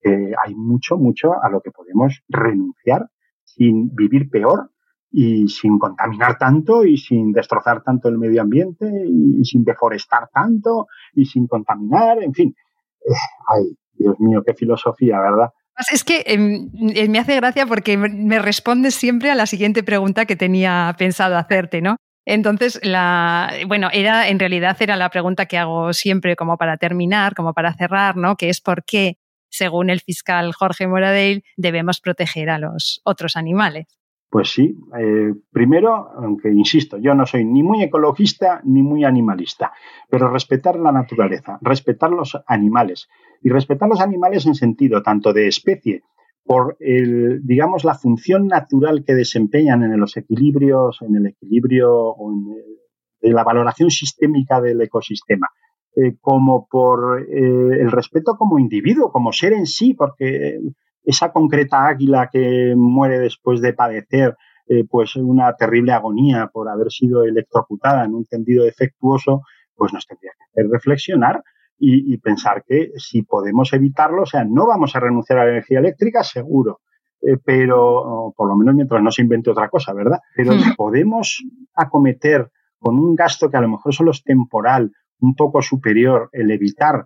que 0.00 0.32
hay 0.44 0.54
mucho, 0.54 0.98
mucho 0.98 1.42
a 1.42 1.48
lo 1.48 1.60
que 1.60 1.70
podemos 1.70 2.22
renunciar 2.28 3.08
sin 3.44 3.94
vivir 3.94 4.28
peor 4.28 4.70
y 5.10 5.46
sin 5.48 5.78
contaminar 5.78 6.36
tanto 6.36 6.84
y 6.84 6.96
sin 6.96 7.32
destrozar 7.32 7.82
tanto 7.82 8.08
el 8.08 8.18
medio 8.18 8.42
ambiente 8.42 8.90
y 9.06 9.44
sin 9.44 9.62
deforestar 9.64 10.28
tanto 10.32 10.88
y 11.12 11.24
sin 11.24 11.46
contaminar, 11.46 12.22
en 12.22 12.34
fin. 12.34 12.54
Eh, 13.00 13.12
ay, 13.46 13.76
Dios 13.92 14.18
mío, 14.18 14.42
qué 14.44 14.54
filosofía, 14.54 15.20
¿verdad? 15.20 15.50
Es 15.90 16.04
que 16.04 16.22
em, 16.26 16.70
eh, 16.94 17.08
me 17.08 17.18
hace 17.18 17.36
gracia 17.36 17.66
porque 17.66 17.96
me 17.96 18.38
respondes 18.38 18.94
siempre 18.94 19.30
a 19.30 19.34
la 19.34 19.46
siguiente 19.46 19.82
pregunta 19.82 20.24
que 20.24 20.36
tenía 20.36 20.94
pensado 20.98 21.36
hacerte, 21.36 21.82
¿no? 21.82 21.96
Entonces, 22.26 22.80
la, 22.82 23.52
bueno, 23.66 23.90
era, 23.92 24.28
en 24.28 24.38
realidad 24.38 24.76
era 24.80 24.96
la 24.96 25.10
pregunta 25.10 25.46
que 25.46 25.58
hago 25.58 25.92
siempre 25.92 26.36
como 26.36 26.56
para 26.56 26.76
terminar, 26.78 27.34
como 27.34 27.52
para 27.52 27.74
cerrar, 27.74 28.16
¿no? 28.16 28.36
Que 28.36 28.48
es 28.48 28.60
por 28.60 28.84
qué, 28.84 29.18
según 29.50 29.90
el 29.90 30.00
fiscal 30.00 30.52
Jorge 30.52 30.86
Moradell, 30.86 31.44
debemos 31.56 32.00
proteger 32.00 32.48
a 32.50 32.58
los 32.58 33.00
otros 33.04 33.36
animales. 33.36 33.86
Pues 34.34 34.50
sí, 34.50 34.76
eh, 34.98 35.32
primero, 35.52 36.10
aunque 36.16 36.50
insisto, 36.50 36.98
yo 36.98 37.14
no 37.14 37.24
soy 37.24 37.44
ni 37.44 37.62
muy 37.62 37.84
ecologista 37.84 38.60
ni 38.64 38.82
muy 38.82 39.04
animalista, 39.04 39.72
pero 40.10 40.28
respetar 40.28 40.74
la 40.74 40.90
naturaleza, 40.90 41.56
respetar 41.60 42.10
los 42.10 42.36
animales 42.48 43.06
y 43.44 43.50
respetar 43.50 43.88
los 43.88 44.00
animales 44.00 44.44
en 44.46 44.56
sentido 44.56 45.04
tanto 45.04 45.32
de 45.32 45.46
especie 45.46 46.02
por 46.42 46.76
el, 46.80 47.46
digamos, 47.46 47.84
la 47.84 47.94
función 47.94 48.48
natural 48.48 49.04
que 49.06 49.14
desempeñan 49.14 49.84
en 49.84 50.00
los 50.00 50.16
equilibrios, 50.16 51.00
en 51.02 51.14
el 51.14 51.26
equilibrio 51.26 51.94
o 51.94 52.32
en 52.32 53.34
la 53.36 53.44
valoración 53.44 53.92
sistémica 53.92 54.60
del 54.60 54.80
ecosistema, 54.80 55.46
eh, 55.94 56.16
como 56.20 56.66
por 56.68 57.20
eh, 57.22 57.80
el 57.80 57.92
respeto 57.92 58.34
como 58.36 58.58
individuo, 58.58 59.12
como 59.12 59.32
ser 59.32 59.52
en 59.52 59.66
sí, 59.66 59.94
porque 59.94 60.58
esa 61.04 61.32
concreta 61.32 61.86
águila 61.86 62.28
que 62.32 62.74
muere 62.76 63.18
después 63.18 63.60
de 63.60 63.72
padecer 63.72 64.36
eh, 64.66 64.84
pues 64.88 65.14
una 65.16 65.54
terrible 65.56 65.92
agonía 65.92 66.48
por 66.52 66.70
haber 66.70 66.90
sido 66.90 67.22
electrocutada 67.24 68.04
en 68.04 68.14
un 68.14 68.24
tendido 68.24 68.64
defectuoso, 68.64 69.42
pues 69.76 69.92
nos 69.92 70.06
tendría 70.06 70.32
que 70.32 70.44
hacer 70.44 70.70
reflexionar 70.70 71.42
y, 71.78 72.16
pensar 72.18 72.64
que 72.66 72.92
si 72.96 73.22
podemos 73.22 73.72
evitarlo, 73.74 74.22
o 74.22 74.26
sea, 74.26 74.44
no 74.44 74.66
vamos 74.66 74.96
a 74.96 75.00
renunciar 75.00 75.40
a 75.40 75.44
la 75.44 75.50
energía 75.50 75.80
eléctrica, 75.80 76.22
seguro, 76.22 76.80
eh, 77.20 77.36
pero 77.44 78.32
por 78.34 78.48
lo 78.48 78.56
menos 78.56 78.74
mientras 78.74 79.02
no 79.02 79.10
se 79.10 79.20
invente 79.20 79.50
otra 79.50 79.68
cosa, 79.68 79.92
¿verdad? 79.92 80.20
Pero 80.34 80.52
hmm. 80.52 80.76
podemos 80.78 81.42
acometer 81.74 82.50
con 82.78 82.98
un 82.98 83.14
gasto 83.14 83.50
que 83.50 83.58
a 83.58 83.60
lo 83.60 83.68
mejor 83.68 83.92
solo 83.92 84.12
es 84.12 84.22
temporal, 84.22 84.92
un 85.20 85.34
poco 85.34 85.60
superior, 85.60 86.30
el 86.32 86.50
evitar 86.50 87.04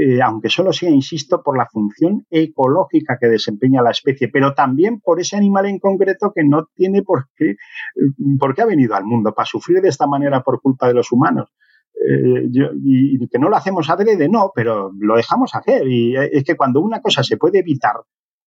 eh, 0.00 0.22
aunque 0.22 0.48
solo 0.48 0.72
sea, 0.72 0.90
insisto, 0.90 1.42
por 1.42 1.58
la 1.58 1.66
función 1.66 2.24
ecológica 2.30 3.18
que 3.20 3.26
desempeña 3.26 3.82
la 3.82 3.90
especie, 3.90 4.28
pero 4.28 4.54
también 4.54 5.00
por 5.00 5.18
ese 5.18 5.36
animal 5.36 5.66
en 5.66 5.80
concreto 5.80 6.30
que 6.32 6.44
no 6.44 6.68
tiene 6.72 7.02
por 7.02 7.26
qué, 7.34 7.56
mm, 8.16 8.38
por 8.38 8.54
qué 8.54 8.62
ha 8.62 8.66
venido 8.66 8.94
al 8.94 9.04
mundo, 9.04 9.34
para 9.34 9.46
sufrir 9.46 9.80
de 9.80 9.88
esta 9.88 10.06
manera 10.06 10.42
por 10.42 10.60
culpa 10.60 10.86
de 10.86 10.94
los 10.94 11.10
humanos. 11.10 11.50
Eh, 11.94 12.48
y, 12.80 13.28
que 13.28 13.40
no 13.40 13.48
lo 13.48 13.56
hacemos 13.56 13.90
adrede, 13.90 14.28
no, 14.28 14.52
pero 14.54 14.92
lo 15.00 15.16
dejamos 15.16 15.52
hacer. 15.56 15.88
Y 15.88 16.16
eh, 16.16 16.30
es 16.32 16.44
que 16.44 16.56
cuando 16.56 16.80
una 16.80 17.02
cosa 17.02 17.24
se 17.24 17.36
puede 17.36 17.58
evitar, 17.58 17.96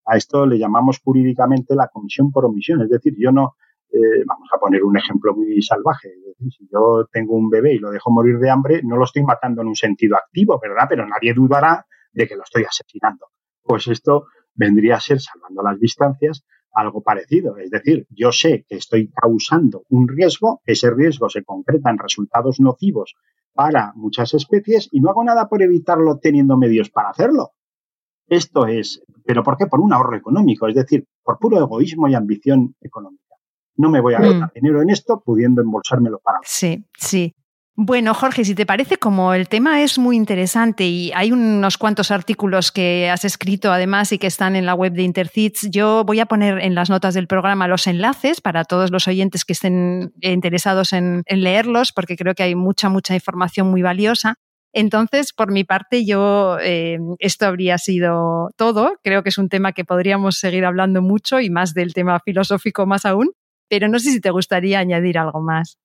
a 0.06 0.16
esto 0.16 0.45
le 0.45 0.58
llamamos 0.58 0.99
jurídicamente 1.04 1.76
la 1.76 1.89
comisión 1.89 2.32
por 2.32 2.45
omisión. 2.45 2.82
Es 2.82 2.89
decir, 2.89 3.14
yo 3.20 3.34
no, 3.34 3.56
eh, 3.92 4.24
vamos 4.26 4.48
a 4.54 4.58
poner 4.58 4.84
un 4.84 4.98
ejemplo 4.98 5.36
muy 5.36 5.62
salvaje. 5.62 6.10
Si 6.50 6.68
yo 6.72 7.08
tengo 7.12 7.36
un 7.36 7.50
bebé 7.50 7.74
y 7.74 7.80
lo 7.80 7.92
dejo 7.92 8.10
morir 8.10 8.39
de 8.39 8.50
hambre, 8.50 8.82
no 8.84 8.96
lo 8.96 9.04
estoy 9.04 9.24
matando 9.24 9.62
en 9.62 9.68
un 9.68 9.76
sentido 9.76 10.16
activo, 10.16 10.60
¿verdad? 10.62 10.86
Pero 10.89 11.06
nadie 11.06 11.34
dudará 11.34 11.86
de 12.14 12.28
que 12.28 12.36
lo 12.36 12.44
estoy 12.44 12.64
asesinando. 12.64 13.28
Pues 13.62 13.88
esto 13.88 14.28
vendría 14.54 14.96
a 14.96 15.00
ser, 15.00 15.20
salvando 15.20 15.62
las 15.62 15.80
distancias, 15.80 16.46
algo 16.74 17.02
parecido. 17.02 17.58
Es 17.58 17.70
decir, 17.70 18.08
yo 18.10 18.32
sé 18.32 18.66
que 18.68 18.78
estoy 18.78 19.12
causando 19.12 19.84
un 19.89 20.08
riesgo, 20.08 20.62
ese 20.66 20.89
riesgo 20.89 21.30
se 21.30 21.44
concreta 21.44 21.89
en 21.89 21.98
resultados 21.98 22.60
nocivos 22.60 23.16
para 23.54 23.92
muchas 23.96 24.34
especies 24.34 24.88
y 24.92 25.02
no 25.02 25.10
hago 25.10 25.24
nada 25.24 25.50
por 25.50 25.62
evitarlo 25.62 26.18
teniendo 26.20 26.58
medios 26.58 26.89
para 26.89 27.10
hacerlo. 27.10 27.52
Esto 28.28 28.66
es, 28.66 29.04
¿pero 29.26 29.44
por 29.44 29.58
qué? 29.58 29.68
Por 29.68 29.82
un 29.82 29.92
ahorro 29.92 30.16
económico, 30.16 30.68
es 30.70 30.76
decir, 30.76 31.06
por 31.22 31.38
puro 31.38 31.58
egoísmo 31.58 32.08
y 32.08 32.16
ambición 32.16 32.76
económica 32.80 33.20
no 33.82 33.89
me 33.89 33.99
voy 33.99 34.13
a 34.13 34.19
gastar 34.19 34.49
mm. 34.49 34.51
dinero 34.55 34.82
en 34.82 34.89
esto 34.89 35.21
pudiendo 35.25 35.61
embolsármelo 35.61 36.19
para. 36.19 36.39
Sí, 36.43 36.86
sí. 36.97 37.36
Bueno, 37.75 38.13
Jorge, 38.13 38.43
si 38.43 38.53
te 38.53 38.65
parece, 38.65 38.97
como 38.97 39.34
el 39.34 39.47
tema 39.47 39.82
es 39.82 39.97
muy 39.97 40.15
interesante 40.15 40.84
y 40.84 41.11
hay 41.13 41.32
unos 41.32 41.77
cuantos 41.77 42.11
artículos 42.11 42.71
que 42.71 43.09
has 43.09 43.23
escrito 43.23 43.71
además 43.71 44.11
y 44.11 44.19
que 44.19 44.27
están 44.27 44.55
en 44.55 44.65
la 44.65 44.75
web 44.75 44.91
de 44.93 45.03
Intercits, 45.03 45.69
yo 45.71 46.03
voy 46.05 46.19
a 46.19 46.25
poner 46.25 46.59
en 46.59 46.75
las 46.75 46.89
notas 46.89 47.13
del 47.13 47.27
programa 47.27 47.69
los 47.69 47.88
enlaces 47.88 48.41
para 48.41 48.65
todos 48.65 48.91
los 48.91 49.07
oyentes 49.07 49.45
que 49.45 49.53
estén 49.53 50.13
interesados 50.19 50.91
en, 50.93 51.23
leerlos, 51.27 51.93
porque 51.93 52.17
creo 52.17 52.36
que 52.36 52.43
hay 52.43 52.55
mucha, 52.55 52.89
mucha 52.89 53.15
información 53.15 53.71
muy 53.71 53.82
valiosa. 53.82 54.36
Entonces, 54.73 55.34
por 55.34 55.51
mi 55.51 55.63
parte, 55.63 56.05
yo 56.05 56.57
eh, 56.61 56.99
esto 57.19 57.45
habría 57.45 57.77
sido 57.77 58.49
todo. 58.57 58.99
Creo 59.03 59.23
que 59.23 59.29
es 59.29 59.38
un 59.38 59.49
tema 59.49 59.71
que 59.71 59.86
podríamos 59.86 60.38
seguir 60.38 60.65
hablando 60.65 61.01
mucho 61.01 61.39
y 61.39 61.49
más 61.49 61.73
del 61.73 61.93
tema 61.93 62.19
filosófico 62.19 62.86
más 62.86 63.05
aún, 63.05 63.32
pero 63.72 63.88
no 63.88 63.99
sé 63.99 64.11
si 64.11 64.19
te 64.19 64.32
gustaría 64.32 64.80
añadir 64.80 65.17
algo 65.17 65.39
más. 65.39 65.80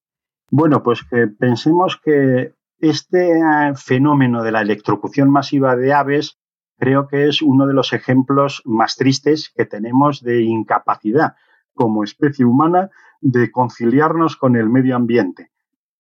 Bueno, 0.51 0.83
pues 0.83 1.05
que 1.09 1.29
pensemos 1.29 1.97
que 2.03 2.53
este 2.81 3.39
eh, 3.39 3.75
fenómeno 3.77 4.43
de 4.43 4.51
la 4.51 4.61
electrocución 4.61 5.31
masiva 5.31 5.77
de 5.77 5.93
aves 5.93 6.37
creo 6.79 7.07
que 7.07 7.29
es 7.29 7.43
uno 7.43 7.65
de 7.69 7.75
los 7.75 7.93
ejemplos 7.93 8.61
más 8.65 8.97
tristes 8.97 9.53
que 9.55 9.67
tenemos 9.67 10.21
de 10.21 10.43
incapacidad 10.43 11.37
como 11.75 12.03
especie 12.03 12.45
humana 12.45 12.91
de 13.21 13.53
conciliarnos 13.53 14.37
con 14.37 14.57
el 14.57 14.69
medio 14.69 14.97
ambiente. 14.97 15.53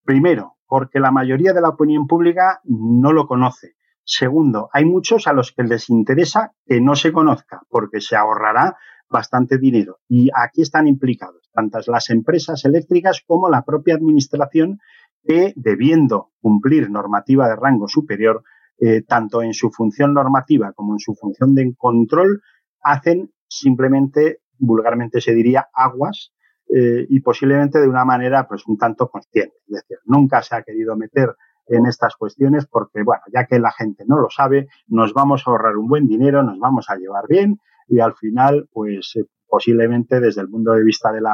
Primero, 0.02 0.56
porque 0.66 0.98
la 0.98 1.12
mayoría 1.12 1.52
de 1.52 1.60
la 1.60 1.68
opinión 1.68 2.08
pública 2.08 2.62
no 2.64 3.12
lo 3.12 3.28
conoce. 3.28 3.76
Segundo, 4.02 4.70
hay 4.72 4.86
muchos 4.86 5.28
a 5.28 5.32
los 5.32 5.52
que 5.52 5.62
les 5.62 5.88
interesa 5.88 6.52
que 6.66 6.80
no 6.80 6.96
se 6.96 7.12
conozca, 7.12 7.60
porque 7.68 8.00
se 8.00 8.16
ahorrará 8.16 8.76
bastante 9.08 9.58
dinero. 9.58 9.98
Y 10.08 10.30
aquí 10.34 10.62
están 10.62 10.86
implicados 10.86 11.46
tantas 11.56 11.88
las 11.88 12.10
empresas 12.10 12.64
eléctricas 12.64 13.22
como 13.26 13.48
la 13.48 13.64
propia 13.64 13.94
administración 13.94 14.78
que, 15.24 15.52
debiendo 15.56 16.30
cumplir 16.40 16.90
normativa 16.90 17.48
de 17.48 17.56
rango 17.56 17.88
superior, 17.88 18.44
eh, 18.78 19.02
tanto 19.02 19.42
en 19.42 19.54
su 19.54 19.70
función 19.70 20.12
normativa 20.12 20.72
como 20.72 20.94
en 20.94 20.98
su 20.98 21.14
función 21.14 21.54
de 21.54 21.74
control, 21.76 22.42
hacen 22.82 23.32
simplemente, 23.48 24.40
vulgarmente 24.58 25.20
se 25.20 25.34
diría, 25.34 25.66
aguas 25.72 26.32
eh, 26.68 27.06
y 27.08 27.20
posiblemente 27.20 27.80
de 27.80 27.88
una 27.88 28.04
manera 28.04 28.46
pues 28.46 28.66
un 28.66 28.76
tanto 28.76 29.08
consciente. 29.08 29.56
Es 29.66 29.82
decir, 29.82 29.98
nunca 30.04 30.42
se 30.42 30.56
ha 30.56 30.62
querido 30.62 30.94
meter 30.96 31.34
en 31.68 31.86
estas 31.86 32.14
cuestiones 32.16 32.66
porque, 32.66 33.02
bueno, 33.02 33.22
ya 33.32 33.46
que 33.46 33.58
la 33.58 33.72
gente 33.72 34.04
no 34.06 34.18
lo 34.18 34.28
sabe, 34.30 34.68
nos 34.86 35.14
vamos 35.14 35.42
a 35.46 35.50
ahorrar 35.50 35.76
un 35.76 35.88
buen 35.88 36.06
dinero, 36.06 36.42
nos 36.42 36.58
vamos 36.58 36.90
a 36.90 36.96
llevar 36.96 37.24
bien 37.28 37.60
y 37.88 38.00
al 38.00 38.14
final, 38.14 38.68
pues 38.72 39.12
eh, 39.16 39.24
posiblemente 39.48 40.20
desde 40.20 40.42
el 40.42 40.48
punto 40.48 40.72
de 40.72 40.84
vista 40.84 41.12
del 41.12 41.24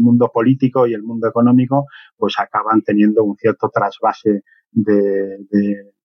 mundo 0.00 0.30
político 0.32 0.86
y 0.86 0.94
el 0.94 1.02
mundo 1.02 1.28
económico, 1.28 1.86
pues 2.16 2.34
acaban 2.38 2.82
teniendo 2.82 3.24
un 3.24 3.36
cierto 3.36 3.70
trasvase 3.72 4.42
de, 4.70 5.38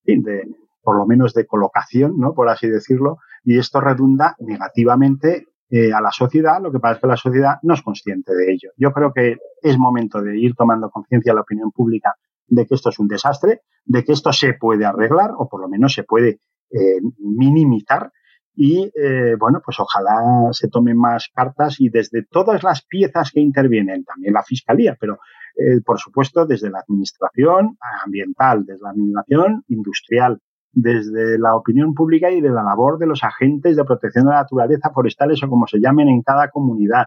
de, 0.06 0.44
por 0.82 0.98
lo 0.98 1.06
menos 1.06 1.34
de 1.34 1.46
colocación, 1.46 2.18
¿no? 2.18 2.34
Por 2.34 2.50
así 2.50 2.70
decirlo, 2.70 3.18
y 3.44 3.58
esto 3.58 3.82
redunda 3.82 4.36
negativamente 4.40 5.48
eh, 5.70 5.92
a 5.92 6.00
la 6.00 6.12
sociedad, 6.12 6.62
lo 6.62 6.72
que 6.72 6.80
pasa 6.80 6.96
es 6.96 7.02
que 7.02 7.08
la 7.08 7.18
sociedad 7.18 7.56
no 7.64 7.74
es 7.74 7.82
consciente 7.82 8.34
de 8.34 8.54
ello. 8.54 8.70
Yo 8.78 8.94
creo 8.94 9.12
que 9.12 9.38
es 9.62 9.78
momento 9.78 10.22
de 10.22 10.40
ir 10.40 10.56
tomando 10.56 10.90
conciencia 10.90 11.34
a 11.34 11.36
la 11.36 11.42
opinión 11.42 11.72
pública 11.72 12.16
de 12.48 12.66
que 12.66 12.76
esto 12.76 12.90
es 12.90 13.00
un 13.00 13.08
desastre, 13.08 13.62
de 13.84 14.04
que 14.04 14.14
esto 14.14 14.32
se 14.32 14.54
puede 14.54 14.86
arreglar 14.86 15.32
o 15.38 15.50
por 15.50 15.60
lo 15.60 15.68
menos 15.68 15.94
se 15.94 16.04
puede 16.04 16.40
eh, 16.72 17.00
minimizar 17.20 18.12
y 18.60 18.92
eh, 18.96 19.36
bueno, 19.40 19.62
pues 19.64 19.80
ojalá 19.80 20.50
se 20.52 20.68
tomen 20.68 20.98
más 20.98 21.30
cartas 21.32 21.80
y 21.80 21.90
desde 21.90 22.24
todas 22.24 22.64
las 22.64 22.84
piezas 22.84 23.32
que 23.32 23.40
intervienen, 23.40 24.04
también 24.04 24.34
la 24.34 24.42
fiscalía, 24.42 24.98
pero 25.00 25.20
eh, 25.56 25.80
por 25.86 26.00
supuesto 26.00 26.48
desde 26.48 26.72
la 26.72 26.80
administración 26.80 27.78
ambiental, 28.04 28.66
desde 28.66 28.82
la 28.82 28.90
administración 28.90 29.64
industrial, 29.68 30.40
desde 30.72 31.38
la 31.38 31.56
opinión 31.56 31.94
pública 31.94 32.32
y 32.32 32.42
de 32.42 32.50
la 32.50 32.64
labor 32.64 32.98
de 32.98 33.06
los 33.06 33.24
agentes 33.24 33.76
de 33.76 33.86
protección 33.86 34.26
de 34.26 34.32
la 34.32 34.42
naturaleza 34.42 34.90
forestales 34.92 35.42
o 35.44 35.50
como 35.50 35.68
se 35.68 35.80
llamen 35.80 36.10
en 36.10 36.24
cada 36.24 36.50
comunidad, 36.50 37.06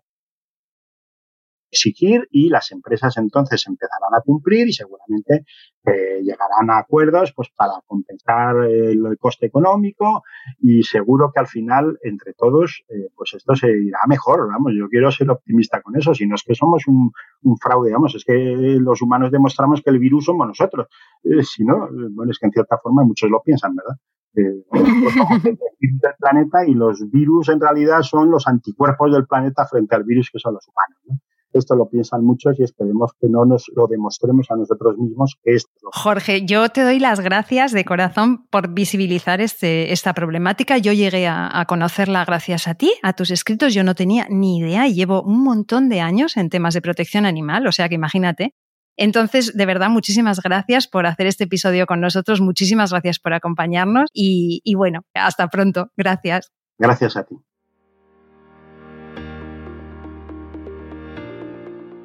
exigir 1.71 2.29
y 2.31 2.49
las 2.49 2.73
empresas 2.73 3.17
entonces 3.17 3.65
empezarán 3.67 4.15
a 4.15 4.23
cumplir 4.23 4.69
y 4.69 4.73
seguramente 4.73 5.45
eh, 5.87 6.21
llegarán 6.23 6.71
a 6.71 6.79
acuerdos 6.79 7.33
pues 7.35 7.49
para 7.57 7.75
compensar 7.87 8.57
el, 8.65 9.01
coste 9.19 9.47
económico 9.47 10.23
y 10.59 10.83
seguro 10.83 11.31
que 11.33 11.41
al 11.41 11.47
final 11.47 11.99
entre 12.03 12.35
todos 12.35 12.83
eh, 12.89 13.09
pues 13.15 13.35
esto 13.35 13.55
se 13.55 13.69
irá 13.69 14.01
mejor 14.07 14.49
vamos 14.49 14.73
yo 14.77 14.89
quiero 14.89 15.11
ser 15.11 15.31
optimista 15.31 15.81
con 15.81 15.97
eso 15.97 16.15
si 16.15 16.27
no 16.27 16.35
es 16.35 16.43
que 16.43 16.55
somos 16.55 16.85
un, 16.87 17.13
fraude 17.61 17.93
vamos 17.93 18.15
es 18.15 18.25
que 18.25 18.35
los 18.35 19.03
humanos 19.03 19.31
demostramos 19.31 19.83
que 19.83 19.91
el 19.91 19.99
virus 19.99 20.25
somos 20.25 20.47
nosotros 20.47 20.87
eh, 21.25 21.43
si 21.43 21.65
no 21.65 21.89
bueno 22.13 22.31
es 22.31 22.39
que 22.39 22.47
en 22.47 22.53
cierta 22.53 22.79
forma 22.79 23.05
muchos 23.05 23.31
lo 23.31 23.41
piensan 23.43 23.75
verdad 23.75 23.97
eh, 24.37 24.63
del 24.73 26.15
planeta 26.19 26.65
y 26.67 26.75
los 26.75 27.11
virus 27.11 27.49
en 27.49 27.61
realidad 27.61 28.03
son 28.03 28.31
los 28.31 28.47
anticuerpos 28.47 29.13
del 29.13 29.27
planeta 29.27 29.67
frente 29.67 29.97
al 29.97 30.05
virus 30.05 30.31
que 30.31 30.39
son 30.39 30.55
los 30.55 30.69
humanos. 30.69 30.99
¿no? 31.09 31.30
Esto 31.53 31.75
lo 31.75 31.89
piensan 31.89 32.25
muchos 32.25 32.59
y 32.59 32.63
esperemos 32.63 33.13
que 33.21 33.29
no 33.29 33.45
nos 33.45 33.71
lo 33.75 33.87
demostremos 33.87 34.47
a 34.51 34.57
nosotros 34.57 34.97
mismos 34.99 35.37
que 35.43 35.55
esto 35.55 35.71
Jorge, 35.93 36.45
yo 36.47 36.69
te 36.69 36.83
doy 36.83 36.99
las 36.99 37.21
gracias 37.21 37.73
de 37.73 37.85
corazón 37.85 38.47
por 38.49 38.73
visibilizar 38.73 39.41
este, 39.41 39.93
esta 39.93 40.15
problemática. 40.15 40.79
Yo 40.79 40.93
llegué 40.93 41.27
a, 41.27 41.65
conocerla 41.67 42.25
gracias 42.25 42.69
a 42.69 42.75
ti, 42.75 42.93
a 43.03 43.13
tus 43.13 43.31
escritos. 43.31 43.75
Yo 43.75 43.85
no 43.85 43.95
tenía 43.95 44.27
ni 44.29 44.59
idea 44.59 44.87
y 44.87 44.95
llevo 44.95 45.23
un 45.23 45.43
montón 45.43 45.89
de 45.89 46.01
años 46.01 46.37
en 46.37 46.51
temas 46.51 46.75
de 46.75 46.83
protección 46.83 47.27
animal, 47.27 47.67
o 47.67 47.73
sea 47.73 47.89
que 47.89 47.95
imagínate. 47.95 48.55
Entonces, 48.97 49.57
de 49.57 49.67
verdad, 49.67 49.89
muchísimas 49.89 50.41
gracias 50.41 50.87
por 50.87 51.07
hacer 51.07 51.27
este 51.27 51.45
episodio 51.45 51.87
con 51.87 52.01
nosotros, 52.01 52.41
muchísimas 52.41 52.91
gracias 52.91 53.19
por 53.19 53.33
acompañarnos 53.33 54.11
y 54.13 54.75
bueno, 54.75 55.01
hasta 55.15 55.49
pronto. 55.49 55.91
Gracias. 55.97 56.53
Gracias 56.79 57.17
a 57.17 57.25
ti. 57.25 57.37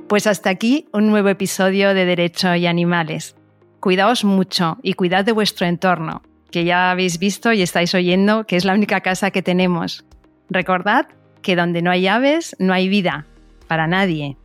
Pues 0.08 0.28
hasta 0.28 0.52
aquí 0.52 0.88
un 0.94 1.08
nuevo 1.08 1.30
episodio 1.30 1.96
de 1.96 2.06
Derecho 2.06 2.54
y 2.54 2.68
Animales. 2.68 3.36
Cuidaos 3.80 4.24
mucho 4.24 4.78
y 4.84 4.94
cuidad 4.94 5.26
de 5.26 5.32
vuestro 5.32 5.66
entorno, 5.66 6.22
que 6.52 6.64
ya 6.64 6.92
habéis 6.92 7.18
visto 7.18 7.52
y 7.54 7.64
estáis 7.64 7.96
oyendo 7.96 8.46
que 8.46 8.56
es 8.56 8.66
la 8.66 8.76
única 8.76 9.02
casa 9.02 9.32
que 9.32 9.42
tenemos. 9.42 10.06
Recordad 10.48 11.08
que 11.42 11.56
donde 11.56 11.82
no 11.82 11.90
hay 11.90 12.06
aves, 12.06 12.56
no 12.60 12.72
hay 12.74 12.88
vida, 12.88 13.26
para 13.68 13.88
nadie. 13.88 14.38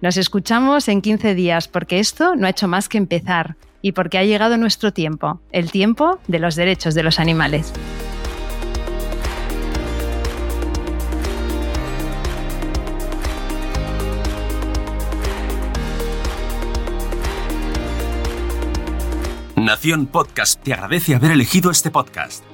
Nos 0.00 0.16
escuchamos 0.16 0.88
en 0.88 1.00
15 1.02 1.36
días 1.36 1.68
porque 1.68 2.00
esto 2.00 2.34
no 2.34 2.48
ha 2.48 2.50
hecho 2.50 2.66
más 2.66 2.88
que 2.88 2.98
empezar 2.98 3.54
y 3.82 3.92
porque 3.92 4.18
ha 4.18 4.24
llegado 4.24 4.56
nuestro 4.56 4.92
tiempo, 4.92 5.40
el 5.52 5.70
tiempo 5.70 6.18
de 6.26 6.40
los 6.40 6.56
derechos 6.56 6.96
de 6.96 7.04
los 7.04 7.20
animales. 7.20 7.72
Nación 19.56 20.06
Podcast 20.06 20.62
te 20.62 20.74
agradece 20.74 21.14
haber 21.14 21.30
elegido 21.30 21.70
este 21.70 21.90
podcast. 21.90 22.44